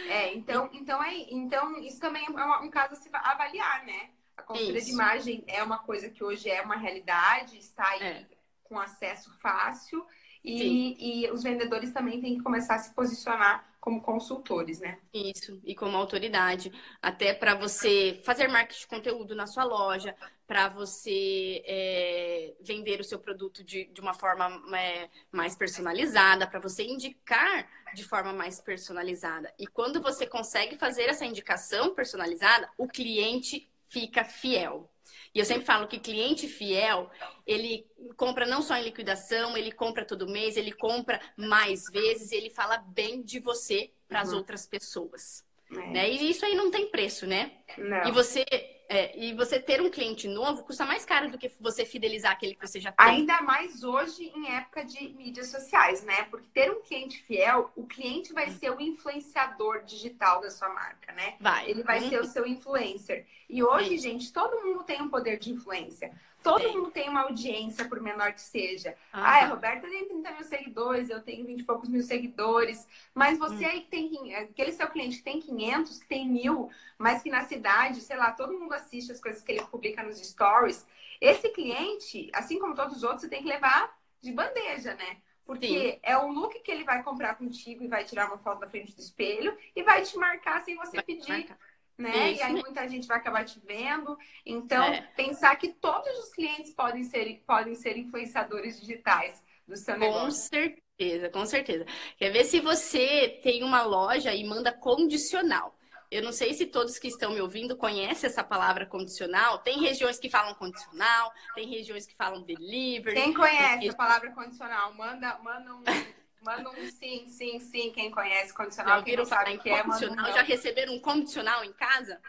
É, 0.09 0.35
então, 0.35 0.69
então, 0.73 1.03
é, 1.03 1.15
então 1.31 1.79
isso 1.79 2.01
também 2.01 2.27
é 2.27 2.45
um 2.61 2.71
caso 2.71 2.95
a 2.95 2.97
se 2.97 3.09
avaliar, 3.13 3.85
né? 3.87 4.11
A 4.37 4.43
consultoria 4.43 4.81
de 4.81 4.91
imagem 4.91 5.45
é 5.47 5.63
uma 5.63 5.79
coisa 5.79 6.09
que 6.09 6.25
hoje 6.25 6.51
é 6.51 6.61
uma 6.61 6.77
realidade, 6.77 7.57
está 7.57 7.89
aí 7.89 8.03
é. 8.03 8.27
com 8.65 8.81
acesso 8.81 9.33
fácil 9.39 10.05
e, 10.43 11.25
e, 11.25 11.31
os 11.31 11.43
vendedores 11.43 11.93
também 11.93 12.21
têm 12.21 12.37
que 12.37 12.43
começar 12.43 12.77
a 12.77 12.79
se 12.79 12.95
posicionar 12.95 13.65
como 13.89 14.03
consultores, 14.03 14.81
né? 14.81 14.99
Isso, 15.15 15.59
e 15.65 15.75
como 15.75 15.97
autoridade, 15.97 16.71
até 17.01 17.33
para 17.33 17.55
você 17.55 18.21
fazer 18.23 18.47
marketing 18.47 18.81
de 18.81 18.87
conteúdo 18.87 19.35
na 19.35 19.47
sua 19.47 19.65
loja, 19.65 20.15
para 20.47 20.69
você 20.69 21.63
é, 21.65 22.55
vender 22.61 23.01
o 23.01 23.05
seu 23.05 23.19
produto 23.19 23.65
de, 23.65 23.87
de 23.87 24.01
uma 24.03 24.13
forma 24.13 24.63
é, 24.77 25.09
mais 25.33 25.57
personalizada, 25.57 26.47
para 26.47 26.61
você 26.61 26.85
indicar 26.85 27.67
de 27.95 28.05
forma 28.05 28.31
mais 28.31 28.61
personalizada. 28.61 29.55
E 29.59 29.67
quando 29.67 30.03
você 30.03 30.27
consegue 30.27 30.77
fazer 30.77 31.05
essa 31.05 31.25
indicação 31.25 31.95
personalizada, 31.95 32.69
o 32.77 32.87
cliente 32.87 33.71
fica 33.87 34.23
fiel. 34.23 34.93
E 35.35 35.39
eu 35.39 35.45
sempre 35.45 35.65
falo 35.65 35.87
que 35.87 35.99
cliente 35.99 36.49
fiel, 36.49 37.11
ele 37.47 37.87
compra 38.17 38.47
não 38.47 38.63
só 38.63 38.77
em 38.77 38.85
liquidação, 38.85 39.57
ele 39.57 39.73
compra 39.73 40.05
todo 40.05 40.29
mês, 40.29 40.57
ele 40.57 40.73
compra 40.73 41.21
mais 41.37 41.85
vezes, 41.91 42.33
ele 42.33 42.51
fala 42.51 42.79
bem 42.79 43.23
de 43.23 43.39
você 43.39 43.91
para 44.09 44.21
as 44.21 44.31
uhum. 44.31 44.39
outras 44.39 44.67
pessoas. 44.67 45.45
É. 45.71 45.91
Né? 45.91 46.11
E 46.11 46.31
isso 46.31 46.45
aí 46.45 46.55
não 46.55 46.71
tem 46.71 46.91
preço, 46.91 47.27
né? 47.27 47.53
Não. 47.77 48.09
E 48.09 48.11
você 48.11 48.45
é, 48.89 49.17
e 49.19 49.35
você 49.35 49.61
ter 49.61 49.83
um 49.83 49.91
cliente 49.91 50.27
novo 50.27 50.63
custa 50.63 50.87
mais 50.87 51.05
caro 51.05 51.31
do 51.31 51.37
que 51.37 51.53
você 51.61 51.85
fidelizar 51.85 52.33
aquele 52.33 52.55
que 52.55 52.67
você 52.67 52.81
já 52.81 52.91
tem. 52.91 53.07
Ainda 53.07 53.43
mais 53.43 53.85
hoje 53.85 54.33
em 54.35 54.51
época 54.51 54.83
de 54.83 55.11
mídias 55.11 55.49
sociais, 55.49 56.03
né? 56.05 56.23
Porque 56.31 56.49
ter 56.55 56.73
um 56.73 56.81
cliente 56.81 57.23
fiel, 57.23 57.71
o 57.77 57.87
cliente 57.87 58.33
vai 58.33 58.49
ser 58.51 58.71
o 58.71 58.81
influenciador 58.81 59.85
digital 59.85 60.41
da 60.41 60.51
sua 60.51 60.71
marca, 60.71 61.13
né? 61.13 61.37
Vai. 61.39 61.69
Ele 61.69 61.83
vai 61.83 62.03
uhum. 62.03 62.09
ser 62.09 62.21
o 62.21 62.25
seu 62.25 62.47
influencer. 62.47 63.27
E 63.47 63.63
hoje, 63.63 63.99
gente, 63.99 64.33
todo 64.33 64.65
mundo 64.65 64.83
tem 64.85 65.03
um 65.03 65.11
poder 65.11 65.39
de 65.39 65.51
influência. 65.51 66.11
Todo 66.43 66.63
Sim. 66.63 66.77
mundo 66.77 66.91
tem 66.91 67.09
uma 67.09 67.23
audiência, 67.23 67.89
por 67.89 68.01
menor 68.01 68.33
que 68.33 68.41
seja. 68.41 68.91
Uhum. 68.91 69.21
Ah, 69.21 69.43
a 69.43 69.47
Roberta 69.47 69.89
tem 69.89 70.07
30 70.07 70.31
mil 70.33 70.45
seguidores, 70.45 71.11
eu 71.11 71.21
tenho 71.21 71.45
20 71.45 71.61
e 71.61 71.65
poucos 71.65 71.89
mil 71.89 72.03
seguidores. 72.03 72.87
Mas 73.15 73.39
você 73.39 73.65
uhum. 73.65 73.71
aí 73.71 73.81
que 73.81 73.89
tem 73.89 74.35
aquele 74.35 74.73
seu 74.73 74.89
cliente 74.89 75.19
que 75.19 75.25
tem 75.25 75.41
500, 75.41 75.99
que 75.99 76.07
tem 76.07 76.29
mil, 76.29 76.71
mas 76.97 77.23
que 77.23 77.31
na 77.31 77.45
cidade, 77.45 78.01
sei 78.01 78.17
lá, 78.17 78.31
todo 78.33 78.59
mundo 78.59 78.73
assiste 78.73 79.11
as 79.11 79.21
coisas 79.21 79.43
que 79.43 79.53
ele 79.53 79.65
publica 79.65 80.03
nos 80.03 80.19
stories. 80.19 80.87
Esse 81.21 81.49
cliente, 81.51 82.31
assim 82.33 82.59
como 82.59 82.75
todos 82.75 82.97
os 82.97 83.03
outros, 83.03 83.23
você 83.23 83.29
tem 83.29 83.43
que 83.43 83.49
levar 83.49 83.99
de 84.21 84.33
bandeja, 84.33 84.95
né? 84.95 85.17
Porque 85.45 85.67
Sim. 85.67 85.99
é 86.03 86.17
o 86.17 86.29
look 86.29 86.61
que 86.61 86.71
ele 86.71 86.85
vai 86.85 87.03
comprar 87.03 87.35
contigo 87.35 87.83
e 87.83 87.89
vai 87.89 88.05
tirar 88.05 88.27
uma 88.27 88.39
foto 88.39 88.61
da 88.61 88.69
frente 88.69 88.95
do 88.95 89.01
espelho 89.01 89.57
e 89.75 89.83
vai 89.83 90.03
te 90.03 90.17
marcar 90.17 90.61
sem 90.63 90.77
você 90.77 90.97
vai 90.97 91.03
pedir. 91.03 91.31
Marcar 91.31 91.59
né? 91.99 92.31
Isso. 92.31 92.41
E 92.41 92.43
aí 92.45 92.53
muita 92.53 92.89
gente 92.89 93.09
vai 93.09 93.19
acabar 93.19 93.45
te 93.45 93.61
vendo. 93.67 94.17
Então, 94.47 94.85
é. 94.85 95.03
pensar 95.17 95.57
que 95.57 95.69
todos 95.69 96.09
os 96.21 96.33
clientes 96.33 96.73
podem 96.73 97.03
ser, 97.03 97.43
podem 97.45 97.75
ser 97.75 97.97
influenciadores 97.99 98.81
digitais 98.81 99.43
do 99.67 99.77
seu 99.77 99.95
com 99.95 100.01
negócio. 100.01 100.25
Com 100.25 100.31
certeza, 100.31 101.29
com 101.29 101.45
certeza. 101.45 101.87
Quer 102.17 102.31
ver 102.31 102.45
se 102.45 102.61
você 102.61 103.41
tem 103.43 103.65
uma 103.65 103.83
loja 103.83 104.33
e 104.33 104.45
manda 104.45 104.73
condicional. 104.73 105.75
Eu 106.11 106.23
não 106.23 106.33
sei 106.33 106.55
se 106.55 106.65
todos 106.65 106.99
que 106.99 107.09
estão 107.09 107.33
me 107.33 107.41
ouvindo 107.41 107.77
conhecem 107.77 108.31
essa 108.31 108.43
palavra 108.43 108.87
condicional. 108.87 109.59
Tem 109.59 109.79
regiões 109.79 110.19
que 110.19 110.31
falam 110.31 110.55
condicional, 110.55 111.31
tem 111.55 111.69
regiões 111.69 112.07
que 112.07 112.15
falam 112.15 112.43
delivery. 112.43 113.15
Quem 113.15 113.35
conhece 113.35 113.91
a 113.91 113.95
palavra 113.95 114.31
condicional, 114.31 114.95
manda, 114.95 115.39
manda 115.41 115.75
um 115.75 115.83
Manda 116.41 116.71
um 116.71 116.91
sim, 116.91 117.27
sim, 117.29 117.59
sim, 117.59 117.91
quem 117.93 118.11
conhece 118.11 118.55
condicional, 118.55 119.03
quem 119.03 119.17
não 119.17 119.25
sabe 119.25 119.57
o 119.57 119.61
que 119.61 119.71
é, 119.71 119.83
manda 119.83 120.11
um 120.11 120.33
Já 120.33 120.43
receberam 120.43 120.95
um 120.95 121.01
condicional 121.01 121.65
em 121.65 121.73
casa? 121.73 122.21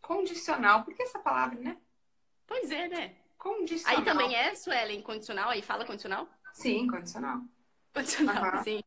Condicional, 0.00 0.84
por 0.84 0.94
que 0.94 1.02
essa 1.02 1.18
palavra, 1.18 1.58
né? 1.58 1.76
Pois 2.46 2.70
é, 2.70 2.88
né? 2.88 3.16
Condicional. 3.36 3.98
Aí 3.98 4.04
também 4.04 4.34
é, 4.34 4.54
Suelen, 4.54 5.02
condicional? 5.02 5.50
Aí 5.50 5.62
fala 5.62 5.84
condicional? 5.84 6.28
Sim, 6.52 6.86
condicional. 6.86 7.40
Condicional, 7.92 8.56
uhum. 8.56 8.62
sim. 8.62 8.82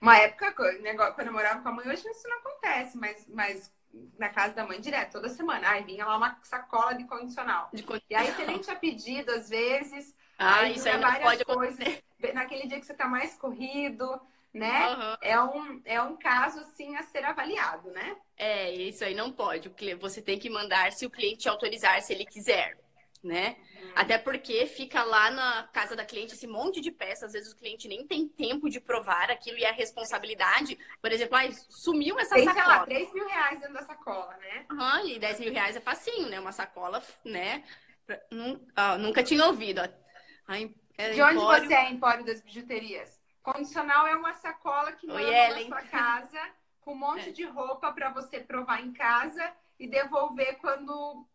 Uma 0.00 0.18
época, 0.18 0.52
quando 0.52 1.26
eu 1.26 1.32
morava 1.32 1.60
com 1.62 1.68
a 1.68 1.72
mãe, 1.72 1.88
hoje 1.88 2.08
isso 2.08 2.28
não 2.28 2.38
acontece, 2.38 2.96
mas, 2.96 3.26
mas 3.28 3.72
na 4.18 4.28
casa 4.28 4.54
da 4.54 4.66
mãe 4.66 4.80
direto, 4.80 5.12
toda 5.12 5.28
semana. 5.28 5.70
Aí 5.70 5.82
vinha 5.84 6.04
lá 6.04 6.16
uma 6.16 6.38
sacola 6.42 6.94
de 6.94 7.04
condicional. 7.04 7.70
De 7.72 7.82
condicional. 7.82 8.24
E 8.24 8.28
aí 8.28 8.34
você 8.34 8.46
nem 8.46 8.60
tinha 8.60 8.76
pedido, 8.76 9.32
às 9.32 9.48
vezes. 9.48 10.14
Ah, 10.38 10.60
aí 10.60 10.74
isso 10.76 10.88
aí 10.88 10.98
não 10.98 11.14
pode 11.20 11.44
coisas. 11.44 11.78
acontecer 11.80 12.32
naquele 12.34 12.66
dia 12.66 12.78
que 12.78 12.86
você 12.86 12.92
está 12.92 13.06
mais 13.06 13.34
corrido, 13.36 14.20
né? 14.52 14.88
Uhum. 14.88 15.16
É, 15.20 15.40
um, 15.40 15.82
é 15.84 16.02
um 16.02 16.16
caso, 16.16 16.60
assim, 16.60 16.96
a 16.96 17.02
ser 17.02 17.24
avaliado, 17.24 17.90
né? 17.90 18.16
É, 18.36 18.70
isso 18.72 19.04
aí 19.04 19.14
não 19.14 19.30
pode. 19.30 19.70
Você 20.00 20.22
tem 20.22 20.38
que 20.38 20.50
mandar 20.50 20.92
se 20.92 21.06
o 21.06 21.10
cliente 21.10 21.48
autorizar, 21.48 22.00
se 22.02 22.12
ele 22.12 22.24
quiser, 22.24 22.78
né? 23.22 23.56
Uhum. 23.82 23.92
Até 23.94 24.18
porque 24.18 24.66
fica 24.66 25.02
lá 25.02 25.30
na 25.30 25.62
casa 25.72 25.96
da 25.96 26.04
cliente 26.04 26.34
esse 26.34 26.46
monte 26.46 26.80
de 26.80 26.90
peças, 26.90 27.24
às 27.24 27.32
vezes 27.32 27.52
o 27.52 27.56
cliente 27.56 27.88
nem 27.88 28.06
tem 28.06 28.28
tempo 28.28 28.68
de 28.68 28.80
provar 28.80 29.30
aquilo 29.30 29.58
e 29.58 29.64
a 29.64 29.72
responsabilidade, 29.72 30.78
por 31.00 31.10
exemplo, 31.12 31.36
ah, 31.36 31.50
sumiu 31.68 32.18
essa 32.18 32.34
tem, 32.34 32.44
sacola. 32.44 32.64
Sei 32.64 32.74
lá, 32.74 32.86
3 32.86 33.12
mil 33.14 33.26
reais 33.26 33.60
dentro 33.60 33.74
da 33.74 33.82
sacola, 33.82 34.36
né? 34.36 34.66
Uhum, 34.70 35.08
e 35.08 35.18
10 35.18 35.40
mil 35.40 35.52
reais 35.52 35.76
é 35.76 35.80
facinho, 35.80 36.28
né? 36.28 36.38
Uma 36.40 36.52
sacola, 36.52 37.02
né? 37.24 37.64
Nunca 39.00 39.22
tinha 39.22 39.44
ouvido. 39.46 39.80
Era 39.80 40.05
de 41.12 41.22
onde 41.22 41.38
você 41.38 41.74
é, 41.74 41.90
Empório 41.90 42.24
das 42.24 42.40
Bijuterias? 42.40 43.20
Condicional 43.42 44.06
é 44.06 44.16
uma 44.16 44.34
sacola 44.34 44.92
que 44.92 45.06
manda 45.06 45.54
na 45.54 45.66
sua 45.66 45.82
casa 45.86 46.40
com 46.80 46.92
um 46.92 46.96
monte 46.96 47.28
é. 47.28 47.32
de 47.32 47.44
roupa 47.44 47.92
para 47.92 48.10
você 48.10 48.40
provar 48.40 48.80
em 48.80 48.92
casa 48.92 49.52
e 49.78 49.88
devolver 49.88 50.56
quando, 50.58 51.26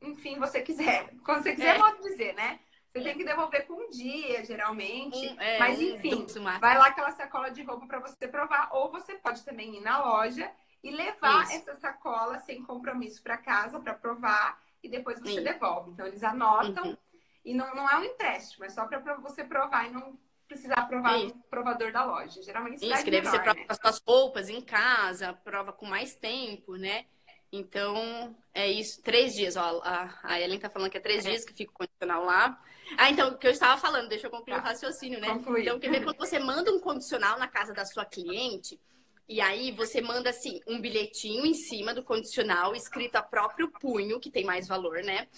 enfim, 0.00 0.38
você 0.38 0.60
quiser. 0.60 1.10
Quando 1.24 1.42
você 1.42 1.54
quiser, 1.54 1.76
é. 1.76 1.78
pode 1.78 2.02
dizer, 2.02 2.34
né? 2.34 2.60
Você 2.90 2.98
é. 2.98 3.02
tem 3.02 3.16
que 3.16 3.24
devolver 3.24 3.66
com 3.66 3.74
um 3.74 3.90
dia, 3.90 4.44
geralmente. 4.44 5.16
Um, 5.16 5.40
é, 5.40 5.58
Mas, 5.58 5.80
enfim, 5.80 6.26
um 6.26 6.58
vai 6.60 6.76
lá 6.76 6.88
aquela 6.88 7.10
sacola 7.12 7.50
de 7.50 7.62
roupa 7.62 7.86
para 7.86 8.00
você 8.00 8.28
provar. 8.28 8.68
Ou 8.72 8.90
você 8.90 9.14
pode 9.14 9.42
também 9.44 9.76
ir 9.76 9.80
na 9.80 10.04
loja 10.04 10.50
e 10.84 10.90
levar 10.90 11.44
Isso. 11.44 11.54
essa 11.54 11.74
sacola 11.74 12.38
sem 12.40 12.62
compromisso 12.62 13.22
para 13.22 13.38
casa 13.38 13.80
para 13.80 13.94
provar 13.94 14.60
e 14.82 14.88
depois 14.88 15.18
você 15.18 15.40
devolve. 15.40 15.90
Então, 15.90 16.06
eles 16.06 16.22
anotam. 16.22 16.84
Uhum 16.84 16.96
e 17.44 17.54
não, 17.54 17.74
não 17.74 17.88
é 17.88 17.98
um 17.98 18.04
empréstimo, 18.04 18.64
é 18.64 18.68
só 18.68 18.86
para 18.86 19.16
você 19.16 19.44
provar 19.44 19.86
e 19.86 19.92
não 19.92 20.18
precisar 20.46 20.86
provar 20.86 21.18
no 21.18 21.34
provador 21.50 21.92
da 21.92 22.04
loja. 22.04 22.42
Geralmente 22.42 22.84
isso, 22.84 23.04
que 23.04 23.10
deve 23.10 23.28
ser 23.28 23.42
prova 23.42 23.58
né? 23.58 23.66
com 23.66 23.72
as 23.72 23.78
suas 23.78 24.02
roupas 24.06 24.48
em 24.48 24.60
casa, 24.60 25.32
prova 25.32 25.72
com 25.72 25.86
mais 25.86 26.14
tempo, 26.14 26.76
né? 26.76 27.06
Então, 27.50 28.34
é 28.54 28.66
isso. 28.70 29.02
Três 29.02 29.34
dias, 29.34 29.56
ó. 29.56 29.80
A, 29.84 30.18
a 30.22 30.40
Ellen 30.40 30.58
tá 30.58 30.70
falando 30.70 30.90
que 30.90 30.96
é 30.96 31.00
três 31.00 31.24
é. 31.26 31.30
dias 31.30 31.44
que 31.44 31.52
fica 31.52 31.70
o 31.70 31.74
condicional 31.74 32.24
lá. 32.24 32.62
Ah, 32.96 33.10
então, 33.10 33.30
o 33.30 33.38
que 33.38 33.46
eu 33.46 33.50
estava 33.50 33.78
falando, 33.80 34.08
deixa 34.08 34.26
eu 34.26 34.30
concluir 34.30 34.56
tá. 34.56 34.62
o 34.62 34.64
raciocínio, 34.64 35.20
né? 35.20 35.28
Concluir. 35.28 35.62
Então, 35.62 35.78
quer 35.78 35.90
ver 35.90 36.04
quando 36.04 36.16
você 36.16 36.38
manda 36.38 36.72
um 36.72 36.80
condicional 36.80 37.38
na 37.38 37.46
casa 37.46 37.74
da 37.74 37.84
sua 37.84 38.04
cliente, 38.04 38.80
e 39.28 39.40
aí 39.40 39.70
você 39.70 40.00
manda 40.00 40.30
assim 40.30 40.60
um 40.66 40.80
bilhetinho 40.80 41.46
em 41.46 41.54
cima 41.54 41.94
do 41.94 42.02
condicional 42.02 42.74
escrito 42.74 43.16
a 43.16 43.22
próprio 43.22 43.70
punho, 43.70 44.18
que 44.18 44.30
tem 44.30 44.44
mais 44.44 44.66
valor, 44.66 45.02
né? 45.02 45.28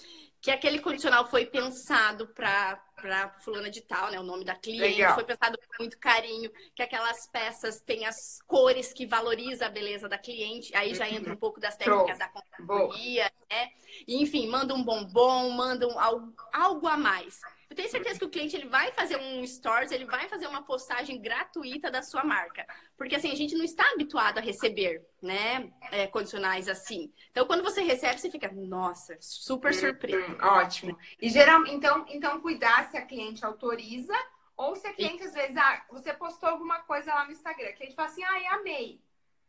Que 0.45 0.51
aquele 0.51 0.79
condicional 0.79 1.27
foi 1.31 1.47
pensado 1.47 2.29
para 2.29 2.77
para 2.95 3.29
fulana 3.41 3.71
de 3.71 3.83
tal, 3.83 4.11
né? 4.11 4.19
O 4.19 4.23
nome 4.23 4.45
da 4.45 4.55
cliente 4.55 4.97
Legal. 4.97 5.15
foi 5.15 5.25
pensado 5.25 5.59
com 5.59 5.83
muito 5.83 5.99
carinho, 5.99 6.51
que 6.75 6.83
aquelas 6.83 7.27
peças 7.27 7.81
têm 7.81 8.07
as 8.07 8.41
cores 8.47 8.95
que 8.95 9.05
valorizam 9.07 9.69
a 9.69 9.71
beleza 9.71 10.09
da 10.09 10.17
cliente. 10.17 10.75
Aí 10.75 10.95
já 10.95 11.09
entra 11.09 11.33
um 11.33 11.37
pouco 11.37 11.61
das 11.61 11.77
técnicas 11.77 12.19
da 12.19 12.29
consultoria, 12.29 13.31
né? 13.51 13.69
E, 14.07 14.23
enfim, 14.23 14.47
manda 14.47 14.75
um 14.75 14.83
bombom, 14.83 15.51
manda 15.51 15.87
um, 15.87 15.99
algo, 15.99 16.35
algo 16.53 16.87
a 16.87 16.97
mais. 16.97 17.41
Eu 17.75 17.77
tenho 17.77 17.91
certeza 17.91 18.21
que 18.21 18.25
o 18.25 18.31
cliente 18.31 18.55
ele 18.55 18.69
vai 18.69 18.93
fazer 18.93 19.17
um 19.17 19.45
stories, 19.45 19.91
ele 19.91 20.05
vai 20.05 20.29
fazer 20.29 20.47
uma 20.47 20.63
postagem 20.63 21.21
gratuita 21.21 21.91
da 21.91 22.03
sua 22.03 22.23
marca. 22.23 22.65
Porque 22.97 23.17
assim, 23.17 23.33
a 23.33 23.35
gente 23.35 23.57
não 23.57 23.65
está 23.65 23.85
habituado 23.91 24.39
a 24.39 24.41
receber, 24.41 25.05
né, 25.21 25.73
é, 25.91 26.07
condicionais 26.07 26.69
assim. 26.69 27.13
Então, 27.33 27.45
quando 27.49 27.65
você 27.65 27.83
recebe, 27.83 28.21
você 28.21 28.31
fica, 28.31 28.49
nossa, 28.53 29.17
super 29.21 29.73
hum, 29.73 29.75
surpresa. 29.75 30.25
Hum, 30.25 30.39
ótimo. 30.41 30.97
E 31.21 31.29
geral, 31.29 31.67
então, 31.67 32.07
então 32.09 32.41
cuidar 32.41 32.89
se 32.93 32.97
a 32.97 33.05
cliente 33.05 33.45
autoriza 33.45 34.15
ou 34.57 34.77
se 34.77 34.87
a 34.87 34.93
cliente, 34.93 35.25
e... 35.25 35.27
às 35.27 35.35
vezes, 35.35 35.57
ah, 35.57 35.85
você 35.91 36.13
postou 36.13 36.51
alguma 36.51 36.79
coisa 36.83 37.13
lá 37.13 37.25
no 37.25 37.33
Instagram, 37.33 37.73
que 37.73 37.83
a 37.83 37.87
gente 37.87 37.97
fala 37.97 38.09
assim, 38.09 38.23
ai, 38.23 38.47
amei. 38.47 39.01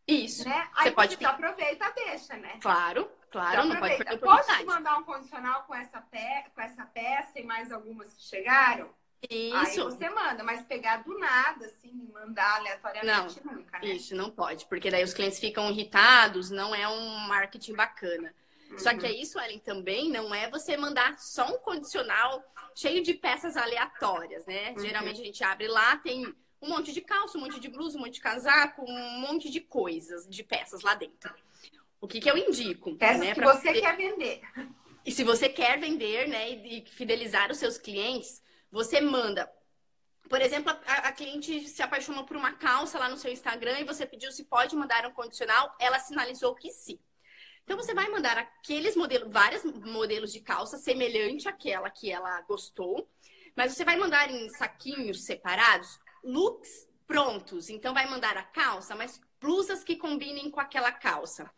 Isso. 0.07 0.47
Né? 0.47 0.69
Aí 0.75 0.85
você 0.85 0.91
pode... 0.91 1.25
aproveita, 1.25 1.91
deixa, 1.91 2.35
né? 2.37 2.59
Claro, 2.61 3.09
claro, 3.31 3.65
não 3.65 3.77
pode 3.77 3.97
perder 3.97 4.17
Posso 4.19 4.55
te 4.55 4.65
mandar 4.65 4.97
um 4.97 5.03
condicional 5.03 5.63
com 5.63 5.73
essa, 5.73 5.99
pe... 5.99 6.49
com 6.53 6.61
essa 6.61 6.85
peça 6.85 7.39
e 7.39 7.43
mais 7.43 7.71
algumas 7.71 8.13
que 8.13 8.21
chegaram? 8.21 8.89
Isso. 9.29 9.55
Aí 9.57 9.75
você 9.77 10.09
manda, 10.09 10.43
mas 10.43 10.63
pegar 10.65 10.97
do 10.97 11.17
nada, 11.17 11.65
assim, 11.65 12.09
mandar 12.13 12.57
aleatoriamente 12.57 13.41
não, 13.43 13.53
nunca, 13.53 13.79
né? 13.79 13.87
Isso, 13.87 14.15
não 14.15 14.29
pode, 14.29 14.65
porque 14.67 14.91
daí 14.91 15.03
os 15.03 15.13
clientes 15.13 15.39
ficam 15.39 15.69
irritados, 15.71 16.51
não 16.51 16.75
é 16.75 16.87
um 16.87 17.19
marketing 17.27 17.73
bacana. 17.73 18.33
Uhum. 18.69 18.77
Só 18.77 18.95
que 18.95 19.05
é 19.05 19.11
isso, 19.11 19.39
Ellen, 19.39 19.59
também 19.59 20.11
não 20.11 20.33
é 20.33 20.49
você 20.49 20.77
mandar 20.77 21.17
só 21.17 21.47
um 21.47 21.57
condicional 21.59 22.43
cheio 22.75 23.01
de 23.01 23.13
peças 23.13 23.57
aleatórias, 23.57 24.45
né? 24.45 24.71
Uhum. 24.71 24.79
Geralmente 24.79 25.21
a 25.21 25.25
gente 25.25 25.43
abre 25.43 25.67
lá, 25.67 25.97
tem 25.97 26.35
um 26.61 26.69
monte 26.69 26.91
de 26.91 27.01
calça, 27.01 27.37
um 27.37 27.41
monte 27.41 27.59
de 27.59 27.69
blusa, 27.69 27.97
um 27.97 28.01
monte 28.01 28.15
de 28.15 28.21
casaco, 28.21 28.83
um 28.83 29.19
monte 29.19 29.49
de 29.49 29.59
coisas, 29.59 30.27
de 30.27 30.43
peças 30.43 30.81
lá 30.81 30.95
dentro. 30.95 31.33
O 31.99 32.07
que, 32.07 32.19
que 32.19 32.29
eu 32.29 32.37
indico? 32.37 32.95
Peças 32.95 33.19
né, 33.19 33.33
que 33.33 33.41
você, 33.41 33.73
você 33.73 33.81
quer 33.81 33.97
vender. 33.97 34.41
E 35.05 35.11
se 35.11 35.23
você 35.23 35.49
quer 35.49 35.79
vender, 35.79 36.27
né, 36.27 36.49
e 36.49 36.85
fidelizar 36.89 37.51
os 37.51 37.57
seus 37.57 37.77
clientes, 37.77 38.41
você 38.71 38.99
manda. 38.99 39.51
Por 40.27 40.41
exemplo, 40.41 40.71
a, 40.85 40.93
a, 41.09 41.11
cliente 41.11 41.67
se 41.67 41.83
apaixonou 41.83 42.23
por 42.23 42.35
uma 42.35 42.53
calça 42.53 42.97
lá 42.97 43.07
no 43.07 43.17
seu 43.17 43.31
Instagram 43.31 43.79
e 43.79 43.83
você 43.83 44.05
pediu 44.05 44.31
se 44.31 44.45
pode 44.45 44.75
mandar 44.75 45.05
um 45.05 45.11
condicional, 45.11 45.75
ela 45.79 45.99
sinalizou 45.99 46.55
que 46.55 46.71
sim. 46.71 46.99
Então 47.63 47.77
você 47.77 47.93
vai 47.93 48.09
mandar 48.09 48.37
aqueles 48.37 48.95
modelos, 48.95 49.31
vários 49.31 49.63
modelos 49.63 50.33
de 50.33 50.39
calça 50.39 50.77
semelhante 50.77 51.47
àquela 51.47 51.89
que 51.89 52.11
ela 52.11 52.41
gostou, 52.41 53.07
mas 53.55 53.73
você 53.73 53.85
vai 53.85 53.97
mandar 53.97 54.29
em 54.29 54.49
saquinhos 54.49 55.25
separados 55.25 55.99
looks 56.25 56.87
prontos. 57.07 57.69
Então, 57.69 57.93
vai 57.93 58.09
mandar 58.09 58.35
a 58.37 58.43
calça, 58.43 58.95
mas 58.95 59.21
blusas 59.39 59.83
que 59.83 59.95
combinem 59.95 60.49
com 60.49 60.59
aquela 60.59 60.91
calça. 60.91 61.49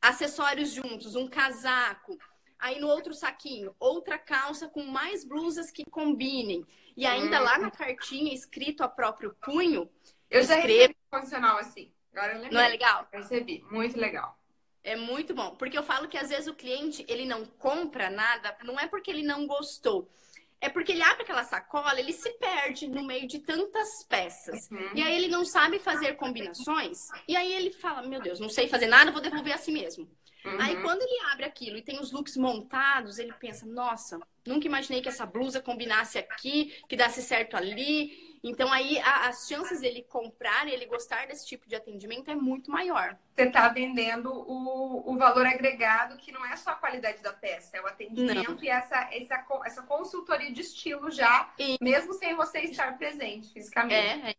Acessórios 0.00 0.72
juntos, 0.72 1.16
um 1.16 1.28
casaco. 1.28 2.18
Aí 2.58 2.78
no 2.78 2.88
outro 2.88 3.14
saquinho, 3.14 3.74
outra 3.80 4.18
calça 4.18 4.68
com 4.68 4.84
mais 4.84 5.24
blusas 5.24 5.70
que 5.70 5.84
combinem. 5.84 6.64
E 6.96 7.06
ainda 7.06 7.40
hum. 7.40 7.44
lá 7.44 7.58
na 7.58 7.70
cartinha, 7.70 8.34
escrito 8.34 8.82
a 8.82 8.88
próprio 8.88 9.34
punho. 9.42 9.90
Eu 10.30 10.42
já 10.42 10.56
recebi 10.56 10.94
um 10.94 11.18
condicional 11.18 11.56
assim. 11.56 11.90
Agora 12.12 12.34
eu 12.34 12.52
Não 12.52 12.60
é 12.60 12.68
legal? 12.68 13.08
recebi, 13.12 13.64
muito 13.70 13.98
legal. 13.98 14.38
É 14.82 14.96
muito 14.96 15.34
bom, 15.34 15.54
porque 15.56 15.76
eu 15.76 15.82
falo 15.82 16.08
que 16.08 16.16
às 16.16 16.30
vezes 16.30 16.46
o 16.46 16.54
cliente 16.54 17.04
ele 17.06 17.26
não 17.26 17.44
compra 17.44 18.08
nada, 18.08 18.56
não 18.64 18.80
é 18.80 18.86
porque 18.86 19.10
ele 19.10 19.22
não 19.22 19.46
gostou, 19.46 20.10
é 20.60 20.68
porque 20.68 20.92
ele 20.92 21.02
abre 21.02 21.22
aquela 21.22 21.44
sacola, 21.44 21.98
ele 21.98 22.12
se 22.12 22.30
perde 22.38 22.86
no 22.86 23.02
meio 23.02 23.26
de 23.26 23.38
tantas 23.38 24.04
peças. 24.08 24.70
Uhum. 24.70 24.90
E 24.94 25.02
aí 25.02 25.14
ele 25.14 25.28
não 25.28 25.44
sabe 25.44 25.78
fazer 25.78 26.14
combinações. 26.16 26.98
E 27.26 27.34
aí 27.34 27.52
ele 27.52 27.72
fala: 27.72 28.06
Meu 28.06 28.20
Deus, 28.20 28.38
não 28.38 28.48
sei 28.48 28.68
fazer 28.68 28.86
nada, 28.86 29.10
vou 29.10 29.22
devolver 29.22 29.54
assim 29.54 29.72
mesmo. 29.72 30.08
Uhum. 30.44 30.60
Aí 30.60 30.80
quando 30.82 31.02
ele 31.02 31.20
abre 31.32 31.44
aquilo 31.44 31.76
e 31.78 31.82
tem 31.82 31.98
os 31.98 32.12
looks 32.12 32.36
montados, 32.36 33.18
ele 33.18 33.32
pensa: 33.40 33.64
Nossa, 33.64 34.18
nunca 34.46 34.66
imaginei 34.66 35.00
que 35.00 35.08
essa 35.08 35.24
blusa 35.24 35.62
combinasse 35.62 36.18
aqui, 36.18 36.74
que 36.88 36.96
desse 36.96 37.22
certo 37.22 37.56
ali. 37.56 38.29
Então 38.42 38.72
aí 38.72 38.98
a, 39.00 39.28
as 39.28 39.46
chances 39.46 39.80
dele 39.80 40.02
comprar 40.08 40.66
e 40.66 40.72
ele 40.72 40.86
gostar 40.86 41.26
desse 41.26 41.46
tipo 41.46 41.68
de 41.68 41.76
atendimento 41.76 42.30
é 42.30 42.34
muito 42.34 42.70
maior. 42.70 43.16
Você 43.34 43.44
está 43.44 43.68
vendendo 43.68 44.32
o, 44.32 45.12
o 45.12 45.18
valor 45.18 45.46
agregado 45.46 46.16
que 46.16 46.32
não 46.32 46.44
é 46.44 46.56
só 46.56 46.70
a 46.70 46.74
qualidade 46.74 47.22
da 47.22 47.32
peça, 47.32 47.76
é 47.76 47.82
o 47.82 47.86
atendimento 47.86 48.54
não. 48.54 48.62
e 48.64 48.68
essa, 48.68 49.08
essa, 49.12 49.46
essa 49.64 49.82
consultoria 49.82 50.52
de 50.52 50.62
estilo 50.62 51.10
já, 51.10 51.52
e... 51.58 51.76
mesmo 51.80 52.14
sem 52.14 52.34
você 52.34 52.60
estar 52.60 52.96
presente 52.96 53.52
fisicamente. 53.52 54.26
É, 54.26 54.36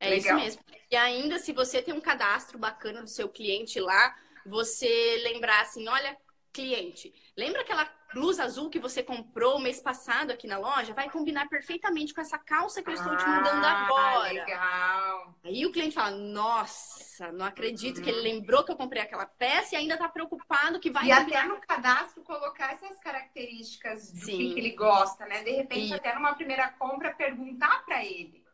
é, 0.00 0.10
é 0.10 0.16
isso 0.16 0.34
mesmo. 0.34 0.62
E 0.90 0.96
ainda 0.96 1.38
se 1.38 1.52
você 1.52 1.80
tem 1.80 1.94
um 1.94 2.00
cadastro 2.00 2.58
bacana 2.58 3.02
do 3.02 3.08
seu 3.08 3.28
cliente 3.28 3.80
lá, 3.80 4.14
você 4.44 5.20
lembrar 5.22 5.62
assim, 5.62 5.88
olha, 5.88 6.16
cliente, 6.52 7.14
lembra 7.36 7.62
aquela 7.62 7.84
blusa 8.12 8.44
azul 8.44 8.70
que 8.70 8.78
você 8.78 9.02
comprou 9.02 9.58
mês 9.58 9.80
passado 9.80 10.30
aqui 10.30 10.46
na 10.46 10.58
loja 10.58 10.94
vai 10.94 11.10
combinar 11.10 11.48
perfeitamente 11.48 12.14
com 12.14 12.20
essa 12.20 12.38
calça 12.38 12.82
que 12.82 12.88
eu 12.88 12.94
estou 12.94 13.16
te 13.16 13.26
mandando 13.26 13.66
ah, 13.66 13.84
agora. 13.84 14.32
Legal. 14.32 15.34
Aí 15.44 15.66
o 15.66 15.72
cliente 15.72 15.94
fala: 15.94 16.10
Nossa, 16.10 17.30
não 17.32 17.44
acredito 17.44 17.98
uhum. 17.98 18.04
que 18.04 18.10
ele 18.10 18.20
lembrou 18.20 18.64
que 18.64 18.72
eu 18.72 18.76
comprei 18.76 19.02
aquela 19.02 19.26
peça 19.26 19.74
e 19.74 19.78
ainda 19.78 19.94
está 19.94 20.08
preocupado 20.08 20.80
que 20.80 20.90
vai. 20.90 21.06
E 21.06 21.14
combinar. 21.14 21.38
até 21.38 21.48
no 21.48 21.60
cadastro 21.60 22.22
colocar 22.22 22.72
essas 22.72 22.98
características 22.98 24.12
de 24.12 24.24
que, 24.24 24.54
que 24.54 24.60
ele 24.60 24.72
gosta, 24.72 25.26
né? 25.26 25.42
De 25.42 25.50
repente, 25.50 25.92
até 25.94 26.14
numa 26.14 26.34
primeira 26.34 26.68
compra, 26.70 27.14
perguntar 27.14 27.84
para 27.84 28.04
ele. 28.04 28.44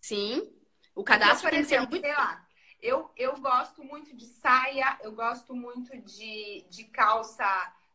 Sim. 0.00 0.50
O 0.94 1.02
cadastro 1.02 1.48
então, 1.48 1.50
por 1.50 1.58
exemplo, 1.58 1.90
tem 1.90 2.00
que 2.00 2.06
ser 2.06 2.12
muito. 2.12 2.18
Sei 2.18 2.24
lá, 2.24 2.46
eu, 2.80 3.10
eu 3.16 3.36
gosto 3.38 3.82
muito 3.82 4.14
de 4.14 4.26
saia, 4.26 4.98
eu 5.02 5.12
gosto 5.12 5.54
muito 5.54 5.96
de, 5.98 6.66
de 6.68 6.84
calça 6.84 7.46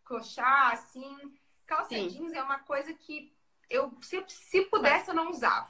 crochá, 0.09 0.71
assim. 0.73 1.15
Calça 1.67 1.89
Sim. 1.89 2.07
jeans 2.07 2.33
é 2.33 2.41
uma 2.41 2.59
coisa 2.59 2.91
que 2.93 3.31
eu, 3.69 3.93
se, 4.01 4.23
se 4.27 4.61
pudesse, 4.63 5.09
eu 5.09 5.13
não 5.13 5.29
usava. 5.29 5.69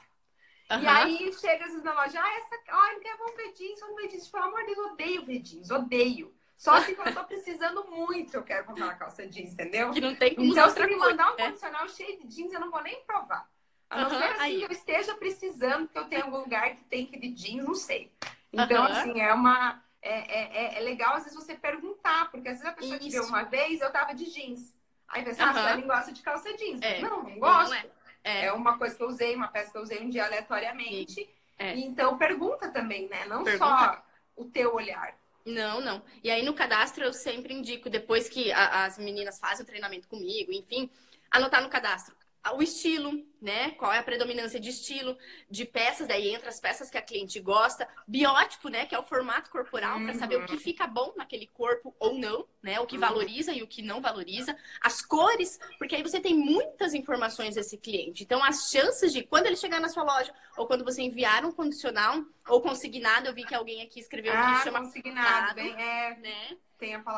Uhum. 0.70 0.80
E 0.80 0.86
aí 0.86 1.32
chega 1.34 1.64
às 1.64 1.70
vezes 1.72 1.84
na 1.84 1.92
loja, 1.92 2.18
ah, 2.18 2.38
essa, 2.38 2.56
ah, 2.68 2.92
não 2.94 3.00
quero 3.00 3.18
vamos 3.18 3.36
ver 3.36 3.52
jeans, 3.52 3.80
vamos 3.80 3.96
ver 3.96 4.08
jeans. 4.08 4.28
Pelo 4.28 4.44
amor 4.44 4.60
de 4.60 4.74
Deus, 4.74 4.92
odeio 4.92 5.24
ver 5.24 5.38
jeans, 5.40 5.70
odeio. 5.70 6.34
Só 6.56 6.80
se 6.80 6.92
eu 6.92 7.14
tô 7.14 7.24
precisando 7.24 7.84
muito, 7.88 8.34
eu 8.34 8.42
quero 8.42 8.64
comprar 8.66 8.84
uma 8.84 8.94
calça 8.94 9.26
jeans, 9.26 9.52
entendeu? 9.52 9.90
Que 9.90 10.00
não 10.00 10.14
tem 10.14 10.34
como 10.34 10.50
Então, 10.50 10.70
se 10.70 10.86
me 10.86 10.96
mandar 10.96 11.32
um 11.32 11.36
né? 11.36 11.46
condicional 11.46 11.88
cheio 11.88 12.20
de 12.20 12.28
jeans, 12.28 12.52
eu 12.52 12.60
não 12.60 12.70
vou 12.70 12.82
nem 12.82 13.02
provar. 13.04 13.50
A 13.90 14.02
não 14.02 14.10
uhum. 14.10 14.18
ser 14.18 14.24
assim 14.24 14.42
aí. 14.42 14.58
que 14.58 14.64
eu 14.64 14.72
esteja 14.72 15.14
precisando, 15.16 15.88
que 15.88 15.98
eu 15.98 16.04
tenha 16.04 16.24
algum 16.24 16.38
lugar 16.38 16.76
que 16.76 16.84
tem 16.84 17.04
que 17.04 17.18
de 17.18 17.30
jeans, 17.30 17.64
não 17.64 17.74
sei. 17.74 18.10
Então, 18.52 18.84
uhum. 18.84 18.92
assim, 18.92 19.20
é 19.20 19.32
uma 19.34 19.82
é, 20.02 20.12
é, 20.12 20.56
é, 20.56 20.78
é, 20.78 20.80
legal, 20.80 21.14
às 21.14 21.24
vezes, 21.24 21.38
você 21.38 21.54
perguntar, 21.54 22.30
porque 22.30 22.48
às 22.48 22.58
vezes 22.58 22.66
a 22.66 22.74
pessoa 22.74 22.96
Isso. 22.96 23.04
te 23.04 23.10
vê 23.10 23.20
uma 23.20 23.42
vez, 23.42 23.80
eu 23.80 23.92
tava 23.92 24.14
de 24.14 24.30
jeans. 24.30 24.74
Aí 25.08 25.24
você, 25.24 25.42
ah, 25.42 25.52
você 25.52 25.76
não 25.76 25.88
gosta 25.88 26.12
de 26.12 26.22
calça 26.22 26.56
jeans. 26.56 26.80
É. 26.82 27.00
Não, 27.00 27.22
não 27.22 27.38
gosto. 27.38 27.70
Não 27.70 27.76
é. 27.76 27.86
é. 28.24 28.44
é. 28.46 28.52
uma 28.52 28.78
coisa 28.78 28.94
que 28.94 29.02
eu 29.02 29.08
usei, 29.08 29.34
uma 29.34 29.48
peça 29.48 29.70
que 29.70 29.76
eu 29.76 29.82
usei 29.82 30.00
um 30.00 30.08
dia 30.08 30.24
aleatoriamente. 30.24 31.28
É. 31.58 31.74
Então, 31.76 32.16
pergunta 32.16 32.70
também, 32.70 33.08
né? 33.08 33.26
Não 33.26 33.44
pergunta. 33.44 33.66
só 33.66 34.04
o 34.36 34.44
teu 34.46 34.74
olhar. 34.74 35.14
Não, 35.44 35.80
não. 35.80 36.02
E 36.22 36.30
aí 36.30 36.42
no 36.42 36.54
cadastro 36.54 37.04
eu 37.04 37.12
sempre 37.12 37.52
indico, 37.52 37.90
depois 37.90 38.28
que 38.28 38.52
a, 38.52 38.84
as 38.84 38.98
meninas 38.98 39.38
fazem 39.38 39.64
o 39.64 39.66
treinamento 39.66 40.06
comigo, 40.06 40.52
enfim, 40.52 40.90
anotar 41.30 41.62
no 41.62 41.68
cadastro 41.68 42.14
o 42.54 42.62
estilo, 42.62 43.12
né? 43.40 43.70
Qual 43.72 43.92
é 43.92 43.98
a 43.98 44.02
predominância 44.02 44.58
de 44.58 44.70
estilo, 44.70 45.16
de 45.48 45.64
peças, 45.64 46.08
daí 46.08 46.28
entra 46.34 46.48
as 46.48 46.58
peças 46.58 46.88
que 46.88 46.96
a 46.96 47.02
cliente 47.02 47.38
gosta, 47.38 47.86
biótipo, 48.06 48.68
né? 48.68 48.86
Que 48.86 48.94
é 48.94 48.98
o 48.98 49.02
formato 49.02 49.50
corporal, 49.50 49.98
uhum. 49.98 50.04
para 50.04 50.14
saber 50.14 50.36
o 50.36 50.46
que 50.46 50.54
uhum. 50.54 50.58
fica 50.58 50.86
bom 50.86 51.12
naquele 51.16 51.46
corpo 51.46 51.94
ou 51.98 52.14
não, 52.14 52.46
né? 52.62 52.80
O 52.80 52.86
que 52.86 52.94
uhum. 52.94 53.00
valoriza 53.00 53.52
e 53.52 53.62
o 53.62 53.66
que 53.66 53.82
não 53.82 54.00
valoriza. 54.00 54.56
As 54.80 55.02
cores, 55.02 55.58
porque 55.78 55.94
aí 55.94 56.02
você 56.02 56.18
tem 56.18 56.34
muitas 56.34 56.94
informações 56.94 57.54
desse 57.54 57.76
cliente. 57.76 58.22
Então, 58.22 58.42
as 58.42 58.70
chances 58.70 59.12
de 59.12 59.22
quando 59.22 59.46
ele 59.46 59.56
chegar 59.56 59.80
na 59.80 59.88
sua 59.88 60.02
loja, 60.02 60.32
ou 60.56 60.66
quando 60.66 60.84
você 60.84 61.02
enviar 61.02 61.44
um 61.44 61.52
condicional, 61.52 62.24
ou 62.48 62.60
consignado, 62.60 63.26
eu 63.26 63.34
vi 63.34 63.44
que 63.44 63.54
alguém 63.54 63.82
aqui 63.82 64.00
escreveu 64.00 64.32
ah, 64.34 64.56
que 64.56 64.64
chama 64.64 64.80
consignado, 64.80 65.54
bem, 65.54 65.72
é, 65.72 66.16
né? 66.16 66.56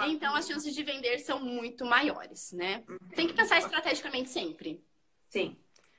Então, 0.08 0.34
as 0.34 0.46
chances 0.46 0.74
de 0.74 0.82
vender 0.82 1.20
são 1.20 1.38
muito 1.38 1.84
maiores, 1.84 2.50
né? 2.50 2.82
Uhum. 2.88 2.98
Tem 3.14 3.28
que 3.28 3.32
pensar 3.32 3.58
estrategicamente 3.58 4.28
sempre. 4.28 4.82
Sim, 5.32 5.56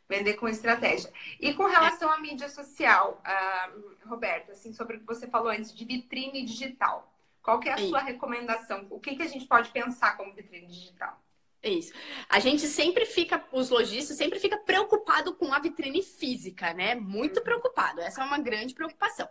vender 0.08 0.36
com 0.36 0.48
estratégia. 0.48 1.12
E 1.40 1.56
com 1.56 1.66
relação 1.66 2.12
à 2.12 2.20
mídia 2.20 2.48
social, 2.48 3.20
uh, 3.26 4.08
Roberto, 4.08 4.52
assim, 4.52 4.72
sobre 4.72 4.98
o 4.98 5.00
que 5.00 5.08
você 5.08 5.28
falou 5.28 5.50
antes 5.50 5.74
de 5.74 5.84
vitrine 5.84 6.46
digital. 6.46 7.12
Qual 7.42 7.60
que 7.60 7.68
é 7.68 7.74
a 7.74 7.78
Sim. 7.78 7.90
sua 7.90 8.00
recomendação? 8.00 8.86
O 8.92 9.00
que, 9.00 9.16
que 9.16 9.24
a 9.24 9.28
gente 9.28 9.48
pode 9.48 9.72
pensar 9.72 10.16
como 10.16 10.36
vitrine 10.36 10.68
digital? 10.68 11.20
Isso. 11.64 11.92
A 12.30 12.40
gente 12.40 12.68
sempre 12.68 13.08
fica, 13.08 13.44
os 13.52 13.72
lojistas 13.72 14.16
sempre 14.16 14.40
fica 14.40 14.58
preocupado 14.60 15.34
com 15.34 15.52
a 15.52 15.58
vitrine 15.58 16.04
física, 16.04 16.72
né? 16.76 16.94
Muito 16.94 17.38
uhum. 17.38 17.44
preocupado. 17.44 18.02
Essa 18.02 18.22
é 18.22 18.26
uma 18.26 18.38
grande 18.38 18.76
preocupação. 18.76 19.28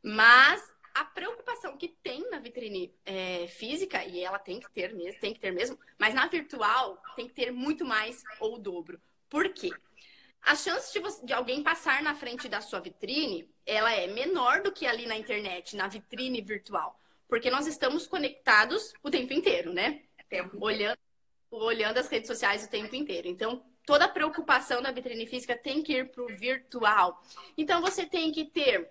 Mas 0.00 0.62
a 0.94 1.04
preocupação 1.04 1.76
que 1.76 1.88
tem 1.88 2.30
na 2.30 2.38
vitrine 2.38 2.94
é, 3.04 3.48
física, 3.48 4.04
e 4.04 4.20
ela 4.20 4.38
tem 4.38 4.60
que 4.60 4.70
ter 4.70 4.94
mesmo, 4.94 5.20
tem 5.20 5.34
que 5.34 5.40
ter 5.40 5.50
mesmo, 5.50 5.76
mas 5.98 6.14
na 6.14 6.28
virtual 6.28 7.02
tem 7.16 7.26
que 7.26 7.34
ter 7.34 7.50
muito 7.50 7.84
mais 7.84 8.22
ou 8.38 8.54
o 8.54 8.58
dobro. 8.58 9.00
Por 9.30 9.48
quê? 9.54 9.70
A 10.42 10.56
chance 10.56 10.92
de, 10.92 10.98
você, 10.98 11.24
de 11.24 11.32
alguém 11.32 11.62
passar 11.62 12.02
na 12.02 12.14
frente 12.14 12.48
da 12.48 12.60
sua 12.60 12.80
vitrine, 12.80 13.48
ela 13.64 13.92
é 13.92 14.06
menor 14.06 14.62
do 14.62 14.72
que 14.72 14.86
ali 14.86 15.06
na 15.06 15.16
internet, 15.16 15.76
na 15.76 15.86
vitrine 15.86 16.40
virtual. 16.40 16.98
Porque 17.28 17.50
nós 17.50 17.66
estamos 17.66 18.06
conectados 18.06 18.92
o 19.02 19.10
tempo 19.10 19.32
inteiro, 19.32 19.72
né? 19.72 20.02
Tempo 20.28 20.58
olhando, 20.60 20.98
olhando 21.50 21.98
as 21.98 22.08
redes 22.08 22.26
sociais 22.26 22.64
o 22.64 22.70
tempo 22.70 22.94
inteiro. 22.96 23.28
Então, 23.28 23.64
toda 23.86 24.06
a 24.06 24.08
preocupação 24.08 24.82
da 24.82 24.90
vitrine 24.90 25.26
física 25.26 25.56
tem 25.56 25.82
que 25.82 25.92
ir 25.92 26.10
para 26.10 26.22
o 26.22 26.26
virtual. 26.26 27.22
Então, 27.56 27.80
você 27.80 28.04
tem 28.04 28.32
que 28.32 28.44
ter 28.44 28.90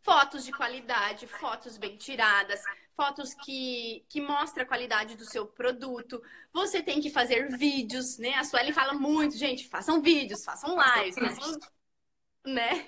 fotos 0.00 0.44
de 0.44 0.52
qualidade, 0.52 1.26
fotos 1.26 1.76
bem 1.76 1.96
tiradas, 1.96 2.62
fotos 2.96 3.34
que, 3.34 4.04
que 4.08 4.20
mostram 4.20 4.64
a 4.64 4.66
qualidade 4.66 5.16
do 5.16 5.24
seu 5.24 5.46
produto. 5.46 6.22
Você 6.52 6.82
tem 6.82 7.00
que 7.00 7.10
fazer 7.10 7.48
vídeos, 7.56 8.18
né? 8.18 8.34
A 8.34 8.44
Sueli 8.44 8.72
fala 8.72 8.94
muito, 8.94 9.36
gente, 9.36 9.68
façam 9.68 10.00
vídeos, 10.00 10.44
façam 10.44 10.76
lives, 10.76 11.14
façam, 11.14 11.58
né? 12.44 12.86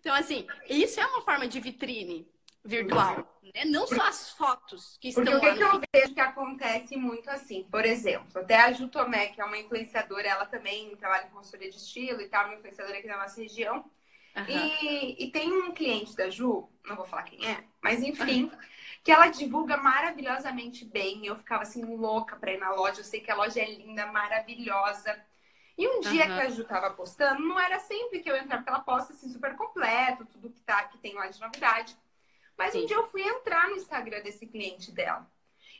Então, 0.00 0.14
assim, 0.14 0.46
isso 0.68 1.00
é 1.00 1.06
uma 1.06 1.22
forma 1.22 1.46
de 1.46 1.60
vitrine 1.60 2.28
virtual, 2.64 3.38
né? 3.54 3.64
Não 3.64 3.86
só 3.86 4.02
as 4.02 4.30
fotos 4.30 4.96
que 5.00 5.08
estão 5.08 5.24
Porque 5.24 5.48
o 5.48 5.54
que, 5.54 5.62
eu 5.62 5.80
vejo 5.94 6.14
que 6.14 6.20
acontece 6.20 6.96
muito 6.96 7.28
assim, 7.28 7.64
por 7.70 7.84
exemplo, 7.84 8.40
até 8.40 8.56
a 8.56 8.72
Ju 8.72 8.88
Tomé, 8.88 9.28
que 9.28 9.40
é 9.40 9.44
uma 9.44 9.58
influenciadora, 9.58 10.28
ela 10.28 10.46
também 10.46 10.94
trabalha 10.96 11.24
com 11.24 11.36
consultoria 11.36 11.70
de 11.70 11.76
estilo 11.76 12.20
e 12.20 12.28
tal, 12.28 12.46
uma 12.46 12.54
influenciadora 12.54 12.98
aqui 12.98 13.08
na 13.08 13.18
nossa 13.18 13.40
região. 13.40 13.84
Uhum. 14.36 14.44
E, 14.48 15.24
e, 15.24 15.30
tem 15.30 15.52
um 15.52 15.72
cliente 15.72 16.16
da 16.16 16.30
Ju, 16.30 16.68
não 16.86 16.96
vou 16.96 17.04
falar 17.04 17.24
quem 17.24 17.46
é, 17.46 17.64
mas 17.82 18.02
enfim, 18.02 18.50
que 19.02 19.10
ela 19.10 19.28
divulga 19.28 19.76
maravilhosamente 19.76 20.84
bem. 20.84 21.26
Eu 21.26 21.36
ficava 21.36 21.62
assim 21.62 21.84
louca 21.84 22.36
pra 22.36 22.52
ir 22.52 22.58
na 22.58 22.70
loja. 22.70 23.00
Eu 23.00 23.04
sei 23.04 23.20
que 23.20 23.30
a 23.30 23.34
loja 23.34 23.60
é 23.60 23.70
linda, 23.70 24.06
maravilhosa. 24.06 25.18
E 25.76 25.88
um 25.88 26.00
dia 26.00 26.26
uhum. 26.26 26.34
que 26.36 26.40
a 26.40 26.50
Ju 26.50 26.64
tava 26.64 26.90
postando, 26.90 27.42
não 27.42 27.58
era 27.58 27.78
sempre 27.80 28.20
que 28.20 28.30
eu 28.30 28.36
entrava, 28.36 28.62
porque 28.62 28.70
ela 28.70 28.80
posta 28.80 29.12
assim 29.12 29.28
super 29.28 29.56
completo, 29.56 30.26
tudo 30.26 30.50
que, 30.50 30.60
tá, 30.60 30.84
que 30.84 30.98
tem 30.98 31.14
lá 31.14 31.26
de 31.28 31.40
novidade. 31.40 31.96
Mas 32.56 32.72
Sim. 32.72 32.82
um 32.82 32.86
dia 32.86 32.96
eu 32.96 33.06
fui 33.06 33.22
entrar 33.22 33.68
no 33.68 33.76
Instagram 33.76 34.22
desse 34.22 34.46
cliente 34.46 34.92
dela. 34.92 35.26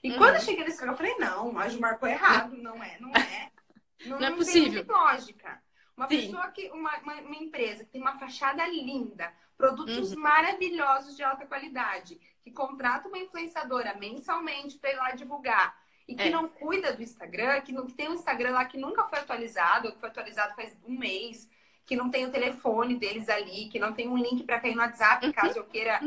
E 0.03 0.11
uhum. 0.11 0.19
quando 0.19 0.37
eu 0.37 0.41
cheguei 0.41 0.65
no 0.65 0.71
Instagram, 0.71 0.95
eu 0.95 0.97
falei, 0.97 1.15
não, 1.19 1.59
a 1.59 1.69
Ju 1.69 1.79
marcou 1.79 2.09
errado, 2.09 2.57
não 2.57 2.83
é, 2.83 2.99
não 2.99 3.11
é. 3.11 3.51
Não, 4.05 4.19
não 4.19 4.27
é 4.27 4.31
possível. 4.33 4.85
Tem 4.85 4.97
lógica. 4.97 5.63
Uma 5.97 6.09
Sim. 6.09 6.23
pessoa 6.23 6.49
que, 6.49 6.69
uma, 6.71 6.99
uma, 6.99 7.21
uma, 7.21 7.37
empresa 7.37 7.85
que 7.85 7.91
tem 7.93 8.01
uma 8.01 8.17
fachada 8.17 8.67
linda, 8.67 9.33
produtos 9.63 10.13
uhum. 10.13 10.21
maravilhosos 10.21 11.17
de 11.17 11.23
alta 11.23 11.47
qualidade, 11.47 12.21
que 12.43 12.51
contrata 12.51 13.07
uma 13.07 13.19
influenciadora 13.19 13.95
mensalmente 13.95 14.77
para 14.77 14.91
ir 14.91 14.97
lá 14.97 15.13
divulgar 15.13 15.81
e 16.09 16.17
que 16.17 16.25
é. 16.25 16.31
não 16.31 16.49
cuida 16.49 16.93
do 16.93 17.01
Instagram, 17.01 17.61
que, 17.61 17.71
não, 17.71 17.87
que 17.87 17.93
tem 17.93 18.09
um 18.09 18.15
Instagram 18.15 18.51
lá 18.51 18.65
que 18.65 18.77
nunca 18.77 19.05
foi 19.05 19.21
atualizado, 19.21 19.87
ou 19.87 19.95
que 19.95 20.01
foi 20.01 20.09
atualizado 20.09 20.57
faz 20.57 20.77
um 20.85 20.99
mês, 20.99 21.49
que 21.87 21.95
não 21.95 22.11
tem 22.11 22.27
o 22.27 22.33
telefone 22.33 22.97
deles 22.97 23.29
ali, 23.29 23.69
que 23.69 23.79
não 23.79 23.93
tem 23.93 24.09
um 24.09 24.17
link 24.17 24.43
para 24.43 24.59
cair 24.59 24.75
no 24.75 24.83
WhatsApp, 24.83 25.27
uhum. 25.27 25.33
caso 25.33 25.61
eu 25.61 25.65
queira 25.65 26.01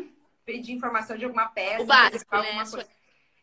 pedir 0.46 0.74
informação 0.74 1.18
de 1.18 1.24
alguma 1.24 1.48
peça, 1.48 1.82
o 1.84 1.86
básico, 1.86 2.36
né? 2.36 2.48
alguma 2.48 2.70
coisa. 2.70 2.90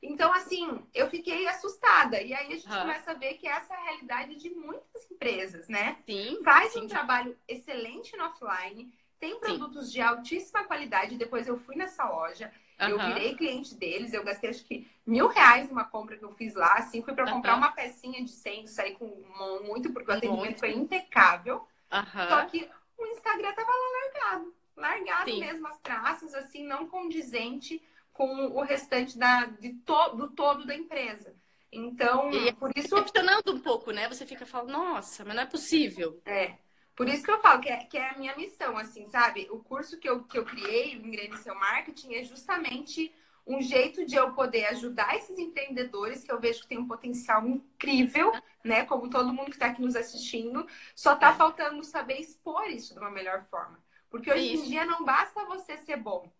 Então, 0.03 0.31
assim, 0.35 0.79
eu 0.93 1.09
fiquei 1.09 1.47
assustada. 1.47 2.21
E 2.21 2.35
aí 2.35 2.49
a 2.49 2.51
gente 2.51 2.69
uhum. 2.69 2.81
começa 2.81 3.13
a 3.13 3.15
ver 3.15 3.35
que 3.35 3.49
essa 3.49 3.73
é 3.73 3.77
a 3.77 3.83
realidade 3.85 4.35
de 4.35 4.51
muitas 4.51 5.11
empresas, 5.11 5.69
né? 5.69 5.97
Sim. 6.05 6.39
Faz 6.45 6.73
sim. 6.73 6.83
um 6.83 6.89
trabalho 6.89 7.39
excelente 7.49 8.15
no 8.17 8.25
offline, 8.25 8.93
tem 9.23 9.39
produtos 9.39 9.87
sim. 9.87 9.93
de 9.93 10.01
altíssima 10.01 10.65
qualidade. 10.65 11.17
Depois 11.17 11.47
eu 11.47 11.57
fui 11.57 11.77
nessa 11.77 12.03
loja, 12.09 12.53
uhum. 12.81 12.89
eu 12.89 12.99
virei 12.99 13.37
cliente 13.37 13.73
deles, 13.77 14.13
eu 14.13 14.25
gastei 14.25 14.51
acho 14.51 14.65
que 14.65 14.91
mil 15.07 15.29
reais 15.29 15.69
numa 15.69 15.85
compra 15.85 16.17
que 16.17 16.25
eu 16.25 16.33
fiz 16.33 16.57
lá, 16.57 16.75
assim, 16.75 17.05
fui 17.05 17.15
para 17.15 17.31
comprar 17.31 17.53
uhum. 17.53 17.59
uma 17.59 17.71
pecinha 17.71 18.21
de 18.25 18.33
100, 18.33 18.67
saí 18.67 18.97
com 18.97 19.07
muito, 19.65 19.93
porque 19.93 20.11
o 20.11 20.15
atendimento 20.15 20.45
muito. 20.45 20.59
foi 20.59 20.73
impecável. 20.73 21.65
Só 22.29 22.47
que 22.47 22.69
o 22.99 23.07
Instagram 23.07 23.53
tava 23.53 23.71
lá 23.71 24.01
largado. 24.03 24.55
Largado 24.77 25.31
sim. 25.31 25.39
mesmo 25.39 25.69
as 25.69 25.79
traças, 25.79 26.35
assim, 26.35 26.67
não 26.67 26.89
condizente 26.89 27.81
com 28.13 28.47
o 28.49 28.61
restante 28.63 29.17
da, 29.17 29.45
de 29.45 29.75
to, 29.75 30.17
do 30.17 30.31
todo 30.31 30.67
da 30.67 30.75
empresa. 30.75 31.33
Então, 31.71 32.33
e 32.33 32.53
por 32.55 32.73
isso. 32.77 32.97
Questionando 32.97 33.53
um 33.55 33.61
pouco, 33.61 33.93
né? 33.93 34.09
Você 34.09 34.27
fica 34.27 34.45
falando, 34.45 34.73
nossa, 34.73 35.25
mas 35.25 35.37
não 35.37 35.43
é 35.45 35.47
possível. 35.47 36.21
É. 36.27 36.57
Por 37.03 37.09
isso 37.09 37.25
que 37.25 37.33
eu 37.33 37.41
falo 37.41 37.61
que 37.61 37.69
é, 37.69 37.79
que 37.79 37.99
é 37.99 38.11
a 38.11 38.17
minha 38.17 38.37
missão, 38.37 38.79
assim, 38.79 39.05
sabe? 39.07 39.49
O 39.51 39.59
curso 39.59 39.99
que 39.99 40.09
eu, 40.09 40.23
que 40.23 40.39
eu 40.39 40.45
criei, 40.45 40.97
o 40.97 41.05
Engrene 41.05 41.37
Seu 41.39 41.53
Marketing, 41.53 42.15
é 42.15 42.23
justamente 42.23 43.13
um 43.45 43.61
jeito 43.61 44.07
de 44.07 44.15
eu 44.15 44.31
poder 44.35 44.67
ajudar 44.67 45.17
esses 45.17 45.37
empreendedores 45.37 46.23
que 46.23 46.31
eu 46.31 46.39
vejo 46.39 46.61
que 46.61 46.69
tem 46.69 46.79
um 46.79 46.87
potencial 46.87 47.45
incrível, 47.45 48.31
né? 48.63 48.85
Como 48.85 49.11
todo 49.11 49.33
mundo 49.33 49.47
que 49.47 49.57
está 49.57 49.67
aqui 49.67 49.83
nos 49.83 49.97
assistindo, 49.97 50.65
só 50.95 51.15
está 51.15 51.31
é. 51.31 51.35
faltando 51.35 51.83
saber 51.83 52.21
expor 52.21 52.71
isso 52.71 52.95
de 52.95 53.01
uma 53.01 53.11
melhor 53.11 53.43
forma. 53.47 53.83
Porque 54.09 54.33
hoje 54.33 54.55
em 54.55 54.63
dia 54.63 54.85
não 54.85 55.05
basta 55.05 55.45
você 55.47 55.77
ser 55.79 55.97
bom. 55.97 56.31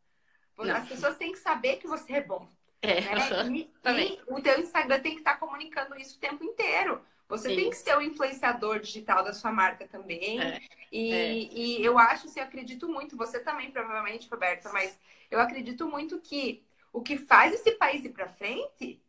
Não. 0.57 0.77
As 0.77 0.87
pessoas 0.87 1.17
têm 1.17 1.33
que 1.33 1.41
saber 1.41 1.79
que 1.79 1.89
você 1.89 2.13
é 2.13 2.23
bom. 2.23 2.49
É, 2.81 3.01
né? 3.01 3.49
e, 3.51 3.69
e, 3.91 4.21
o 4.29 4.41
teu 4.41 4.61
Instagram 4.61 5.01
tem 5.01 5.15
que 5.15 5.23
estar 5.23 5.33
tá 5.33 5.39
comunicando 5.39 5.97
isso 5.97 6.19
o 6.19 6.21
tempo 6.21 6.45
inteiro. 6.45 7.03
Você 7.33 7.49
tem 7.57 7.71
que 7.71 7.77
ser 7.77 7.97
o 7.97 8.03
influenciador 8.03 8.79
digital 8.79 9.25
da 9.25 9.33
sua 9.33 9.51
marca 9.51 9.89
também. 9.89 10.39
É, 10.39 10.61
e, 10.93 11.13
é. 11.15 11.33
e, 11.33 11.83
eu 11.83 11.99
acho, 11.99 12.27
assim, 12.27 12.41
eu 12.41 12.45
acredito 12.45 12.87
muito, 12.87 13.17
você 13.17 13.41
também, 13.41 13.71
provavelmente, 13.71 14.29
Roberta, 14.29 14.71
mas 14.71 15.01
eu 15.31 15.41
acredito 15.41 15.89
muito 15.89 16.21
que 16.21 16.63
o 16.93 17.01
que 17.01 17.17
faz 17.17 17.55
esse 17.55 17.71
país 17.73 18.05
ir 18.05 18.11
para 18.11 18.29
frente 18.29 19.01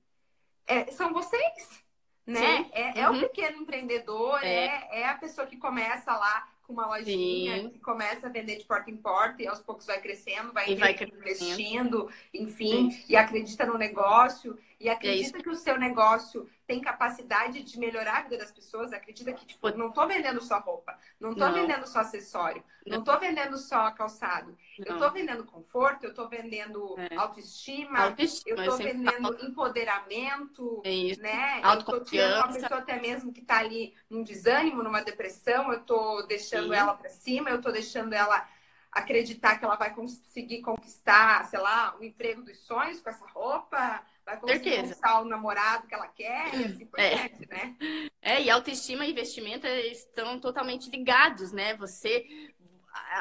é, 0.65 0.89
são 0.91 1.11
vocês. 1.11 1.83
Né? 2.25 2.65
É, 2.71 3.01
é, 3.01 3.09
uhum. 3.09 3.17
o 3.17 3.19
pequeno 3.19 3.57
empreendedor, 3.57 4.41
é. 4.41 4.47
é. 4.47 5.01
é 5.01 5.09
a 5.09 5.15
pessoa 5.15 5.45
que 5.45 5.57
começa 5.57 6.15
lá 6.15 6.47
com 6.63 6.71
uma 6.71 6.87
lojinha 6.87 7.63
Sim. 7.63 7.69
que 7.71 7.79
começa 7.79 8.27
a 8.27 8.29
vender 8.29 8.55
de 8.55 8.63
porta 8.63 8.89
em 8.89 8.95
porta 8.95 9.43
e 9.43 9.47
aos 9.47 9.59
poucos 9.59 9.85
vai 9.85 9.99
crescendo, 9.99 10.53
vai, 10.53 10.73
vai 10.75 10.95
investindo, 11.21 12.09
enfim, 12.33 12.89
Sim. 12.89 13.03
e 13.09 13.17
acredita 13.17 13.65
no 13.65 13.77
negócio 13.77 14.57
e 14.83 14.89
acredita 14.89 15.37
é 15.37 15.41
que 15.41 15.49
o 15.49 15.55
seu 15.55 15.79
negócio 15.79 16.45
tem 16.67 16.81
capacidade 16.81 17.63
de 17.63 17.79
melhorar 17.79 18.17
a 18.17 18.21
vida 18.23 18.39
das 18.39 18.51
pessoas, 18.51 18.91
acredita 18.91 19.31
que, 19.31 19.45
tipo, 19.45 19.69
não 19.77 19.89
tô 19.89 20.05
vendendo 20.05 20.43
só 20.43 20.59
roupa, 20.59 20.97
não 21.17 21.33
tô 21.33 21.39
não. 21.39 21.53
vendendo 21.53 21.87
só 21.87 21.99
acessório, 21.99 22.61
não, 22.85 22.97
não 22.97 23.03
tô 23.03 23.17
vendendo 23.17 23.57
só 23.57 23.89
calçado. 23.91 24.57
Não. 24.77 24.85
Eu 24.85 24.99
tô 24.99 25.09
vendendo 25.11 25.45
conforto, 25.45 26.03
eu 26.03 26.13
tô 26.13 26.27
vendendo 26.27 26.99
é. 26.99 27.15
autoestima, 27.15 27.99
autoestima, 27.99 28.61
eu 28.61 28.65
tô 28.65 28.71
eu 28.71 28.77
vendendo 28.77 29.21
falo. 29.21 29.45
empoderamento, 29.45 30.81
é 30.83 31.15
né? 31.15 31.61
Eu 31.63 31.83
tô 31.83 32.01
tirando 32.01 32.35
uma 32.35 32.51
pessoa 32.51 32.79
até 32.81 32.99
mesmo 32.99 33.31
que 33.31 33.41
tá 33.41 33.59
ali 33.59 33.95
num 34.09 34.21
desânimo, 34.21 34.83
numa 34.83 35.01
depressão, 35.01 35.71
eu 35.71 35.79
tô 35.79 36.23
deixando 36.23 36.73
Sim. 36.73 36.75
ela 36.75 36.93
para 36.93 37.09
cima, 37.09 37.49
eu 37.49 37.61
tô 37.61 37.71
deixando 37.71 38.11
ela 38.11 38.45
acreditar 38.91 39.57
que 39.57 39.63
ela 39.63 39.77
vai 39.77 39.93
conseguir 39.93 40.61
conquistar, 40.61 41.45
sei 41.45 41.59
lá, 41.59 41.95
o 41.97 42.03
emprego 42.03 42.43
dos 42.43 42.59
sonhos 42.59 42.99
com 42.99 43.09
essa 43.09 43.25
roupa 43.27 44.03
vai 44.25 44.39
conseguir 44.39 44.63
Certeza. 44.63 44.81
conquistar 44.81 45.21
o 45.21 45.25
namorado 45.25 45.87
que 45.87 45.93
ela 45.93 46.07
quer 46.07 46.53
e 46.55 46.65
assim 46.65 46.85
por 46.85 46.99
é. 46.99 47.15
diante, 47.15 47.49
né? 47.49 47.75
É, 48.21 48.41
e 48.41 48.49
autoestima 48.49 49.05
e 49.05 49.11
investimento 49.11 49.67
estão 49.67 50.39
totalmente 50.39 50.89
ligados, 50.89 51.51
né? 51.51 51.75
Você 51.75 52.25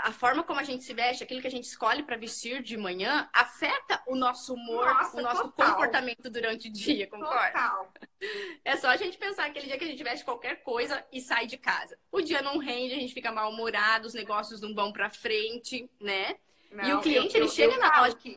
a 0.05 0.13
forma 0.13 0.43
como 0.43 0.61
a 0.61 0.63
gente 0.63 0.85
se 0.85 0.93
veste, 0.93 1.25
aquilo 1.25 1.41
que 1.41 1.47
a 1.47 1.51
gente 1.51 1.65
escolhe 1.65 2.03
para 2.03 2.17
vestir 2.17 2.63
de 2.63 2.77
manhã, 2.77 3.29
afeta 3.33 4.03
o 4.07 4.15
nosso 4.15 4.55
humor, 4.55 4.87
Nossa, 4.87 5.17
o 5.17 5.23
nosso 5.23 5.43
total. 5.45 5.71
comportamento 5.73 6.29
durante 6.29 6.69
o 6.69 6.73
dia, 6.73 7.07
concorda? 7.07 7.53
Total. 7.53 7.93
É 8.65 8.77
só 8.77 8.89
a 8.89 8.97
gente 8.97 9.17
pensar 9.17 9.47
aquele 9.47 9.67
dia 9.67 9.79
que 9.79 9.85
a 9.85 9.87
gente 9.87 10.03
veste 10.03 10.25
qualquer 10.25 10.63
coisa 10.63 11.05
e 11.11 11.21
sai 11.21 11.47
de 11.47 11.57
casa. 11.57 11.99
O 12.11 12.21
dia 12.21 12.43
não 12.43 12.59
rende, 12.59 12.95
a 12.95 12.99
gente 12.99 13.15
fica 13.15 13.33
mal-humorado, 13.33 14.07
os 14.07 14.15
negócios 14.15 14.61
não 14.61 14.75
vão 14.75 14.93
para 14.93 15.09
frente, 15.09 15.91
né? 16.01 16.37
Não, 16.71 16.85
e 16.85 16.95
o 16.95 17.01
cliente, 17.01 17.35
eu, 17.35 17.41
ele 17.41 17.47
eu, 17.47 17.53
chega 17.53 17.75
eu 17.75 17.81
na 17.81 18.01
loja... 18.01 18.17
Que 18.17 18.37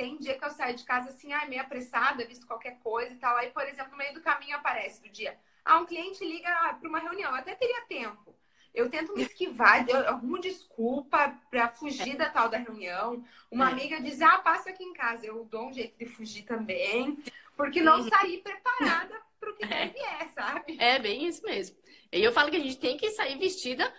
tem 0.00 0.16
dia 0.16 0.38
que 0.38 0.44
eu 0.44 0.50
saio 0.50 0.74
de 0.74 0.82
casa 0.84 1.10
assim, 1.10 1.30
ai, 1.30 1.46
meio 1.46 1.60
apressada, 1.60 2.24
visto 2.24 2.46
qualquer 2.46 2.78
coisa 2.78 3.12
e 3.12 3.16
tal. 3.16 3.36
Aí, 3.36 3.50
por 3.50 3.62
exemplo, 3.66 3.92
no 3.92 3.98
meio 3.98 4.14
do 4.14 4.22
caminho 4.22 4.56
aparece 4.56 5.02
do 5.02 5.10
dia. 5.10 5.38
Ah, 5.62 5.78
um 5.78 5.84
cliente 5.84 6.24
liga 6.24 6.48
para 6.80 6.88
uma 6.88 6.98
reunião, 6.98 7.30
eu 7.30 7.36
até 7.36 7.54
teria 7.54 7.82
tempo. 7.82 8.34
Eu 8.72 8.88
tento 8.88 9.14
me 9.14 9.22
esquivar, 9.22 9.86
eu 9.86 10.08
arrumo 10.08 10.40
desculpa 10.40 11.36
para 11.50 11.68
fugir 11.68 12.16
da 12.16 12.30
tal 12.30 12.48
da 12.48 12.56
reunião. 12.56 13.22
Uma 13.50 13.68
é. 13.68 13.72
amiga 13.72 14.00
diz, 14.00 14.22
ah, 14.22 14.38
passa 14.38 14.70
aqui 14.70 14.82
em 14.82 14.94
casa. 14.94 15.26
Eu 15.26 15.44
dou 15.44 15.68
um 15.68 15.72
jeito 15.72 15.98
de 15.98 16.06
fugir 16.06 16.44
também, 16.44 17.22
porque 17.54 17.82
não 17.82 18.08
sair 18.08 18.38
preparada 18.38 19.20
para 19.38 19.50
o 19.50 19.56
que 19.56 19.64
é. 19.64 19.88
vier, 19.88 20.28
sabe? 20.30 20.76
É 20.80 20.98
bem 20.98 21.26
isso 21.26 21.42
mesmo. 21.44 21.76
E 22.10 22.24
eu 22.24 22.32
falo 22.32 22.50
que 22.50 22.56
a 22.56 22.60
gente 22.60 22.78
tem 22.78 22.96
que 22.96 23.10
sair 23.10 23.36
vestida 23.38 23.92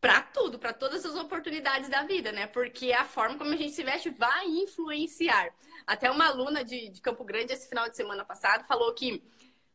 para 0.00 0.22
tudo, 0.22 0.58
para 0.58 0.72
todas 0.72 1.04
as 1.04 1.16
oportunidades 1.16 1.88
da 1.88 2.02
vida, 2.04 2.30
né? 2.30 2.46
Porque 2.46 2.92
a 2.92 3.04
forma 3.04 3.36
como 3.36 3.52
a 3.52 3.56
gente 3.56 3.72
se 3.72 3.82
veste 3.82 4.10
vai 4.10 4.46
influenciar. 4.46 5.52
Até 5.86 6.10
uma 6.10 6.26
aluna 6.26 6.64
de, 6.64 6.88
de 6.90 7.00
Campo 7.00 7.24
Grande, 7.24 7.52
esse 7.52 7.68
final 7.68 7.88
de 7.88 7.96
semana 7.96 8.24
passado, 8.24 8.66
falou 8.66 8.92
que 8.94 9.22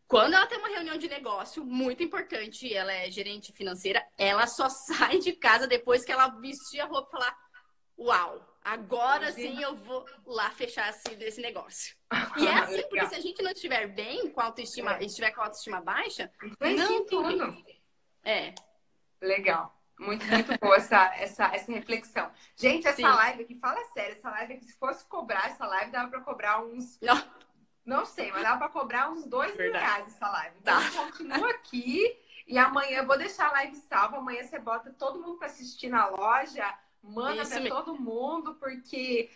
Quando 0.08 0.36
ela 0.36 0.46
tem 0.46 0.60
uma 0.60 0.70
reunião 0.70 0.98
de 0.98 1.10
negócio 1.10 1.66
muito 1.66 2.04
importante, 2.04 2.74
ela 2.74 2.94
é 2.94 3.10
gerente 3.10 3.52
financeira, 3.52 4.06
ela 4.18 4.48
só 4.48 4.70
sai 4.88 5.20
de 5.20 5.34
casa 5.34 5.68
depois 5.68 6.06
que 6.06 6.12
ela 6.12 6.28
vestir 6.28 6.80
a 6.80 6.86
roupa 6.86 7.08
e 7.08 7.12
falar: 7.12 7.38
Uau, 7.98 8.58
agora 8.64 9.32
sim 9.32 9.62
eu 9.62 9.76
vou 9.76 10.06
lá 10.26 10.52
fechar 10.52 10.90
esse, 10.90 11.14
esse 11.22 11.42
negócio. 11.42 11.96
E 12.38 12.48
é 12.48 12.54
assim, 12.54 12.82
porque 12.84 13.06
se 13.08 13.16
a 13.16 13.20
gente 13.20 13.44
não 13.44 13.52
estiver 13.52 13.88
bem 13.88 14.32
com 14.32 14.42
a 14.42 14.46
autoestima, 14.46 14.98
é. 14.98 15.04
estiver 15.04 15.32
com 15.32 15.42
a 15.42 15.46
autoestima 15.46 15.82
baixa, 15.82 16.32
não 16.60 17.06
tudo. 17.06 17.64
É. 18.24 18.56
Legal. 19.22 19.83
Muito, 20.04 20.26
muito 20.26 20.60
boa 20.60 20.76
essa, 20.76 21.16
essa, 21.16 21.46
essa 21.54 21.72
reflexão. 21.72 22.30
Gente, 22.56 22.88
essa 22.88 22.98
Sim. 22.98 23.04
live 23.04 23.44
aqui, 23.44 23.56
fala 23.56 23.84
sério, 23.94 24.14
essa 24.14 24.30
live 24.30 24.54
aqui, 24.54 24.66
se 24.66 24.78
fosse 24.78 25.06
cobrar 25.06 25.48
essa 25.48 25.66
live, 25.66 25.92
dava 25.92 26.10
pra 26.10 26.22
cobrar 26.22 26.62
uns. 26.62 27.00
Não, 27.02 27.24
não 27.86 28.06
sei, 28.06 28.32
mas 28.32 28.44
dava 28.44 28.58
pra 28.58 28.70
cobrar 28.70 29.10
uns 29.10 29.26
dois 29.26 29.56
mil 29.58 29.72
reais 29.72 30.08
essa 30.08 30.30
live. 30.30 30.56
Então, 30.62 30.82
tá. 30.82 30.92
continua 30.92 31.50
aqui 31.52 32.18
e 32.48 32.58
amanhã 32.58 33.00
eu 33.00 33.08
vou 33.08 33.18
deixar 33.18 33.48
a 33.48 33.52
live 33.54 33.76
salva. 33.78 34.18
Amanhã 34.18 34.44
você 34.44 34.60
bota 34.60 34.92
todo 34.92 35.20
mundo 35.20 35.38
pra 35.38 35.48
assistir 35.48 35.90
na 35.90 36.08
loja, 36.08 36.74
manda 37.02 37.44
mesmo. 37.44 37.70
todo 37.70 38.00
mundo, 38.00 38.56
porque 38.56 39.30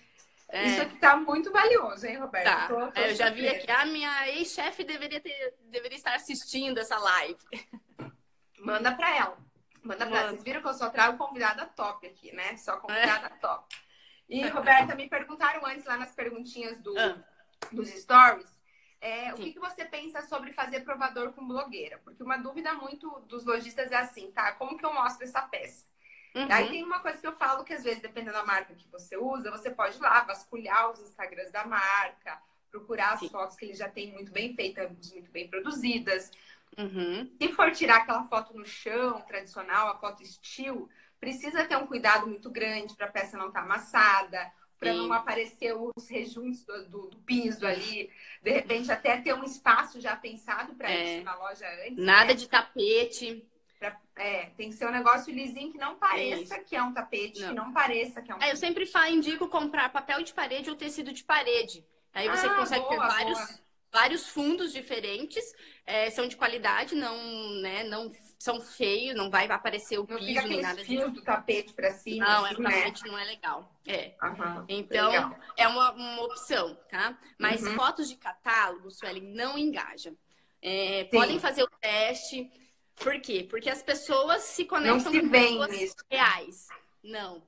é. 0.50 0.66
Isso 0.68 0.82
aqui 0.82 0.98
tá 0.98 1.18
muito 1.18 1.52
valioso, 1.52 2.06
hein, 2.06 2.18
Roberto? 2.18 2.46
Tá. 2.46 2.68
Tô, 2.68 2.92
tô 2.92 3.02
eu 3.02 3.16
já 3.16 3.30
vi 3.30 3.48
aqui, 3.48 3.70
a 3.70 3.86
minha 3.86 4.30
ex-chefe 4.30 4.84
deveria, 4.84 5.20
ter, 5.20 5.56
deveria 5.64 5.98
estar 5.98 6.16
assistindo 6.16 6.78
essa 6.78 6.98
live. 6.98 7.38
Manda 8.60 8.94
pra 8.94 9.16
ela. 9.16 9.47
Manda 9.88 10.06
pra. 10.06 10.28
Vocês 10.28 10.44
viram 10.44 10.62
que 10.62 10.68
eu 10.68 10.74
só 10.74 10.90
trago 10.90 11.18
convidada 11.18 11.66
top 11.66 12.06
aqui, 12.06 12.32
né? 12.34 12.58
Só 12.58 12.78
convidada 12.78 13.28
é. 13.28 13.30
top. 13.40 13.76
E, 14.28 14.46
Roberta, 14.50 14.94
me 14.94 15.08
perguntaram 15.08 15.66
antes 15.66 15.86
lá 15.86 15.98
nas 15.98 16.12
perguntinhas 16.14 16.78
do, 16.80 16.98
ah. 17.00 17.18
dos 17.72 17.90
stories. 17.90 18.58
É, 19.00 19.32
o 19.32 19.36
que, 19.36 19.54
que, 19.54 19.60
você 19.60 19.86
pensa 19.86 20.24
sobre 20.24 20.52
fazer 20.52 20.82
provador 20.82 21.32
com 21.32 21.48
blogueira? 21.48 22.00
Porque 22.04 22.22
uma 22.24 22.36
dúvida 22.36 22.74
muito 22.74 23.10
dos 23.28 23.46
lojistas 23.46 23.92
é 23.92 23.96
assim, 23.96 24.32
tá? 24.32 24.52
Como 24.54 24.78
que 24.78 24.86
eu 24.86 24.94
mostro 24.94 25.24
essa 25.24 25.42
peça? 25.42 25.86
Uhum. 26.36 26.48
Aí 26.52 26.70
tem 26.70 26.84
uma 26.84 27.00
coisa 27.00 27.20
que 27.20 27.28
eu 27.28 27.34
falo 27.34 27.64
que 27.64 27.74
às 27.74 27.84
vezes, 27.84 28.02
dependendo 28.02 28.34
da 28.34 28.44
marca 28.44 28.74
que 28.74 28.88
você 28.90 29.16
usa, 29.16 29.52
você 29.52 29.70
pode 29.70 29.98
ir 29.98 30.02
lá 30.02 30.22
vasculhar 30.24 30.92
os 30.92 31.00
Instagrams 31.00 31.52
da 31.52 31.66
marca, 31.66 32.42
procurar 32.72 33.14
as 33.14 33.20
Sim. 33.20 33.30
fotos 33.30 33.56
que 33.56 33.66
ele 33.66 33.76
já 33.76 33.88
tem 33.88 34.12
muito 34.12 34.32
bem 34.32 34.56
feitas, 34.56 34.90
muito 35.14 35.32
bem 35.32 35.48
produzidas. 35.48 36.32
Uhum. 36.78 37.32
Se 37.42 37.52
for 37.54 37.72
tirar 37.72 37.98
aquela 37.98 38.24
foto 38.24 38.54
no 38.54 38.66
chão, 38.66 39.22
tradicional, 39.22 39.90
a 39.90 39.98
foto 39.98 40.22
estilo, 40.22 40.88
precisa 41.20 41.66
ter 41.66 41.76
um 41.76 41.88
cuidado 41.88 42.28
muito 42.28 42.50
grande 42.50 42.96
para 42.96 43.08
a 43.08 43.12
peça 43.12 43.38
não 43.38 43.48
estar 43.48 43.62
tá 43.62 43.66
amassada, 43.66 44.52
para 44.80 44.94
não 44.94 45.12
aparecer 45.12 45.76
os 45.76 46.08
rejuntos 46.08 46.64
do, 46.64 46.90
do, 46.90 47.08
do, 47.08 47.18
piso 47.20 47.66
ali. 47.66 48.12
De 48.44 48.52
repente, 48.52 48.92
até 48.92 49.20
ter 49.20 49.34
um 49.34 49.44
espaço 49.44 50.00
já 50.00 50.16
pensado 50.16 50.76
para 50.76 50.92
é. 50.92 51.16
isso 51.16 51.26
na 51.26 51.36
loja 51.36 51.66
antes. 51.86 51.98
Nada 51.98 52.28
né? 52.28 52.34
de 52.36 52.48
tapete. 52.48 53.44
Pra, 53.80 54.00
é, 54.16 54.52
tem 54.58 54.70
que 54.70 54.76
ser 54.76 54.88
um 54.88 54.92
negócio 54.92 55.34
lisinho 55.34 55.72
que 55.72 55.78
não 55.78 55.96
pareça 55.96 56.56
é 56.56 56.60
que 56.60 56.76
é 56.76 56.82
um 56.82 56.94
tapete, 56.94 57.42
não. 57.42 57.50
que 57.50 57.56
não 57.56 57.74
pareça 57.74 58.22
que 58.22 58.32
é 58.32 58.36
um. 58.36 58.42
É, 58.42 58.52
eu 58.52 58.56
sempre 58.56 58.86
falo, 58.86 59.08
indico 59.08 59.48
comprar 59.48 59.92
papel 59.92 60.24
de 60.24 60.34
parede 60.34 60.70
ou 60.70 60.76
tecido 60.76 61.12
de 61.12 61.24
parede. 61.24 61.86
Aí 62.14 62.28
você 62.28 62.48
ah, 62.48 62.56
consegue 62.56 62.82
boa, 62.82 62.92
ter 62.92 62.98
vários, 62.98 63.64
vários 63.92 64.28
fundos 64.28 64.74
diferentes, 64.74 65.44
é, 65.86 66.10
são 66.10 66.28
de 66.28 66.36
qualidade, 66.36 66.96
não, 66.96 67.52
né, 67.62 67.84
não 67.84 68.12
são 68.38 68.60
feios, 68.62 69.16
não 69.16 69.30
vai 69.30 69.50
aparecer 69.50 69.98
o 69.98 70.06
não 70.08 70.18
piso 70.18 70.48
nem 70.48 70.62
nada 70.62 70.84
disso. 70.84 71.10
do 71.12 71.22
tapete 71.22 71.74
para 71.74 71.92
cima. 71.92 72.26
Não, 72.26 72.46
assim, 72.46 72.56
é, 72.56 72.58
o 72.58 72.62
né? 72.62 72.70
tapete 72.70 73.08
não 73.08 73.18
é 73.18 73.24
legal. 73.26 73.82
É. 73.86 74.16
Uhum, 74.22 74.66
então, 74.68 75.10
legal. 75.10 75.40
é 75.56 75.68
uma, 75.68 75.92
uma 75.92 76.24
opção, 76.24 76.78
tá? 76.90 77.18
Mas 77.40 77.64
uhum. 77.64 77.76
fotos 77.76 78.10
de 78.10 78.16
catálogo, 78.16 78.92
Sueli, 78.92 79.22
não 79.22 79.58
engaja. 79.58 80.14
É, 80.62 81.06
podem 81.06 81.40
fazer 81.40 81.64
o 81.64 81.70
teste 81.80 82.50
por 82.98 83.20
quê? 83.22 83.46
Porque 83.48 83.70
as 83.70 83.84
pessoas 83.84 84.44
se 84.44 84.66
conectam 84.66 85.12
se 85.12 85.22
com 85.22 85.30
pessoas 85.30 85.96
reais. 86.10 86.68
Não. 87.04 87.44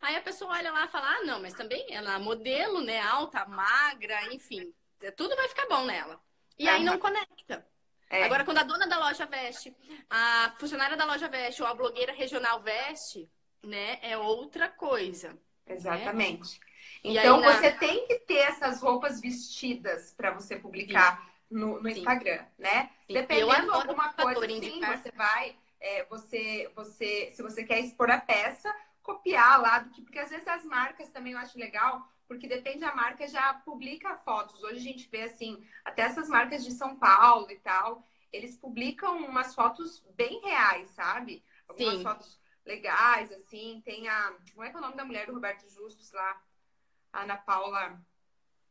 Aí 0.00 0.16
a 0.16 0.22
pessoa 0.22 0.52
olha 0.52 0.72
lá 0.72 0.84
e 0.84 0.88
fala, 0.88 1.08
ah, 1.08 1.24
não, 1.24 1.40
mas 1.40 1.54
também 1.54 1.86
ela 1.90 2.14
é 2.14 2.18
modelo, 2.18 2.80
né? 2.80 3.00
Alta, 3.00 3.44
magra, 3.46 4.32
enfim. 4.34 4.72
Tudo 5.16 5.36
vai 5.36 5.48
ficar 5.48 5.66
bom 5.68 5.84
nela. 5.84 6.20
E 6.58 6.68
aí 6.68 6.84
não 6.84 6.98
conecta. 6.98 7.66
É. 8.08 8.24
Agora, 8.24 8.44
quando 8.44 8.58
a 8.58 8.62
dona 8.62 8.86
da 8.86 8.98
loja 8.98 9.26
veste, 9.26 9.74
a 10.08 10.54
funcionária 10.58 10.96
da 10.96 11.04
loja 11.04 11.28
veste 11.28 11.62
ou 11.62 11.68
a 11.68 11.74
blogueira 11.74 12.12
regional 12.12 12.60
veste, 12.62 13.28
né? 13.62 13.98
É 14.02 14.16
outra 14.16 14.68
coisa. 14.68 15.30
Né? 15.66 15.74
Exatamente. 15.74 16.60
Né? 16.60 16.66
Então, 17.02 17.42
você 17.42 17.72
tem 17.72 18.06
que 18.06 18.20
ter 18.20 18.38
essas 18.38 18.80
roupas 18.80 19.20
vestidas 19.20 20.12
para 20.12 20.30
você 20.30 20.56
publicar. 20.56 21.18
Sim 21.18 21.34
no, 21.50 21.80
no 21.80 21.88
Instagram, 21.88 22.44
né? 22.58 22.90
Sim. 23.06 23.14
Dependendo 23.14 23.62
de 23.62 23.70
alguma 23.70 24.12
coisa, 24.12 24.48
sim, 24.48 24.80
você 24.80 25.10
vai, 25.12 25.56
é, 25.80 26.04
você, 26.06 26.70
você, 26.74 27.30
se 27.32 27.42
você 27.42 27.64
quer 27.64 27.80
expor 27.80 28.10
a 28.10 28.20
peça, 28.20 28.74
copiar 29.02 29.60
lá 29.60 29.78
do 29.78 29.90
que, 29.90 30.02
porque 30.02 30.18
às 30.18 30.30
vezes 30.30 30.46
as 30.48 30.64
marcas 30.64 31.10
também 31.10 31.32
eu 31.32 31.38
acho 31.38 31.58
legal, 31.58 32.06
porque 32.26 32.48
depende 32.48 32.80
da 32.80 32.94
marca 32.94 33.26
já 33.26 33.54
publica 33.54 34.16
fotos. 34.18 34.62
Hoje 34.62 34.78
a 34.78 34.92
gente 34.92 35.08
vê 35.08 35.22
assim, 35.22 35.66
até 35.84 36.02
essas 36.02 36.28
marcas 36.28 36.64
de 36.64 36.72
São 36.72 36.96
Paulo 36.96 37.50
e 37.50 37.58
tal, 37.58 38.06
eles 38.32 38.56
publicam 38.56 39.18
umas 39.24 39.54
fotos 39.54 40.04
bem 40.16 40.40
reais, 40.40 40.88
sabe? 40.88 41.44
Algumas 41.68 41.96
sim. 41.96 42.02
fotos 42.02 42.40
legais, 42.64 43.30
assim. 43.32 43.82
Tem 43.84 44.08
a. 44.08 44.34
Como 44.52 44.64
é 44.64 44.70
que 44.70 44.76
é 44.76 44.78
o 44.78 44.82
nome 44.82 44.96
da 44.96 45.04
mulher 45.04 45.26
do 45.26 45.34
Roberto 45.34 45.68
Justus 45.68 46.12
lá? 46.12 46.42
A 47.12 47.22
Ana 47.22 47.36
Paula. 47.36 48.00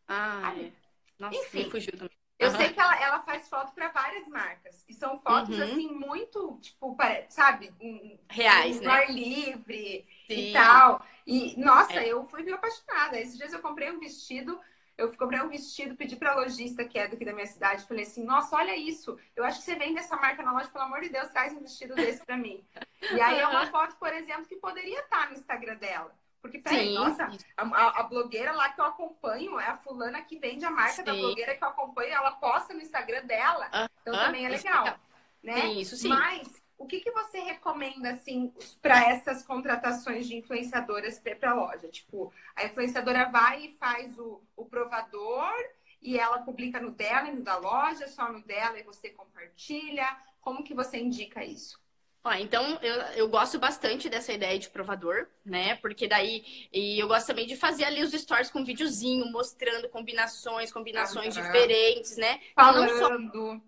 Ah, 0.08 0.54
é. 0.58 0.72
Nossa, 1.18 1.38
Enfim, 1.38 1.70
fugiu 1.70 1.98
também. 1.98 2.23
Eu 2.44 2.52
uhum. 2.52 2.58
sei 2.58 2.74
que 2.74 2.80
ela, 2.80 3.02
ela 3.02 3.20
faz 3.22 3.48
foto 3.48 3.72
para 3.74 3.90
várias 3.90 4.28
marcas. 4.28 4.84
E 4.88 4.94
são 4.94 5.20
fotos, 5.20 5.58
uhum. 5.58 5.64
assim, 5.64 5.92
muito, 5.92 6.58
tipo, 6.62 6.98
sabe? 7.30 7.74
Um, 7.82 8.18
Reais, 8.30 8.78
um 8.78 8.82
né? 8.82 8.92
ar 8.92 9.12
livre 9.12 10.06
Sim. 10.28 10.50
e 10.50 10.54
tal. 10.54 11.06
E, 11.26 11.60
nossa, 11.60 12.02
é. 12.02 12.08
eu 12.08 12.26
fui 12.26 12.44
meio 12.44 12.56
apaixonada. 12.56 13.20
Esses 13.20 13.38
dias 13.38 13.54
eu 13.54 13.62
comprei 13.62 13.92
um 13.92 14.00
vestido. 14.00 14.60
Eu 14.96 15.12
comprei 15.18 15.42
um 15.42 15.50
vestido, 15.50 15.96
pedi 15.96 16.16
pra 16.16 16.36
lojista, 16.36 16.86
que 16.86 17.00
é 17.00 17.08
daqui 17.08 17.26
da 17.26 17.34
minha 17.34 17.48
cidade, 17.48 17.88
falei 17.88 18.04
assim, 18.04 18.24
nossa, 18.24 18.56
olha 18.56 18.78
isso. 18.78 19.18
Eu 19.36 19.44
acho 19.44 19.58
que 19.58 19.66
você 19.66 19.74
vende 19.74 19.98
essa 19.98 20.16
marca 20.18 20.44
na 20.44 20.54
loja, 20.54 20.70
pelo 20.70 20.84
amor 20.84 21.02
de 21.02 21.10
Deus, 21.10 21.32
traz 21.32 21.52
um 21.52 21.62
vestido 21.62 21.96
desse 21.96 22.24
pra 22.24 22.38
mim. 22.38 22.64
E 23.12 23.20
aí 23.20 23.40
é 23.40 23.48
uma 23.48 23.66
foto, 23.72 23.96
por 23.96 24.14
exemplo, 24.14 24.46
que 24.46 24.56
poderia 24.56 25.00
estar 25.00 25.32
no 25.32 25.34
Instagram 25.34 25.78
dela. 25.78 26.14
Porque, 26.44 26.60
peraí, 26.60 26.90
Sim. 26.90 26.96
nossa, 26.96 27.30
a, 27.56 28.02
a, 28.02 28.04
blogueira 28.04 28.52
lá 28.52 28.68
que 28.68 28.82
eu 28.82 28.84
acompanho 28.84 29.58
é 29.58 29.68
a 29.68 29.78
fulana 29.78 30.22
que 30.22 30.38
vende 30.38 30.66
a 30.66 30.70
marca 30.70 30.96
sim. 30.96 31.04
da 31.06 31.14
blogueira 31.14 31.56
que 31.56 31.64
eu 31.64 31.70
acompanho, 31.70 32.14
ela 32.14 32.32
posta 32.34 32.74
no 32.74 32.82
Instagram 32.82 33.24
dela. 33.24 33.68
Uh 33.68 33.78
-huh. 33.78 33.90
Então 34.02 34.14
também 34.14 34.46
é 34.46 34.50
legal. 34.50 35.00
Né? 35.42 35.62
Sim, 35.62 35.80
isso 35.80 35.96
sim. 35.96 36.10
Mas 36.10 36.62
o 36.78 36.86
que, 36.86 37.00
que 37.00 37.12
você 37.12 37.40
recomenda, 37.40 38.12
assim, 38.12 38.54
para 38.82 39.06
essas 39.06 39.42
contratações 39.42 40.28
de 40.28 40.36
influenciadoras 40.36 41.18
para 41.18 41.52
a 41.52 41.54
loja? 41.54 41.88
Tipo, 41.88 42.34
a 42.58 42.66
influenciadora 42.66 43.30
vai 43.30 43.68
e 43.68 43.72
faz 43.78 44.20
o, 44.20 44.44
o 44.58 44.66
provador 44.66 45.54
e 46.02 46.20
ela 46.20 46.40
publica 46.40 46.78
no 46.78 46.92
dela 46.92 47.30
e 47.30 47.36
no 47.36 47.42
da 47.42 47.56
loja, 47.56 48.06
só 48.10 48.30
no 48.30 48.42
dela 48.42 48.78
e 48.78 48.84
você 48.84 49.12
compartilha. 49.12 50.06
Como 50.42 50.62
que 50.62 50.74
você 50.74 50.98
indica 50.98 51.42
isso? 51.42 51.82
Ó, 52.26 52.32
então, 52.34 52.80
eu, 52.82 52.96
eu 53.16 53.28
gosto 53.28 53.60
bastante 53.60 54.08
dessa 54.08 54.32
ideia 54.32 54.58
de 54.58 54.70
provador, 54.70 55.28
né? 55.44 55.76
Porque 55.76 56.08
daí. 56.08 56.70
E 56.72 56.98
eu 56.98 57.08
gosto 57.08 57.28
também 57.28 57.46
de 57.46 57.58
fazer 57.58 57.84
ali 57.84 58.02
os 58.02 58.12
stories 58.12 58.50
com 58.50 58.64
videozinho, 58.64 59.30
mostrando 59.32 59.90
combinações, 59.90 60.72
combinações 60.72 61.34
diferentes, 61.34 62.16
né? 62.16 62.40
Falando. 62.56 62.96
Então, 62.96 63.20
não 63.20 63.32
só... 63.32 63.62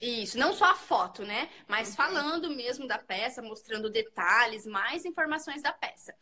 Isso, 0.00 0.38
não 0.38 0.52
só 0.52 0.66
a 0.66 0.74
foto, 0.74 1.22
né? 1.24 1.48
Mas 1.66 1.90
uhum. 1.90 1.94
falando 1.94 2.50
mesmo 2.50 2.86
da 2.86 2.98
peça, 2.98 3.40
mostrando 3.40 3.88
detalhes, 3.88 4.66
mais 4.66 5.06
informações 5.06 5.62
da 5.62 5.72
peça. 5.72 6.14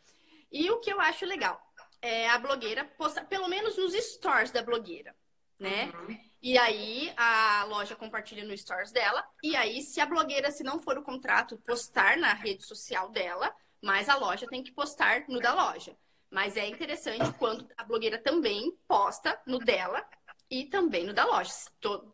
E 0.49 0.69
o 0.71 0.79
que 0.79 0.93
eu 0.93 1.01
acho 1.01 1.25
legal 1.25 1.59
é 2.01 2.29
a 2.29 2.37
blogueira 2.37 2.85
postar, 2.97 3.25
pelo 3.25 3.49
menos 3.49 3.75
nos 3.75 3.93
stories 3.93 4.51
da 4.51 4.61
blogueira, 4.61 5.13
né? 5.59 5.91
Uhum. 5.93 6.17
E 6.43 6.57
aí 6.57 7.13
a 7.15 7.63
loja 7.69 7.95
compartilha 7.95 8.43
no 8.43 8.55
stories 8.55 8.91
dela. 8.91 9.25
E 9.41 9.55
aí, 9.55 9.81
se 9.81 10.01
a 10.01 10.05
blogueira, 10.05 10.51
se 10.51 10.61
não 10.61 10.77
for 10.77 10.97
o 10.97 11.01
contrato, 11.01 11.57
postar 11.59 12.17
na 12.17 12.33
rede 12.33 12.65
social 12.65 13.09
dela, 13.09 13.55
mas 13.81 14.09
a 14.09 14.17
loja 14.17 14.45
tem 14.45 14.61
que 14.61 14.73
postar 14.73 15.23
no 15.29 15.39
da 15.39 15.53
loja. 15.53 15.95
Mas 16.29 16.57
é 16.57 16.67
interessante 16.67 17.31
quando 17.39 17.65
a 17.77 17.83
blogueira 17.85 18.17
também 18.17 18.77
posta 18.85 19.41
no 19.47 19.57
dela 19.57 20.05
e 20.49 20.65
também 20.65 21.05
no 21.05 21.13
da 21.13 21.23
loja. 21.23 21.53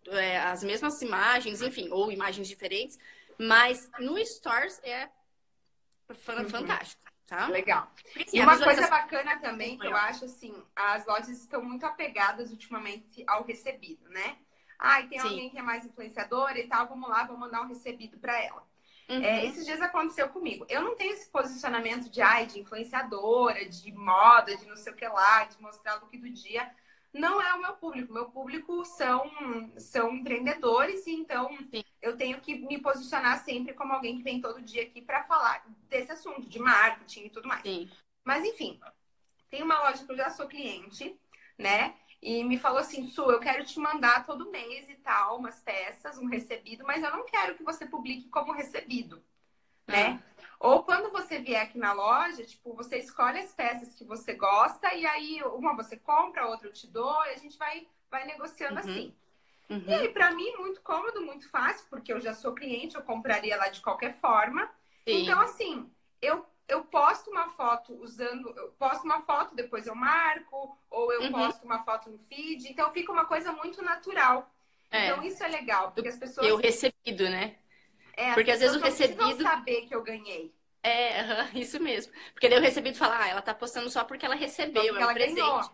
É, 0.10 0.38
as 0.38 0.64
mesmas 0.64 1.02
imagens, 1.02 1.64
enfim, 1.64 1.90
ou 1.90 2.12
imagens 2.12 2.48
diferentes, 2.48 3.00
mas 3.36 3.90
no 4.00 4.16
Stores 4.24 4.80
é 4.84 5.10
uhum. 6.08 6.50
fantástico. 6.50 7.09
Tá? 7.30 7.48
Legal. 7.48 7.92
Assim, 8.16 8.38
e 8.38 8.42
uma 8.42 8.58
coisa 8.58 8.88
bacana 8.88 9.38
também 9.38 9.78
que 9.78 9.86
eu 9.86 9.96
acho 9.96 10.26
assim, 10.26 10.52
as 10.76 11.06
lojas 11.06 11.30
estão 11.30 11.64
muito 11.64 11.86
apegadas 11.86 12.50
ultimamente 12.50 13.24
ao 13.28 13.44
recebido, 13.44 14.10
né? 14.10 14.38
Ah, 14.80 15.02
e 15.02 15.08
tem 15.08 15.20
Sim. 15.20 15.28
alguém 15.28 15.50
que 15.52 15.60
é 15.60 15.62
mais 15.62 15.86
influenciadora 15.86 16.58
e 16.58 16.68
tal, 16.68 16.88
vamos 16.88 17.08
lá, 17.08 17.26
vou 17.26 17.38
mandar 17.38 17.62
um 17.62 17.68
recebido 17.68 18.18
para 18.18 18.42
ela. 18.42 18.68
Uhum. 19.10 19.24
É, 19.24 19.46
esses 19.46 19.64
dias 19.66 19.80
aconteceu 19.82 20.30
comigo. 20.30 20.66
Eu 20.70 20.82
não 20.82 20.96
tenho 20.96 21.14
esse 21.14 21.30
posicionamento 21.30 22.10
de, 22.10 22.22
ai, 22.22 22.48
de 22.48 22.60
influenciadora, 22.60 23.64
de 23.68 23.92
moda, 23.92 24.56
de 24.56 24.66
não 24.68 24.76
sei 24.76 24.94
o 24.94 24.96
que 24.96 25.08
lá, 25.08 25.44
de 25.44 25.62
mostrar 25.62 25.98
o 25.98 26.02
look 26.02 26.18
do 26.18 26.30
dia. 26.30 26.72
Não 27.14 27.42
é 27.42 27.54
o 27.54 27.62
meu 27.62 27.74
público. 27.74 28.14
Meu 28.14 28.30
público 28.30 28.86
são, 28.86 29.30
são 29.78 30.14
empreendedores, 30.16 31.06
e 31.08 31.12
então 31.12 31.50
Sim. 31.72 31.84
eu 32.02 32.16
tenho 32.18 32.40
que 32.42 32.56
me 32.56 32.80
posicionar 32.80 33.44
sempre 33.44 33.74
como 33.74 33.94
alguém 33.94 34.18
que 34.18 34.24
vem 34.24 34.42
todo 34.42 34.62
dia 34.62 34.84
aqui 34.84 35.02
para 35.02 35.24
falar 35.24 35.64
desse 35.88 36.12
assunto, 36.12 36.48
de 36.48 36.60
marketing 36.60 37.26
e 37.26 37.30
tudo 37.30 37.48
mais. 37.48 37.64
Sim. 37.64 37.90
Mas 38.24 38.46
enfim, 38.46 38.80
tem 39.50 39.64
uma 39.64 39.80
loja 39.80 40.06
que 40.06 40.12
eu 40.12 40.18
já 40.18 40.30
sou 40.30 40.48
cliente, 40.48 41.20
né? 41.58 41.96
E 42.22 42.44
me 42.44 42.60
falou 42.60 42.80
assim, 42.80 43.06
Su, 43.06 43.32
eu 43.32 43.40
quero 43.40 43.64
te 43.64 43.80
mandar 43.80 44.26
todo 44.26 44.52
mês 44.52 44.90
e 44.90 44.96
tal, 44.96 45.38
umas 45.38 45.62
peças, 45.62 46.18
um 46.18 46.28
recebido, 46.28 46.84
mas 46.86 47.02
eu 47.02 47.12
não 47.12 47.26
quero 47.26 47.56
que 47.56 47.64
você 47.64 47.86
publique 47.86 48.28
como 48.30 48.52
recebido, 48.52 49.24
né? 49.88 50.22
Ah. 50.38 50.39
Ou 50.60 50.84
quando 50.84 51.10
você 51.10 51.40
vier 51.40 51.62
aqui 51.62 51.78
na 51.78 51.94
loja, 51.94 52.44
tipo, 52.44 52.74
você 52.74 52.98
escolhe 52.98 53.40
as 53.40 53.54
peças 53.54 53.96
que 53.96 54.04
você 54.04 54.34
gosta 54.34 54.94
e 54.94 55.06
aí 55.06 55.42
uma 55.44 55.74
você 55.74 55.96
compra, 55.96 56.48
outra 56.48 56.68
eu 56.68 56.74
te 56.74 56.86
dou 56.86 57.26
e 57.26 57.30
a 57.30 57.38
gente 57.38 57.58
vai, 57.58 57.88
vai 58.12 58.26
negociando 58.26 58.74
uhum. 58.74 58.80
assim. 58.80 59.16
Uhum. 59.70 59.84
E 59.88 59.94
aí, 59.94 60.10
pra 60.10 60.32
mim, 60.32 60.52
muito 60.58 60.82
cômodo, 60.82 61.22
muito 61.22 61.48
fácil, 61.50 61.86
porque 61.90 62.12
eu 62.12 62.20
já 62.20 62.34
sou 62.34 62.54
cliente, 62.54 62.96
eu 62.96 63.04
compraria 63.04 63.56
lá 63.56 63.70
de 63.70 63.82
qualquer 63.82 64.14
forma. 64.16 64.66
Sim. 65.08 65.24
Então, 65.24 65.40
assim, 65.40 65.90
eu, 66.22 66.46
eu 66.68 66.84
posto 66.84 67.30
uma 67.30 67.50
foto 67.50 67.94
usando, 68.02 68.50
eu 68.58 68.70
posto 68.72 69.06
uma 69.06 69.22
foto, 69.22 69.56
depois 69.56 69.88
eu 69.88 69.96
marco, 69.96 70.78
ou 70.90 71.14
eu 71.14 71.22
uhum. 71.22 71.32
posto 71.32 71.64
uma 71.64 71.84
foto 71.84 72.10
no 72.10 72.18
feed, 72.18 72.68
então 72.68 72.92
fica 72.92 73.12
uma 73.12 73.26
coisa 73.26 73.54
muito 73.54 73.82
natural. 73.82 74.52
É. 74.92 75.06
Então, 75.06 75.24
isso 75.24 75.42
é 75.44 75.48
legal, 75.48 75.92
porque 75.92 76.10
as 76.10 76.18
pessoas. 76.18 76.48
Eu 76.48 76.58
recebido, 76.58 77.30
né? 77.30 77.56
É, 78.20 78.34
porque 78.34 78.52
às 78.52 78.60
vezes 78.60 78.76
o 78.76 78.84
recebido. 78.84 79.42
saber 79.42 79.84
que 79.84 79.96
eu 79.96 80.04
ganhei. 80.04 80.54
É, 80.84 81.46
isso 81.58 81.82
mesmo. 81.82 82.12
Porque 82.34 82.50
daí 82.50 82.60
o 82.60 82.62
recebido 82.62 82.98
fala, 82.98 83.18
ah, 83.18 83.30
ela 83.30 83.42
tá 83.42 83.54
postando 83.54 83.90
só 83.90 84.04
porque 84.04 84.26
ela 84.26 84.36
recebeu, 84.36 84.84
porque 84.84 84.90
é 84.90 85.00
um 85.00 85.02
ela 85.04 85.14
presente. 85.14 85.36
Ganhou. 85.40 85.72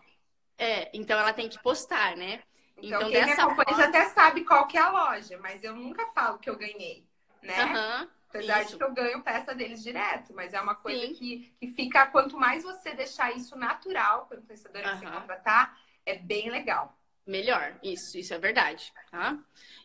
É, 0.56 0.90
então 0.94 1.18
ela 1.18 1.32
tem 1.32 1.48
que 1.48 1.60
postar, 1.60 2.16
né? 2.16 2.40
Então, 2.76 3.00
então 3.00 3.10
quem 3.10 3.24
dessa 3.24 3.48
me 3.48 3.56
forma... 3.56 3.84
até 3.84 4.08
sabe 4.10 4.44
qual 4.44 4.68
que 4.68 4.78
é 4.78 4.80
a 4.80 4.90
loja, 4.90 5.38
mas 5.38 5.64
eu 5.64 5.74
nunca 5.74 6.06
falo 6.08 6.38
que 6.38 6.48
eu 6.48 6.56
ganhei, 6.56 7.04
né? 7.42 7.64
Uhum, 7.64 8.08
Apesar 8.28 8.62
isso. 8.62 8.72
de 8.72 8.76
que 8.76 8.84
eu 8.84 8.92
ganho 8.92 9.22
peça 9.22 9.54
deles 9.54 9.82
direto, 9.82 10.32
mas 10.32 10.54
é 10.54 10.60
uma 10.60 10.74
coisa 10.74 11.06
que, 11.14 11.52
que 11.58 11.66
fica, 11.68 12.06
quanto 12.06 12.38
mais 12.38 12.62
você 12.62 12.94
deixar 12.94 13.34
isso 13.34 13.56
natural, 13.56 14.26
quando 14.26 14.40
o 14.40 14.42
influenciador 14.44 14.82
uhum. 14.82 14.98
você 14.98 15.06
contratar, 15.06 15.78
é 16.04 16.14
bem 16.14 16.50
legal. 16.50 16.95
Melhor, 17.26 17.78
isso, 17.82 18.16
isso 18.16 18.32
é 18.32 18.38
verdade, 18.38 18.92
tá? 19.10 19.36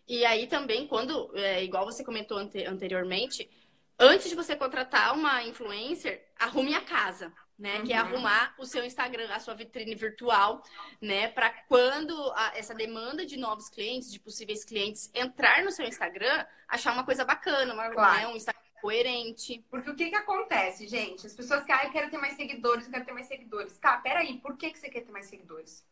E 0.07 0.23
aí 0.25 0.45
também, 0.45 0.87
quando, 0.87 1.31
é, 1.35 1.63
igual 1.63 1.85
você 1.85 2.03
comentou 2.03 2.37
ante 2.37 2.63
anteriormente, 2.65 3.49
antes 3.97 4.29
de 4.29 4.35
você 4.35 4.55
contratar 4.55 5.15
uma 5.15 5.43
influencer, 5.43 6.23
arrume 6.37 6.75
a 6.75 6.81
casa, 6.81 7.33
né? 7.57 7.77
Uhum. 7.77 7.83
Que 7.83 7.93
é 7.93 8.01
uhum. 8.01 8.07
arrumar 8.07 8.55
o 8.59 8.65
seu 8.65 8.83
Instagram, 8.83 9.27
a 9.31 9.39
sua 9.39 9.53
vitrine 9.53 9.95
virtual, 9.95 10.63
né? 10.99 11.29
Para 11.29 11.49
quando 11.67 12.13
a, 12.35 12.53
essa 12.55 12.75
demanda 12.75 13.25
de 13.25 13.37
novos 13.37 13.69
clientes, 13.69 14.11
de 14.11 14.19
possíveis 14.19 14.65
clientes, 14.65 15.09
entrar 15.13 15.63
no 15.63 15.71
seu 15.71 15.85
Instagram, 15.85 16.45
achar 16.67 16.93
uma 16.93 17.05
coisa 17.05 17.23
bacana, 17.23 17.73
uma, 17.73 17.89
claro. 17.89 18.19
né? 18.19 18.27
um 18.27 18.35
Instagram 18.35 18.61
coerente. 18.81 19.63
Porque 19.69 19.91
o 19.91 19.95
que 19.95 20.09
que 20.09 20.15
acontece, 20.15 20.87
gente? 20.87 21.25
As 21.25 21.35
pessoas 21.35 21.63
que, 21.63 21.71
ah, 21.71 21.85
eu 21.85 21.91
quero 21.91 22.09
ter 22.09 22.17
mais 22.17 22.35
seguidores, 22.35 22.85
eu 22.85 22.91
quero 22.91 23.05
ter 23.05 23.13
mais 23.13 23.27
seguidores. 23.27 23.77
Tá, 23.77 23.97
peraí, 23.97 24.39
por 24.39 24.57
que, 24.57 24.71
que 24.71 24.79
você 24.79 24.89
quer 24.89 25.01
ter 25.01 25.11
mais 25.11 25.27
seguidores? 25.27 25.85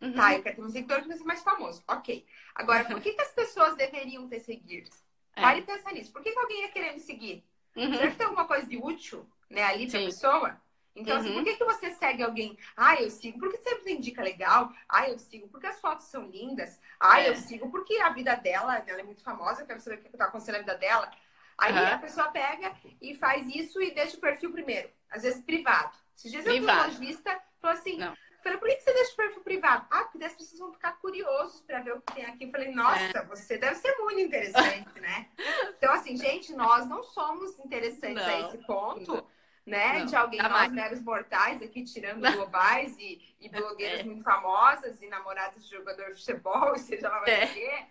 Uhum. 0.00 0.12
Tá, 0.12 0.34
eu 0.34 0.42
quero 0.42 0.56
ter 0.56 0.62
um 0.62 0.70
seguidor 0.70 1.02
que 1.02 1.08
vai 1.08 1.16
ser 1.16 1.24
mais 1.24 1.42
famoso. 1.42 1.82
Ok. 1.88 2.26
Agora, 2.54 2.84
por 2.84 3.00
que, 3.00 3.12
que 3.12 3.22
as 3.22 3.32
pessoas 3.32 3.76
deveriam 3.76 4.28
ter 4.28 4.40
seguidores? 4.40 5.04
É. 5.34 5.40
Pare 5.40 5.60
e 5.60 5.62
pensa 5.62 5.90
nisso. 5.92 6.12
Por 6.12 6.22
que, 6.22 6.32
que 6.32 6.38
alguém 6.38 6.62
ia 6.62 6.70
querer 6.70 6.92
me 6.92 7.00
seguir? 7.00 7.44
Uhum. 7.74 7.94
Será 7.94 8.10
que 8.10 8.16
tem 8.16 8.26
alguma 8.26 8.46
coisa 8.46 8.66
de 8.66 8.76
útil 8.76 9.26
né, 9.50 9.62
ali 9.62 9.90
pra 9.90 10.00
Sim. 10.00 10.06
pessoa? 10.06 10.60
Então, 10.94 11.14
assim, 11.16 11.28
uhum. 11.28 11.34
assim, 11.34 11.44
por 11.44 11.44
que, 11.44 11.58
que 11.58 11.64
você 11.64 11.90
segue 11.94 12.22
alguém? 12.22 12.58
Ah, 12.74 12.94
eu 12.96 13.10
sigo 13.10 13.38
porque 13.38 13.58
sempre 13.58 13.84
tem 13.84 14.00
dica 14.00 14.22
legal. 14.22 14.72
Ah, 14.88 15.08
eu 15.08 15.18
sigo 15.18 15.46
porque 15.48 15.66
as 15.66 15.78
fotos 15.78 16.06
são 16.06 16.26
lindas. 16.26 16.80
Ah, 16.98 17.20
é. 17.20 17.28
eu 17.28 17.36
sigo 17.36 17.70
porque 17.70 17.98
a 17.98 18.08
vida 18.08 18.34
dela, 18.36 18.82
ela 18.86 19.00
é 19.00 19.02
muito 19.02 19.22
famosa, 19.22 19.60
eu 19.60 19.66
quero 19.66 19.80
saber 19.80 19.98
o 19.98 20.00
que 20.00 20.08
está 20.08 20.24
acontecendo 20.24 20.54
na 20.54 20.60
vida 20.60 20.76
dela. 20.76 21.10
Aí 21.58 21.72
uhum. 21.72 21.86
a 21.86 21.98
pessoa 21.98 22.28
pega 22.28 22.74
e 23.00 23.14
faz 23.14 23.46
isso 23.54 23.80
e 23.80 23.90
deixa 23.90 24.16
o 24.16 24.20
perfil 24.20 24.50
primeiro. 24.50 24.90
Às 25.10 25.22
vezes 25.22 25.42
privado. 25.42 25.96
Esses 26.16 26.30
dias 26.30 26.46
eu 26.46 26.54
um 26.54 26.66
lojista 26.66 27.38
falou 27.60 27.76
assim: 27.76 27.98
Não. 27.98 28.16
Falei, 28.42 28.58
por 28.58 28.68
que 28.68 28.80
você 28.80 28.92
deixa 28.92 29.12
o 29.12 29.16
perfil 29.16 29.42
privado? 29.42 29.86
Ah, 29.90 30.04
porque 30.04 30.24
as 30.24 30.34
pessoas 30.34 30.58
vão 30.58 30.72
ficar 30.72 30.92
curiosos 30.92 31.60
para 31.62 31.80
ver 31.80 31.94
o 31.94 32.00
que 32.00 32.14
tem 32.14 32.24
aqui. 32.24 32.44
Eu 32.44 32.50
falei, 32.50 32.70
nossa, 32.70 33.18
é. 33.18 33.24
você 33.24 33.58
deve 33.58 33.74
ser 33.76 33.96
muito 33.98 34.20
interessante, 34.20 35.00
né? 35.00 35.28
Então, 35.76 35.92
assim, 35.92 36.16
gente, 36.16 36.52
nós 36.54 36.86
não 36.86 37.02
somos 37.02 37.58
interessantes 37.60 38.14
não. 38.14 38.34
a 38.34 38.40
esse 38.40 38.58
ponto. 38.66 39.14
Não. 39.14 39.36
Né? 39.66 39.98
Não. 39.98 40.06
De 40.06 40.14
alguém, 40.14 40.40
tá 40.40 40.48
nós 40.48 40.70
meros 40.70 41.00
mortais 41.00 41.60
aqui, 41.60 41.82
tirando 41.82 42.20
globais 42.32 42.96
e, 42.98 43.20
e 43.40 43.48
blogueiras 43.48 44.00
é. 44.00 44.04
muito 44.04 44.22
famosas 44.22 45.02
e 45.02 45.08
namoradas 45.08 45.64
de 45.64 45.74
jogador 45.74 46.12
de 46.12 46.20
futebol, 46.20 46.76
seja 46.78 47.08
lá 47.08 47.24
é. 47.26 47.44
o 47.44 47.52
quê. 47.52 47.86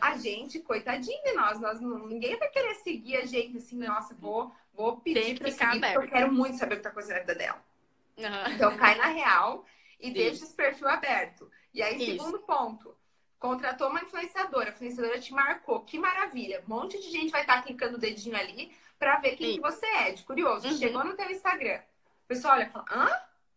A 0.00 0.16
gente, 0.16 0.60
coitadinho 0.60 1.22
de 1.22 1.32
nós, 1.32 1.60
nós 1.60 1.80
ninguém 1.80 2.36
vai 2.36 2.48
querer 2.48 2.74
seguir 2.76 3.16
a 3.16 3.26
gente 3.26 3.58
assim, 3.58 3.76
nossa, 3.76 4.14
vou, 4.14 4.52
vou 4.72 5.00
pedir 5.00 5.38
para 5.38 5.50
seguir, 5.50 5.64
aberto. 5.64 5.94
porque 5.94 6.06
eu 6.06 6.12
quero 6.12 6.32
muito 6.32 6.56
saber 6.58 6.74
o 6.74 6.76
que 6.76 6.82
tá 6.82 6.90
acontecendo 6.90 7.16
na 7.16 7.20
vida 7.20 7.34
dela. 7.34 7.64
Uhum. 8.16 8.52
Então, 8.54 8.76
cai 8.76 8.96
na 8.96 9.06
real 9.06 9.64
e 10.00 10.08
Sim. 10.08 10.12
deixa 10.12 10.44
esse 10.44 10.54
perfil 10.54 10.88
aberto. 10.88 11.50
E 11.72 11.82
aí, 11.82 11.96
Isso. 11.96 12.06
segundo 12.06 12.38
ponto, 12.40 12.96
contratou 13.38 13.88
uma 13.88 14.02
influenciadora, 14.02 14.70
a 14.70 14.72
influenciadora 14.72 15.20
te 15.20 15.32
marcou, 15.32 15.80
que 15.80 15.98
maravilha. 15.98 16.62
Um 16.66 16.74
monte 16.74 17.00
de 17.00 17.10
gente 17.10 17.30
vai 17.30 17.42
estar 17.42 17.56
tá 17.56 17.62
clicando 17.62 17.96
o 17.96 18.00
dedinho 18.00 18.36
ali 18.36 18.72
para 18.98 19.18
ver 19.18 19.36
quem 19.36 19.54
que 19.54 19.60
você 19.60 19.86
é, 19.86 20.12
de 20.12 20.22
curioso. 20.24 20.68
Uhum. 20.68 20.76
Chegou 20.76 21.04
no 21.04 21.14
teu 21.14 21.30
Instagram. 21.30 21.80
O 22.24 22.28
pessoal 22.28 22.54
olha 22.54 22.64
e 22.64 22.70
fala, 22.70 22.84
hã? 22.90 23.10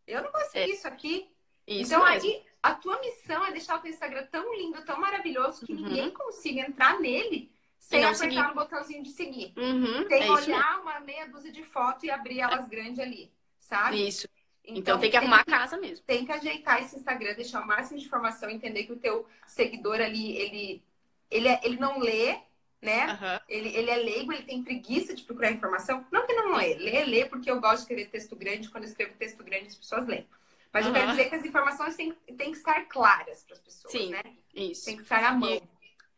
Eu 0.07 0.23
não 0.23 0.31
consegui 0.31 0.71
é. 0.71 0.75
isso 0.75 0.87
aqui. 0.87 1.29
Isso 1.67 1.93
então, 1.93 2.05
mesmo. 2.05 2.29
aí, 2.29 2.45
a 2.61 2.75
tua 2.75 2.99
missão 2.99 3.45
é 3.45 3.51
deixar 3.51 3.77
o 3.77 3.79
teu 3.79 3.91
Instagram 3.91 4.25
tão 4.31 4.53
lindo, 4.55 4.83
tão 4.85 4.99
maravilhoso, 4.99 5.65
que 5.65 5.73
uhum. 5.73 5.81
ninguém 5.81 6.11
consiga 6.11 6.61
entrar 6.61 6.99
nele 6.99 7.51
sem 7.77 8.03
apertar 8.03 8.17
seguir. 8.17 8.41
no 8.41 8.53
botãozinho 8.53 9.03
de 9.03 9.09
seguir. 9.09 9.53
Uhum. 9.57 10.07
Tem 10.07 10.21
que 10.21 10.27
é 10.27 10.31
olhar 10.31 10.81
uma 10.81 10.99
meia 11.01 11.27
dúzia 11.27 11.51
de 11.51 11.63
foto 11.63 12.05
e 12.05 12.09
abrir 12.09 12.39
elas 12.39 12.67
grandes 12.67 12.99
ali, 12.99 13.31
sabe? 13.59 14.07
Isso. 14.07 14.27
Então, 14.65 14.77
então 14.77 14.99
tem 14.99 15.11
que 15.11 15.17
arrumar 15.17 15.41
a 15.41 15.45
casa 15.45 15.77
mesmo. 15.77 16.05
Tem 16.05 16.25
que 16.25 16.31
ajeitar 16.31 16.81
esse 16.81 16.95
Instagram, 16.95 17.33
deixar 17.35 17.61
o 17.61 17.67
máximo 17.67 17.99
de 17.99 18.05
informação, 18.05 18.49
entender 18.49 18.83
que 18.85 18.93
o 18.93 18.99
teu 18.99 19.27
seguidor 19.45 19.99
ali, 19.99 20.37
ele, 20.37 20.83
ele, 21.29 21.47
é, 21.49 21.59
ele 21.63 21.77
não 21.77 21.99
lê, 21.99 22.37
né? 22.81 23.07
Uhum. 23.07 23.39
Ele, 23.49 23.75
ele 23.75 23.89
é 23.89 23.95
leigo, 23.97 24.31
ele 24.31 24.43
tem 24.43 24.63
preguiça 24.63 25.13
de 25.13 25.23
procurar 25.23 25.51
informação. 25.51 26.05
Não 26.11 26.25
que 26.25 26.33
não 26.33 26.55
lê, 26.55 26.75
lê, 26.75 27.03
lê, 27.03 27.25
porque 27.25 27.51
eu 27.51 27.59
gosto 27.59 27.75
de 27.75 27.81
escrever 27.81 28.09
texto 28.09 28.35
grande, 28.35 28.69
quando 28.69 28.85
eu 28.85 28.89
escrevo 28.89 29.13
texto 29.17 29.43
grande 29.43 29.67
as 29.67 29.75
pessoas 29.75 30.07
leem. 30.07 30.27
Mas 30.71 30.85
uhum. 30.85 30.91
eu 30.91 30.95
quero 30.95 31.11
dizer 31.11 31.29
que 31.29 31.35
as 31.35 31.45
informações 31.45 31.95
têm, 31.95 32.13
têm 32.37 32.51
que 32.51 32.57
estar 32.57 32.85
claras 32.85 33.43
para 33.43 33.53
as 33.53 33.59
pessoas, 33.59 33.91
Sim, 33.91 34.09
né? 34.11 34.23
Isso. 34.55 34.85
Tem 34.85 34.95
que 34.95 35.03
estar 35.03 35.23
à 35.23 35.31
mão. 35.33 35.53
E... 35.53 35.73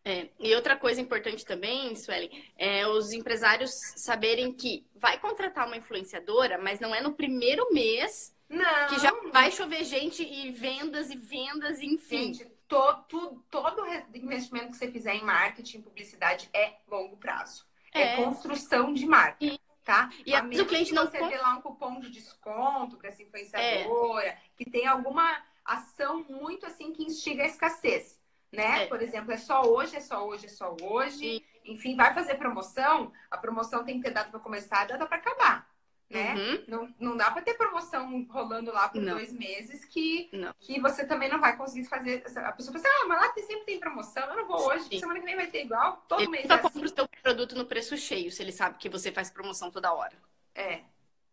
É, 0.07 0.29
e 0.39 0.53
outra 0.53 0.77
coisa 0.77 1.01
importante 1.01 1.43
também, 1.43 1.95
Sueli, 1.95 2.29
é 2.55 2.87
os 2.87 3.11
empresários 3.11 3.71
saberem 3.95 4.53
que 4.53 4.85
vai 4.93 5.19
contratar 5.19 5.65
uma 5.65 5.77
influenciadora, 5.77 6.59
mas 6.59 6.79
não 6.79 6.93
é 6.93 7.01
no 7.01 7.13
primeiro 7.13 7.73
mês 7.73 8.34
não. 8.49 8.87
Que 8.87 8.99
já 8.99 9.11
vai 9.31 9.51
chover 9.51 9.83
gente 9.83 10.23
e 10.23 10.51
vendas 10.51 11.09
e 11.09 11.17
vendas, 11.17 11.81
enfim. 11.81 12.33
Gente, 12.33 12.45
todo, 12.67 13.43
todo 13.49 13.85
investimento 14.13 14.71
que 14.71 14.77
você 14.77 14.91
fizer 14.91 15.15
em 15.15 15.23
marketing, 15.23 15.81
publicidade 15.81 16.49
é 16.53 16.75
longo 16.87 17.17
prazo. 17.17 17.65
É, 17.93 18.01
é 18.01 18.15
construção 18.17 18.93
de 18.93 19.05
marca. 19.05 19.43
E, 19.43 19.59
tá? 19.83 20.09
E 20.25 20.35
a, 20.35 20.43
o 20.43 20.65
cliente 20.65 20.93
não 20.93 21.05
você 21.05 21.17
ter 21.17 21.37
lá 21.37 21.55
um 21.55 21.61
cupom 21.61 21.99
de 21.99 22.09
desconto 22.11 22.97
para 22.97 23.09
essa 23.09 23.23
influenciadora, 23.23 24.27
é. 24.27 24.37
que 24.55 24.69
tem 24.69 24.85
alguma 24.85 25.43
ação 25.63 26.23
muito 26.29 26.65
assim 26.65 26.93
que 26.93 27.03
instiga 27.03 27.43
a 27.43 27.47
escassez, 27.47 28.19
né? 28.51 28.83
É. 28.83 28.87
Por 28.87 29.01
exemplo, 29.01 29.31
é 29.31 29.37
só 29.37 29.63
hoje, 29.63 29.95
é 29.95 30.01
só 30.01 30.25
hoje, 30.27 30.45
é 30.45 30.49
só 30.49 30.75
hoje. 30.81 31.43
Enfim, 31.63 31.95
vai 31.95 32.13
fazer 32.13 32.35
promoção, 32.35 33.11
a 33.31 33.37
promoção 33.37 33.83
tem 33.83 33.97
que 33.97 34.03
ter 34.03 34.11
data 34.11 34.29
para 34.29 34.39
começar, 34.39 34.85
e 34.85 34.89
data 34.89 35.07
para 35.07 35.17
acabar 35.17 35.74
né? 36.09 36.35
Uhum. 36.35 36.63
Não, 36.67 36.95
não 36.99 37.17
dá 37.17 37.31
para 37.31 37.41
ter 37.41 37.55
promoção 37.55 38.25
rolando 38.29 38.71
lá 38.71 38.89
por 38.89 39.01
não. 39.01 39.15
dois 39.15 39.33
meses 39.33 39.83
que, 39.85 40.29
que 40.59 40.79
você 40.79 41.05
também 41.05 41.29
não 41.29 41.39
vai 41.39 41.57
conseguir 41.57 41.87
fazer. 41.87 42.23
A 42.37 42.51
pessoa 42.51 42.77
fala 42.77 42.77
assim, 42.77 43.03
ah, 43.03 43.07
mas 43.07 43.21
lá 43.21 43.33
sempre 43.33 43.65
tem 43.65 43.79
promoção, 43.79 44.23
eu 44.29 44.35
não 44.35 44.47
vou 44.47 44.67
hoje, 44.67 44.99
semana 44.99 45.19
que 45.19 45.25
vem 45.25 45.35
vai 45.35 45.47
ter 45.47 45.63
igual, 45.63 46.03
todo 46.07 46.21
ele 46.21 46.31
mês. 46.31 46.47
Só 46.47 46.53
é 46.53 46.57
compra 46.57 46.79
assim. 46.79 46.93
o 46.93 46.95
seu 46.95 47.07
produto 47.07 47.55
no 47.55 47.65
preço 47.65 47.97
cheio, 47.97 48.31
se 48.31 48.41
ele 48.41 48.51
sabe 48.51 48.77
que 48.77 48.89
você 48.89 49.11
faz 49.11 49.29
promoção 49.29 49.71
toda 49.71 49.93
hora. 49.93 50.15
É. 50.53 50.81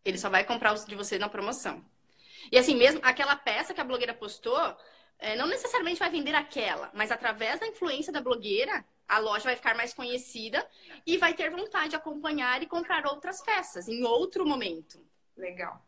Ele 0.03 0.17
só 0.17 0.29
vai 0.29 0.43
comprar 0.43 0.73
o 0.73 0.85
de 0.85 0.95
você 0.95 1.17
na 1.17 1.29
promoção. 1.29 1.83
E 2.51 2.57
assim, 2.57 2.75
mesmo 2.75 2.99
aquela 3.03 3.35
peça 3.35 3.73
que 3.73 3.79
a 3.79 3.85
blogueira 3.85 4.13
postou, 4.13 4.75
é, 5.19 5.35
não 5.35 5.47
necessariamente 5.47 5.99
vai 5.99 6.09
vender 6.09 6.35
aquela, 6.35 6.91
mas 6.93 7.11
através 7.11 7.59
da 7.59 7.67
influência 7.67 8.11
da 8.11 8.21
blogueira, 8.21 8.83
a 9.07 9.19
loja 9.19 9.45
vai 9.45 9.55
ficar 9.55 9.75
mais 9.75 9.93
conhecida 9.93 10.67
e 11.05 11.17
vai 11.17 11.33
ter 11.33 11.49
vontade 11.49 11.89
de 11.89 11.95
acompanhar 11.95 12.61
e 12.61 12.67
comprar 12.67 13.05
outras 13.05 13.41
peças 13.41 13.87
em 13.87 14.03
outro 14.03 14.45
momento. 14.45 14.99
Legal. 15.37 15.81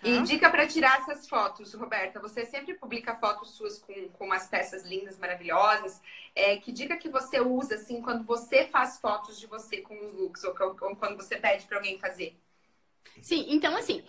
Tá? 0.00 0.08
E 0.08 0.22
dica 0.22 0.50
para 0.50 0.66
tirar 0.66 1.00
essas 1.00 1.28
fotos, 1.28 1.72
Roberta. 1.74 2.20
Você 2.20 2.44
sempre 2.44 2.74
publica 2.74 3.14
fotos 3.14 3.52
suas 3.52 3.78
com, 3.78 4.08
com 4.10 4.26
umas 4.26 4.46
peças 4.46 4.84
lindas, 4.84 5.18
maravilhosas. 5.18 6.00
É, 6.34 6.56
que 6.56 6.70
dica 6.70 6.96
que 6.96 7.08
você 7.08 7.40
usa, 7.40 7.76
assim, 7.76 8.02
quando 8.02 8.24
você 8.24 8.66
faz 8.66 8.98
fotos 8.98 9.38
de 9.38 9.46
você 9.46 9.78
com 9.78 9.98
os 10.04 10.12
looks 10.12 10.44
ou, 10.44 10.54
ou 10.82 10.96
quando 10.96 11.16
você 11.16 11.36
pede 11.36 11.66
para 11.66 11.78
alguém 11.78 11.98
fazer? 11.98 12.38
Sim, 13.22 13.46
então, 13.48 13.74
assim, 13.76 14.04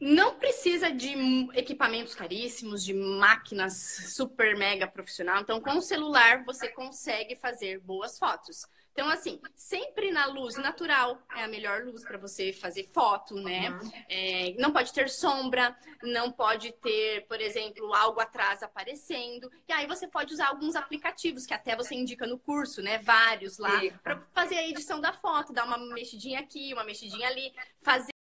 Não 0.00 0.36
precisa 0.36 0.92
de 0.92 1.14
equipamentos 1.54 2.14
caríssimos, 2.14 2.84
de 2.84 2.94
máquinas 2.94 3.74
super 4.14 4.56
mega 4.56 4.86
profissional. 4.86 5.40
Então, 5.40 5.60
com 5.60 5.78
o 5.78 5.82
celular 5.82 6.44
você 6.44 6.68
consegue 6.68 7.34
fazer 7.34 7.80
boas 7.80 8.18
fotos. 8.18 8.64
Então, 8.98 9.08
assim, 9.10 9.40
sempre 9.54 10.10
na 10.10 10.26
luz 10.26 10.56
natural 10.56 11.22
é 11.36 11.44
a 11.44 11.48
melhor 11.48 11.84
luz 11.84 12.02
para 12.02 12.18
você 12.18 12.52
fazer 12.52 12.82
foto, 12.82 13.36
né? 13.36 13.70
Uhum. 13.70 13.92
É, 14.08 14.54
não 14.58 14.72
pode 14.72 14.92
ter 14.92 15.08
sombra, 15.08 15.76
não 16.02 16.32
pode 16.32 16.72
ter, 16.72 17.24
por 17.28 17.40
exemplo, 17.40 17.94
algo 17.94 18.18
atrás 18.18 18.60
aparecendo. 18.60 19.48
E 19.68 19.72
aí 19.72 19.86
você 19.86 20.08
pode 20.08 20.34
usar 20.34 20.48
alguns 20.48 20.74
aplicativos 20.74 21.46
que 21.46 21.54
até 21.54 21.76
você 21.76 21.94
indica 21.94 22.26
no 22.26 22.40
curso, 22.40 22.82
né? 22.82 22.98
Vários 22.98 23.58
lá, 23.58 23.80
para 24.02 24.20
fazer 24.34 24.56
a 24.56 24.68
edição 24.68 25.00
da 25.00 25.12
foto, 25.12 25.52
dar 25.52 25.64
uma 25.64 25.78
mexidinha 25.78 26.40
aqui, 26.40 26.72
uma 26.72 26.82
mexidinha 26.82 27.28
ali, 27.28 27.52
fazer 27.80 28.17